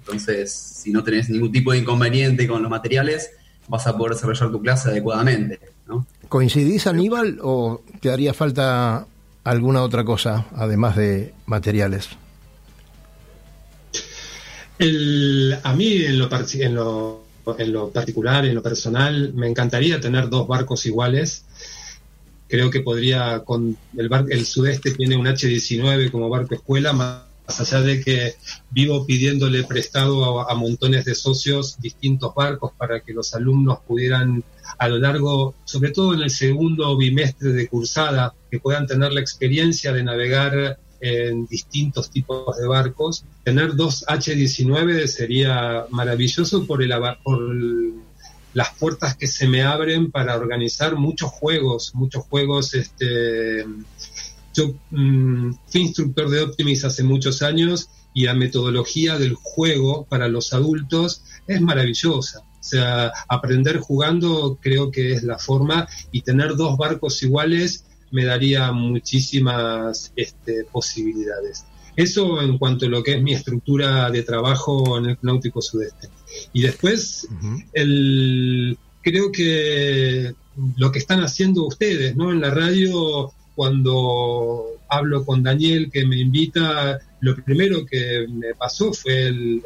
Entonces, 0.00 0.52
si 0.52 0.92
no 0.92 1.02
tenés 1.02 1.30
ningún 1.30 1.52
tipo 1.52 1.72
de 1.72 1.78
inconveniente 1.78 2.46
con 2.46 2.62
los 2.62 2.70
materiales, 2.70 3.30
vas 3.68 3.86
a 3.86 3.96
poder 3.96 4.14
desarrollar 4.14 4.50
tu 4.50 4.60
clase 4.60 4.90
adecuadamente, 4.90 5.60
¿no? 5.86 6.06
¿Coincidís, 6.28 6.86
Aníbal, 6.86 7.38
o 7.42 7.80
te 8.00 8.10
haría 8.10 8.34
falta 8.34 9.06
alguna 9.44 9.82
otra 9.82 10.04
cosa, 10.04 10.46
además 10.54 10.96
de 10.96 11.32
materiales? 11.46 12.10
A 14.78 15.74
mí, 15.74 16.04
en 16.04 16.18
lo, 16.18 16.28
en, 16.32 16.74
lo, 16.74 17.24
en 17.58 17.72
lo 17.72 17.90
particular, 17.90 18.44
en 18.44 18.54
lo 18.54 18.62
personal, 18.62 19.32
me 19.34 19.48
encantaría 19.48 20.00
tener 20.00 20.28
dos 20.28 20.48
barcos 20.48 20.84
iguales. 20.86 21.44
Creo 22.48 22.70
que 22.70 22.80
podría, 22.80 23.40
con 23.40 23.76
el, 23.96 24.08
bar, 24.08 24.26
el 24.30 24.46
sudeste 24.46 24.92
tiene 24.92 25.16
un 25.16 25.26
H-19 25.26 26.10
como 26.10 26.28
barco 26.28 26.54
escuela, 26.54 26.92
más 26.92 27.24
allá 27.46 27.82
de 27.82 28.00
que 28.02 28.34
vivo 28.70 29.06
pidiéndole 29.06 29.64
prestado 29.64 30.48
a, 30.48 30.54
montones 30.54 31.04
de 31.04 31.14
socios 31.14 31.78
distintos 31.80 32.34
barcos 32.34 32.72
para 32.76 33.00
que 33.00 33.12
los 33.12 33.34
alumnos 33.34 33.78
pudieran 33.86 34.42
a 34.78 34.88
lo 34.88 34.98
largo, 34.98 35.54
sobre 35.64 35.90
todo 35.90 36.14
en 36.14 36.22
el 36.22 36.30
segundo 36.30 36.96
bimestre 36.96 37.50
de 37.50 37.68
cursada, 37.68 38.34
que 38.50 38.58
puedan 38.58 38.86
tener 38.86 39.12
la 39.12 39.20
experiencia 39.20 39.92
de 39.92 40.02
navegar 40.02 40.78
en 41.04 41.46
distintos 41.46 42.10
tipos 42.10 42.56
de 42.56 42.66
barcos. 42.66 43.24
Tener 43.44 43.76
dos 43.76 44.04
H-19 44.08 45.06
sería 45.06 45.84
maravilloso 45.90 46.66
por, 46.66 46.82
el, 46.82 46.94
por 47.22 47.38
las 48.54 48.70
puertas 48.78 49.16
que 49.16 49.26
se 49.26 49.46
me 49.46 49.62
abren 49.62 50.10
para 50.10 50.34
organizar 50.36 50.96
muchos 50.96 51.30
juegos, 51.30 51.94
muchos 51.94 52.24
juegos 52.24 52.72
este, 52.72 53.66
yo 54.54 54.72
mm, 54.90 55.52
fui 55.66 55.82
instructor 55.82 56.30
de 56.30 56.42
Optimis 56.42 56.84
hace 56.84 57.02
muchos 57.02 57.42
años 57.42 57.90
y 58.14 58.24
la 58.24 58.34
metodología 58.34 59.18
del 59.18 59.34
juego 59.34 60.06
para 60.06 60.28
los 60.28 60.54
adultos 60.54 61.22
es 61.46 61.60
maravillosa. 61.60 62.40
O 62.40 62.66
sea, 62.66 63.12
aprender 63.28 63.78
jugando 63.78 64.58
creo 64.62 64.90
que 64.90 65.12
es 65.12 65.22
la 65.22 65.38
forma 65.38 65.86
y 66.12 66.22
tener 66.22 66.56
dos 66.56 66.78
barcos 66.78 67.22
iguales 67.22 67.84
me 68.14 68.24
daría 68.24 68.70
muchísimas 68.70 70.12
este, 70.14 70.64
posibilidades. 70.70 71.66
Eso 71.96 72.40
en 72.40 72.58
cuanto 72.58 72.86
a 72.86 72.88
lo 72.88 73.02
que 73.02 73.14
es 73.14 73.22
mi 73.22 73.34
estructura 73.34 74.08
de 74.08 74.22
trabajo 74.22 74.98
en 74.98 75.06
el 75.06 75.18
Náutico 75.22 75.60
Sudeste. 75.60 76.08
Y 76.52 76.62
después, 76.62 77.28
el, 77.72 78.78
creo 79.02 79.32
que 79.32 80.32
lo 80.76 80.92
que 80.92 80.98
están 81.00 81.24
haciendo 81.24 81.66
ustedes 81.66 82.14
¿no? 82.14 82.30
en 82.30 82.40
la 82.40 82.50
radio 82.50 83.32
cuando 83.56 84.64
hablo 84.88 85.24
con 85.24 85.42
Daniel 85.42 85.90
que 85.90 86.06
me 86.06 86.18
invita, 86.18 87.00
lo 87.20 87.34
primero 87.34 87.84
que 87.84 88.26
me 88.28 88.54
pasó 88.54 88.92
fue 88.92 89.26
el, 89.26 89.62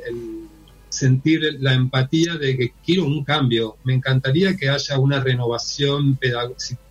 sentir 0.88 1.58
la 1.60 1.74
empatía 1.74 2.36
de 2.36 2.56
que 2.56 2.72
quiero 2.82 3.04
un 3.04 3.24
cambio. 3.24 3.76
Me 3.84 3.92
encantaría 3.92 4.56
que 4.56 4.70
haya 4.70 4.98
una 4.98 5.20
renovación 5.20 6.18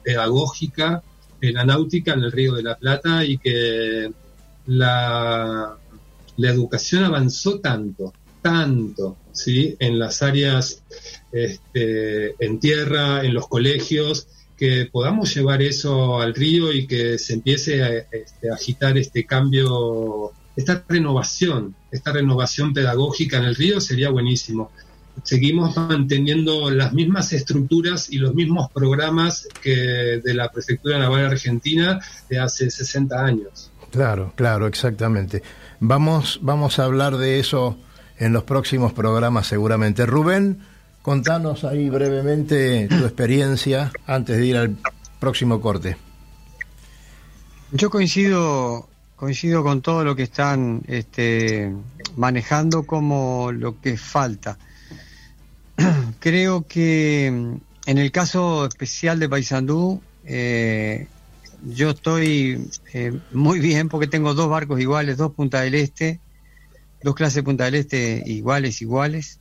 pedagógica 0.03 1.01
en 1.41 1.53
la 1.53 1.65
náutica 1.65 2.13
en 2.13 2.23
el 2.23 2.31
Río 2.31 2.55
de 2.55 2.63
la 2.63 2.77
Plata 2.77 3.23
y 3.23 3.37
que 3.37 4.11
la, 4.67 5.77
educación 6.37 7.03
avanzó 7.03 7.59
tanto, 7.59 8.13
tanto, 8.41 9.17
¿sí? 9.31 9.75
En 9.79 9.97
las 9.97 10.21
áreas 10.21 10.83
este, 11.31 12.35
en 12.43 12.59
tierra, 12.59 13.23
en 13.23 13.33
los 13.33 13.47
colegios, 13.47 14.27
que 14.57 14.89
podamos 14.91 15.33
llevar 15.33 15.61
eso 15.61 16.19
al 16.19 16.33
río 16.33 16.73
y 16.73 16.87
que 16.87 17.19
se 17.19 17.33
empiece 17.33 17.83
a, 17.83 17.89
este, 18.11 18.49
agitar 18.51 18.97
este 18.97 19.25
cambio, 19.25 20.31
esta 20.55 20.83
renovación, 20.87 21.75
esta 21.91 22.11
renovación 22.11 22.73
pedagógica 22.73 23.37
en 23.37 23.43
el 23.43 23.55
río 23.55 23.79
sería 23.79 24.09
buenísimo. 24.09 24.71
Seguimos 25.23 25.75
manteniendo 25.75 26.69
las 26.69 26.93
mismas 26.93 27.33
estructuras 27.33 28.09
y 28.11 28.17
los 28.17 28.33
mismos 28.33 28.71
programas 28.71 29.47
que 29.61 30.21
de 30.23 30.33
la 30.33 30.51
Prefectura 30.51 30.99
Naval 30.99 31.25
Argentina 31.25 31.99
de 32.29 32.39
hace 32.39 32.69
60 32.69 33.23
años. 33.23 33.71
Claro, 33.91 34.33
claro, 34.35 34.67
exactamente. 34.67 35.41
Vamos, 35.79 36.39
vamos 36.41 36.79
a 36.79 36.85
hablar 36.85 37.17
de 37.17 37.39
eso 37.39 37.77
en 38.17 38.33
los 38.33 38.43
próximos 38.43 38.93
programas 38.93 39.47
seguramente. 39.47 40.05
Rubén, 40.05 40.59
Contanos 41.07 41.63
ahí 41.63 41.89
brevemente 41.89 42.89
tu 42.89 43.05
experiencia 43.05 43.93
antes 44.05 44.35
de 44.35 44.45
ir 44.45 44.57
al 44.57 44.75
próximo 45.21 45.61
corte. 45.61 45.95
Yo 47.71 47.89
coincido 47.89 48.89
coincido 49.15 49.63
con 49.63 49.81
todo 49.81 50.03
lo 50.03 50.17
que 50.17 50.23
están 50.23 50.81
este, 50.87 51.73
manejando 52.17 52.83
como 52.83 53.53
lo 53.53 53.79
que 53.79 53.97
falta. 53.97 54.57
Creo 56.19 56.65
que 56.67 57.27
en 57.27 57.97
el 57.97 58.11
caso 58.11 58.65
especial 58.65 59.19
de 59.19 59.29
Paysandú, 59.29 60.01
eh, 60.25 61.07
yo 61.63 61.91
estoy 61.91 62.69
eh, 62.93 63.17
muy 63.31 63.59
bien 63.59 63.89
porque 63.89 64.07
tengo 64.07 64.33
dos 64.33 64.49
barcos 64.49 64.79
iguales, 64.79 65.17
dos 65.17 65.33
Punta 65.33 65.61
del 65.61 65.75
Este, 65.75 66.19
dos 67.03 67.15
clases 67.15 67.43
Punta 67.43 67.65
del 67.65 67.75
Este 67.75 68.23
iguales, 68.25 68.81
iguales. 68.81 69.39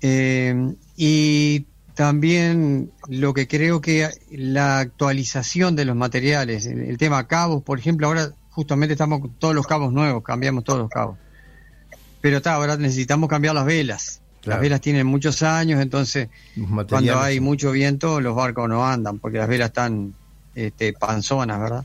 Eh, 0.00 0.74
y 0.96 1.66
también 1.94 2.92
lo 3.08 3.34
que 3.34 3.48
creo 3.48 3.80
que 3.80 4.10
la 4.30 4.78
actualización 4.78 5.74
de 5.74 5.84
los 5.84 5.96
materiales, 5.96 6.66
el, 6.66 6.82
el 6.82 6.98
tema 6.98 7.26
cabos, 7.26 7.62
por 7.64 7.78
ejemplo, 7.78 8.06
ahora 8.06 8.32
justamente 8.50 8.92
estamos 8.92 9.20
con 9.20 9.30
todos 9.34 9.54
los 9.54 9.66
cabos 9.66 9.92
nuevos, 9.92 10.22
cambiamos 10.22 10.64
todos 10.64 10.78
los 10.78 10.88
cabos. 10.88 11.18
Pero 12.20 12.38
está, 12.38 12.54
ahora 12.54 12.76
necesitamos 12.76 13.28
cambiar 13.28 13.54
las 13.54 13.64
velas. 13.64 14.20
Claro. 14.40 14.56
Las 14.56 14.60
velas 14.60 14.80
tienen 14.80 15.06
muchos 15.06 15.42
años, 15.42 15.80
entonces 15.80 16.28
cuando 16.88 17.12
hay 17.20 17.40
mucho 17.40 17.72
viento 17.72 18.20
los 18.20 18.34
barcos 18.36 18.68
no 18.68 18.86
andan 18.86 19.18
porque 19.18 19.38
las 19.38 19.48
velas 19.48 19.68
están 19.68 20.14
este, 20.54 20.92
panzonas, 20.92 21.58
¿verdad? 21.60 21.84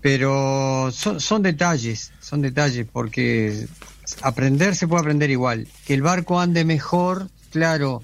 Pero 0.00 0.90
son, 0.92 1.20
son 1.20 1.42
detalles, 1.42 2.12
son 2.20 2.40
detalles 2.42 2.86
porque 2.90 3.66
aprender 4.22 4.76
se 4.76 4.86
puede 4.86 5.00
aprender 5.00 5.30
igual. 5.30 5.66
Que 5.86 5.94
el 5.94 6.02
barco 6.02 6.38
ande 6.38 6.64
mejor, 6.64 7.28
claro, 7.50 8.02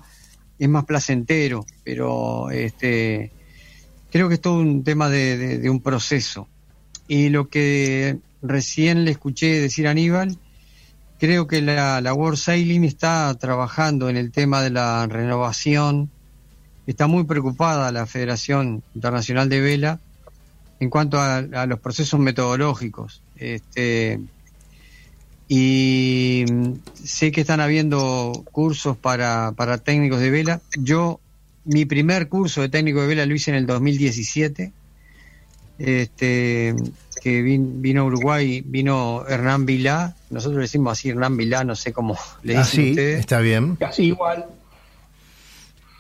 es 0.58 0.68
más 0.68 0.84
placentero, 0.84 1.64
pero 1.84 2.50
este 2.50 3.30
creo 4.10 4.28
que 4.28 4.34
es 4.34 4.40
todo 4.40 4.58
un 4.58 4.82
tema 4.84 5.08
de, 5.08 5.36
de- 5.38 5.58
de 5.58 5.70
un 5.70 5.80
proceso. 5.80 6.48
Y 7.06 7.28
lo 7.28 7.48
que 7.48 8.18
recién 8.42 9.04
le 9.04 9.10
escuché 9.12 9.60
decir 9.60 9.86
a 9.86 9.90
Aníbal, 9.90 10.36
creo 11.18 11.46
que 11.46 11.62
la, 11.62 12.00
la 12.00 12.14
World 12.14 12.38
Sailing 12.38 12.84
está 12.84 13.34
trabajando 13.34 14.08
en 14.08 14.16
el 14.16 14.30
tema 14.30 14.62
de 14.62 14.70
la 14.70 15.06
renovación. 15.06 16.10
Está 16.86 17.06
muy 17.06 17.24
preocupada 17.24 17.92
la 17.92 18.06
Federación 18.06 18.82
Internacional 18.94 19.48
de 19.48 19.60
Vela 19.60 20.00
en 20.80 20.90
cuanto 20.90 21.20
a, 21.20 21.40
los 21.66 21.80
procesos 21.80 22.20
metodológicos. 22.20 23.22
Este, 23.36 24.20
y 25.48 26.44
mm, 26.50 26.72
sé 27.02 27.32
que 27.32 27.40
están 27.40 27.60
habiendo 27.60 28.44
cursos 28.52 28.96
para, 28.96 29.52
para 29.52 29.78
técnicos 29.78 30.20
de 30.20 30.30
vela. 30.30 30.60
Yo, 30.76 31.20
mi 31.64 31.84
primer 31.84 32.28
curso 32.28 32.60
de 32.60 32.68
técnico 32.68 33.00
de 33.00 33.08
vela 33.08 33.26
lo 33.26 33.34
hice 33.34 33.50
en 33.50 33.56
el 33.56 33.66
2017. 33.66 34.72
Este, 35.78 36.74
que 37.24 37.42
vin- 37.42 37.80
vino 37.80 38.02
a 38.02 38.04
Uruguay, 38.04 38.62
vino 38.66 39.24
Hernán 39.26 39.64
Vilá, 39.64 40.14
nosotros 40.28 40.56
le 40.58 40.62
decimos 40.64 40.92
así 40.92 41.08
Hernán 41.08 41.38
Vilá, 41.38 41.64
no 41.64 41.74
sé 41.74 41.90
cómo 41.90 42.18
le 42.42 42.52
dicen 42.58 42.60
Ah, 42.60 42.64
sí, 42.84 42.90
ustedes. 42.90 43.20
está 43.20 43.40
bien. 43.40 43.76
Casi 43.76 44.02
igual. 44.04 44.44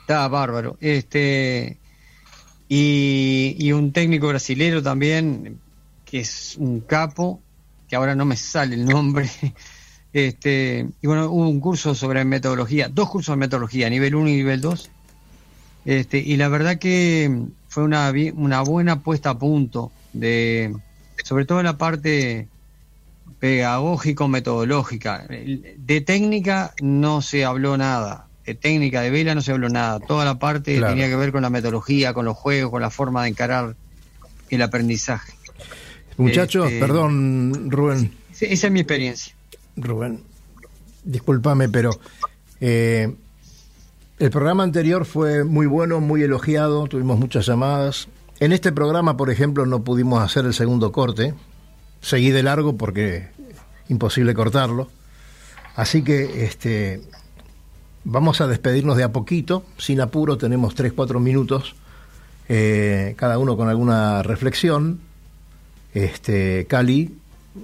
Está 0.02 0.28
bárbaro. 0.28 0.76
Este 0.82 1.78
y, 2.68 3.56
y 3.58 3.72
un 3.72 3.92
técnico 3.92 4.28
brasilero 4.28 4.82
también, 4.82 5.58
que 6.04 6.20
es 6.20 6.56
un 6.58 6.80
capo, 6.80 7.40
que 7.88 7.96
ahora 7.96 8.14
no 8.14 8.24
me 8.26 8.36
sale 8.36 8.74
el 8.76 8.84
nombre. 8.84 9.28
Este, 10.16 10.86
y 11.02 11.06
bueno, 11.08 11.28
hubo 11.28 11.48
un 11.48 11.58
curso 11.58 11.92
sobre 11.92 12.24
metodología, 12.24 12.88
dos 12.88 13.10
cursos 13.10 13.32
de 13.32 13.36
metodología, 13.40 13.90
nivel 13.90 14.14
1 14.14 14.28
y 14.28 14.32
nivel 14.36 14.60
2. 14.60 14.88
Este, 15.86 16.18
y 16.18 16.36
la 16.36 16.46
verdad 16.46 16.78
que 16.78 17.46
fue 17.66 17.82
una, 17.82 18.12
una 18.36 18.60
buena 18.60 19.02
puesta 19.02 19.30
a 19.30 19.38
punto 19.40 19.90
de 20.12 20.72
sobre 21.24 21.44
todo 21.46 21.60
la 21.64 21.76
parte 21.78 22.46
pedagógico-metodológica. 23.40 25.26
De 25.28 26.00
técnica 26.00 26.72
no 26.80 27.22
se 27.22 27.44
habló 27.44 27.76
nada, 27.76 28.26
de 28.46 28.54
técnica 28.54 29.00
de 29.00 29.10
vela 29.10 29.34
no 29.34 29.42
se 29.42 29.52
habló 29.52 29.68
nada. 29.68 30.00
Toda 30.00 30.24
la 30.24 30.38
parte 30.38 30.76
Claro. 30.76 30.92
tenía 30.92 31.08
que 31.08 31.16
ver 31.16 31.32
con 31.32 31.42
la 31.42 31.50
metodología, 31.50 32.12
con 32.14 32.24
los 32.24 32.36
juegos, 32.36 32.70
con 32.70 32.82
la 32.82 32.90
forma 32.90 33.22
de 33.24 33.30
encarar 33.30 33.74
el 34.50 34.62
aprendizaje. 34.62 35.32
Muchachos, 36.16 36.66
Este- 36.66 36.78
perdón, 36.80 37.70
Rubén. 37.70 38.12
Esa 38.40 38.66
es 38.66 38.72
mi 38.72 38.80
experiencia. 38.80 39.34
Rubén, 39.76 40.20
discúlpame, 41.04 41.68
pero 41.68 41.90
eh, 42.60 43.12
el 44.18 44.30
programa 44.30 44.62
anterior 44.62 45.04
fue 45.04 45.44
muy 45.44 45.66
bueno, 45.66 46.00
muy 46.00 46.22
elogiado, 46.22 46.86
tuvimos 46.86 47.18
muchas 47.18 47.46
llamadas. 47.46 48.08
En 48.44 48.52
este 48.52 48.72
programa, 48.72 49.16
por 49.16 49.30
ejemplo, 49.30 49.64
no 49.64 49.84
pudimos 49.84 50.22
hacer 50.22 50.44
el 50.44 50.52
segundo 50.52 50.92
corte. 50.92 51.32
Seguí 52.02 52.30
de 52.30 52.42
largo 52.42 52.76
porque 52.76 53.28
imposible 53.88 54.34
cortarlo. 54.34 54.90
Así 55.76 56.02
que 56.04 56.44
este, 56.44 57.00
vamos 58.04 58.42
a 58.42 58.46
despedirnos 58.46 58.98
de 58.98 59.02
a 59.02 59.12
poquito, 59.12 59.64
sin 59.78 59.98
apuro, 60.02 60.36
tenemos 60.36 60.74
3, 60.74 60.92
4 60.92 61.20
minutos, 61.20 61.74
eh, 62.50 63.14
cada 63.16 63.38
uno 63.38 63.56
con 63.56 63.70
alguna 63.70 64.22
reflexión. 64.22 65.00
Este, 65.94 66.66
Cali, 66.66 67.16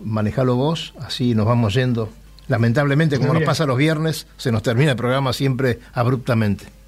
manejalo 0.02 0.56
vos, 0.56 0.94
así 0.98 1.34
nos 1.34 1.44
vamos 1.44 1.74
yendo. 1.74 2.08
Lamentablemente, 2.48 3.18
como 3.18 3.34
nos 3.34 3.42
pasa 3.42 3.66
los 3.66 3.76
viernes, 3.76 4.26
se 4.38 4.50
nos 4.50 4.62
termina 4.62 4.92
el 4.92 4.96
programa 4.96 5.34
siempre 5.34 5.78
abruptamente. 5.92 6.79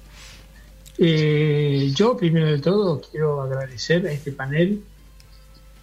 Eh, 1.05 1.91
yo, 1.93 2.15
primero 2.15 2.45
de 2.45 2.59
todo, 2.59 3.01
quiero 3.01 3.41
agradecer 3.41 4.07
a 4.07 4.11
este 4.13 4.31
panel 4.31 4.81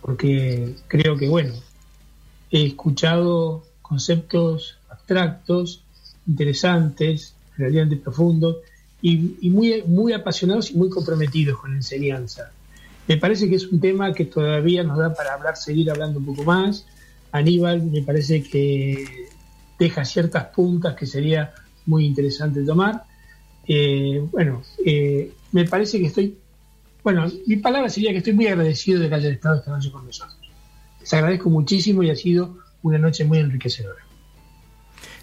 porque 0.00 0.76
creo 0.88 1.14
que, 1.18 1.28
bueno, 1.28 1.52
he 2.50 2.64
escuchado 2.64 3.62
conceptos 3.82 4.78
abstractos, 4.88 5.82
interesantes, 6.26 7.34
realmente 7.58 7.96
profundos 7.96 8.56
y, 9.02 9.36
y 9.42 9.50
muy, 9.50 9.82
muy 9.82 10.14
apasionados 10.14 10.70
y 10.70 10.78
muy 10.78 10.88
comprometidos 10.88 11.58
con 11.58 11.72
la 11.72 11.76
enseñanza. 11.76 12.52
Me 13.06 13.18
parece 13.18 13.46
que 13.46 13.56
es 13.56 13.66
un 13.66 13.78
tema 13.78 14.14
que 14.14 14.24
todavía 14.24 14.82
nos 14.84 14.96
da 14.96 15.12
para 15.12 15.34
hablar, 15.34 15.54
seguir 15.54 15.90
hablando 15.90 16.18
un 16.18 16.24
poco 16.24 16.44
más. 16.44 16.86
Aníbal 17.30 17.82
me 17.82 18.00
parece 18.00 18.42
que 18.42 19.28
deja 19.78 20.02
ciertas 20.06 20.46
puntas 20.46 20.94
que 20.94 21.04
sería 21.04 21.52
muy 21.84 22.06
interesante 22.06 22.62
tomar. 22.62 23.09
Eh, 23.72 24.20
bueno, 24.32 24.62
eh, 24.84 25.30
me 25.52 25.64
parece 25.64 26.00
que 26.00 26.06
estoy, 26.06 26.36
bueno, 27.04 27.28
mi 27.46 27.54
palabra 27.56 27.88
sería 27.88 28.10
que 28.10 28.18
estoy 28.18 28.32
muy 28.32 28.48
agradecido 28.48 28.98
de 29.00 29.08
que 29.08 29.14
hayan 29.14 29.32
estado 29.34 29.54
esta 29.60 29.70
noche 29.70 29.92
con 29.92 30.04
nosotros. 30.04 30.36
Les 31.00 31.14
agradezco 31.14 31.50
muchísimo 31.50 32.02
y 32.02 32.10
ha 32.10 32.16
sido 32.16 32.56
una 32.82 32.98
noche 32.98 33.24
muy 33.24 33.38
enriquecedora. 33.38 34.00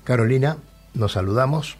Carolina, 0.05 0.55
nos 0.93 1.11
saludamos. 1.11 1.75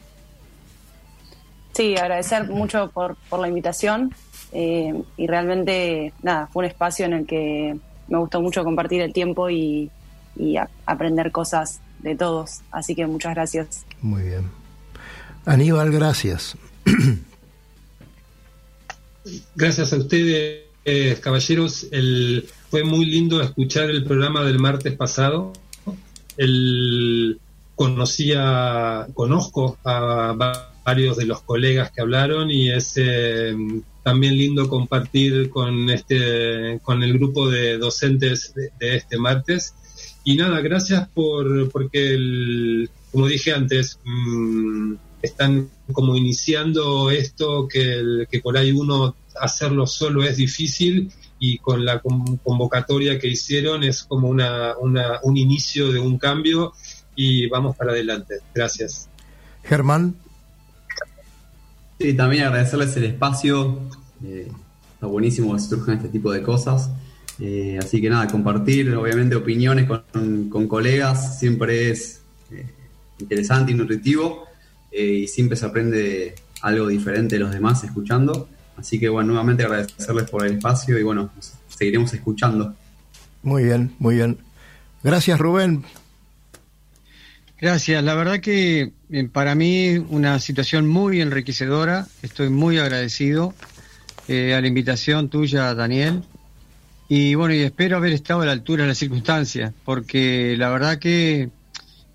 Sí, 1.73 1.95
agradecer 1.95 2.49
mucho 2.49 2.91
por, 2.91 3.15
por 3.29 3.39
la 3.39 3.47
invitación 3.47 4.13
eh, 4.51 4.93
y 5.15 5.25
realmente, 5.27 6.11
nada, 6.21 6.47
fue 6.47 6.65
un 6.65 6.69
espacio 6.69 7.05
en 7.05 7.13
el 7.13 7.25
que 7.25 7.77
me 8.09 8.17
gustó 8.17 8.41
mucho 8.41 8.65
compartir 8.65 9.01
el 9.01 9.13
tiempo 9.13 9.49
y, 9.49 9.89
y 10.35 10.57
a- 10.57 10.69
aprender 10.85 11.31
cosas 11.31 11.79
de 11.99 12.15
todos. 12.15 12.59
Así 12.71 12.93
que 12.93 13.05
muchas 13.07 13.35
gracias. 13.35 13.85
Muy 14.01 14.23
bien. 14.23 14.49
Aníbal, 15.47 15.91
gracias. 15.91 16.55
Gracias 19.55 19.93
a 19.93 19.97
ustedes, 19.97 20.63
eh, 20.85 21.17
caballeros. 21.21 21.87
Fue 22.69 22.83
muy 22.83 23.05
lindo 23.05 23.41
escuchar 23.41 23.89
el 23.89 24.03
programa 24.03 24.43
del 24.43 24.59
martes 24.59 24.93
pasado. 24.95 25.53
Conocía, 27.75 29.07
conozco 29.13 29.77
a 29.83 30.33
va- 30.33 30.73
varios 30.83 31.17
de 31.17 31.25
los 31.25 31.41
colegas 31.43 31.91
que 31.91 32.01
hablaron 32.01 32.49
y 32.49 32.71
es 32.71 32.93
eh, 32.95 33.55
también 34.03 34.37
lindo 34.37 34.67
compartir 34.69 35.49
con 35.49 35.89
este, 35.89 36.79
con 36.81 37.03
el 37.03 37.13
grupo 37.13 37.49
de 37.49 37.77
docentes 37.77 38.53
de, 38.55 38.69
de 38.79 38.95
este 38.97 39.17
martes. 39.17 39.73
Y 40.23 40.35
nada, 40.37 40.59
gracias 40.61 41.07
por, 41.09 41.69
porque 41.71 42.13
el, 42.15 42.89
como 43.11 43.27
dije 43.27 43.53
antes, 43.53 43.99
mm, 44.05 44.93
están 45.27 45.69
como 45.91 46.15
iniciando 46.17 47.09
esto 47.11 47.67
que, 47.67 47.93
el- 47.99 48.27
que 48.29 48.39
por 48.41 48.57
ahí 48.57 48.71
uno 48.71 49.15
hacerlo 49.39 49.85
solo 49.87 50.23
es 50.23 50.37
difícil 50.37 51.11
y 51.39 51.59
con 51.59 51.85
la 51.85 51.99
con- 51.99 52.37
convocatoria 52.37 53.19
que 53.19 53.27
hicieron 53.27 53.83
es 53.83 54.03
como 54.03 54.27
una, 54.29 54.75
una, 54.79 55.19
un 55.23 55.37
inicio 55.37 55.91
de 55.91 55.99
un 55.99 56.17
cambio 56.17 56.73
y 57.15 57.47
vamos 57.47 57.75
para 57.75 57.91
adelante. 57.91 58.35
Gracias. 58.53 59.07
Germán, 59.63 60.15
Sí, 61.99 62.13
también 62.13 62.43
agradecerles 62.43 62.95
el 62.97 63.05
espacio. 63.05 63.79
eh, 64.23 64.47
está 64.93 65.07
buenísimo 65.07 65.53
que 65.55 65.59
surjan 65.61 65.97
este 65.97 66.09
tipo 66.09 66.31
de 66.31 66.43
cosas. 66.43 66.91
Eh, 67.39 67.77
así 67.81 68.01
que 68.01 68.09
nada, 68.09 68.27
compartir 68.27 68.93
obviamente 68.95 69.35
opiniones 69.35 69.87
con, 69.87 70.49
con 70.49 70.67
colegas 70.67 71.39
siempre 71.39 71.89
es 71.91 72.21
eh, 72.51 72.65
interesante 73.19 73.71
y 73.71 73.75
nutritivo 73.75 74.46
eh, 74.97 75.13
y 75.23 75.27
siempre 75.27 75.55
se 75.55 75.65
aprende 75.67 76.33
algo 76.61 76.87
diferente 76.87 77.35
de 77.35 77.39
los 77.39 77.51
demás 77.51 77.83
escuchando. 77.83 78.49
Así 78.77 78.99
que 78.99 79.09
bueno, 79.09 79.27
nuevamente 79.27 79.63
agradecerles 79.63 80.27
por 80.27 80.43
el 80.45 80.53
espacio 80.53 80.97
y 80.97 81.03
bueno, 81.03 81.29
seguiremos 81.67 82.11
escuchando. 82.13 82.75
muy 83.43 83.65
bien, 83.65 83.93
muy 83.99 84.15
bien. 84.15 84.39
Gracias, 85.03 85.39
Rubén. 85.39 85.85
Gracias, 87.61 88.03
la 88.03 88.15
verdad 88.15 88.39
que 88.39 88.91
eh, 89.11 89.29
para 89.31 89.53
mí 89.53 89.97
una 90.09 90.39
situación 90.39 90.87
muy 90.87 91.21
enriquecedora, 91.21 92.07
estoy 92.23 92.49
muy 92.49 92.79
agradecido 92.79 93.53
eh, 94.27 94.55
a 94.55 94.61
la 94.61 94.67
invitación 94.67 95.29
tuya, 95.29 95.73
Daniel, 95.75 96.23
y 97.07 97.35
bueno, 97.35 97.53
y 97.53 97.61
espero 97.61 97.97
haber 97.97 98.13
estado 98.13 98.41
a 98.41 98.45
la 98.45 98.51
altura 98.51 98.83
de 98.83 98.89
las 98.89 98.97
circunstancias, 98.97 99.73
porque 99.85 100.55
la 100.57 100.69
verdad 100.69 100.99
que 100.99 101.49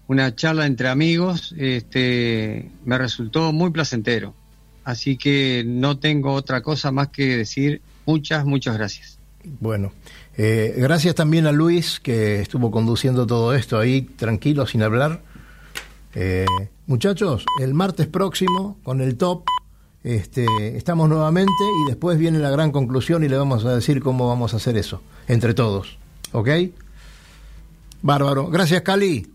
una 0.06 0.34
charla 0.34 0.66
entre 0.66 0.88
amigos 0.88 1.54
este, 1.58 2.70
me 2.84 2.98
resultó 2.98 3.52
muy 3.52 3.70
placentero. 3.70 4.34
Así 4.84 5.16
que 5.16 5.62
no 5.66 5.98
tengo 5.98 6.32
otra 6.32 6.60
cosa 6.60 6.90
más 6.90 7.08
que 7.08 7.36
decir. 7.36 7.80
Muchas, 8.04 8.44
muchas 8.44 8.76
gracias. 8.76 9.18
Bueno, 9.60 9.92
eh, 10.36 10.74
gracias 10.76 11.14
también 11.14 11.46
a 11.46 11.52
Luis 11.52 12.00
que 12.00 12.40
estuvo 12.40 12.70
conduciendo 12.70 13.26
todo 13.26 13.54
esto 13.54 13.78
ahí 13.78 14.02
tranquilo, 14.02 14.66
sin 14.66 14.82
hablar. 14.82 15.22
Eh, 16.14 16.46
muchachos, 16.86 17.44
el 17.60 17.74
martes 17.74 18.06
próximo 18.06 18.78
con 18.82 19.00
el 19.00 19.16
top 19.16 19.44
este, 20.04 20.46
estamos 20.76 21.08
nuevamente 21.08 21.52
y 21.84 21.88
después 21.88 22.18
viene 22.18 22.38
la 22.38 22.50
gran 22.50 22.72
conclusión 22.72 23.22
y 23.24 23.28
le 23.28 23.36
vamos 23.36 23.64
a 23.64 23.74
decir 23.74 24.00
cómo 24.00 24.28
vamos 24.28 24.52
a 24.52 24.56
hacer 24.56 24.76
eso, 24.76 25.00
entre 25.28 25.54
todos. 25.54 25.96
¿Ok? 26.32 26.48
Bárbaro. 28.02 28.48
Gracias, 28.48 28.82
Cali. 28.82 29.28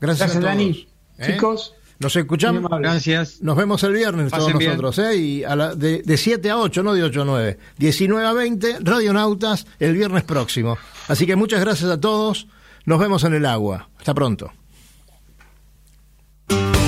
Gracias, 0.00 0.36
a 0.36 0.40
Dani. 0.40 0.88
¿Eh? 1.18 1.32
Chicos. 1.32 1.74
Nos 1.98 2.16
escuchamos. 2.16 2.70
Gracias. 2.80 3.42
Nos 3.42 3.56
vemos 3.56 3.82
el 3.82 3.92
viernes 3.92 4.32
todos 4.32 4.54
nosotros, 4.54 4.98
¿eh? 4.98 5.16
Y 5.16 5.44
a 5.44 5.54
la, 5.54 5.74
de, 5.74 6.00
de 6.02 6.16
7 6.16 6.48
a 6.48 6.56
8, 6.56 6.82
no 6.82 6.94
de 6.94 7.02
8 7.02 7.22
a 7.22 7.24
9. 7.26 7.58
19 7.76 8.26
a 8.26 8.32
20, 8.32 8.78
Radionautas, 8.80 9.66
el 9.78 9.94
viernes 9.94 10.24
próximo. 10.24 10.78
Así 11.08 11.26
que 11.26 11.36
muchas 11.36 11.60
gracias 11.60 11.90
a 11.90 12.00
todos. 12.00 12.46
Nos 12.86 12.98
vemos 12.98 13.22
en 13.24 13.34
el 13.34 13.44
agua. 13.44 13.90
Hasta 13.98 14.14
pronto. 14.14 14.50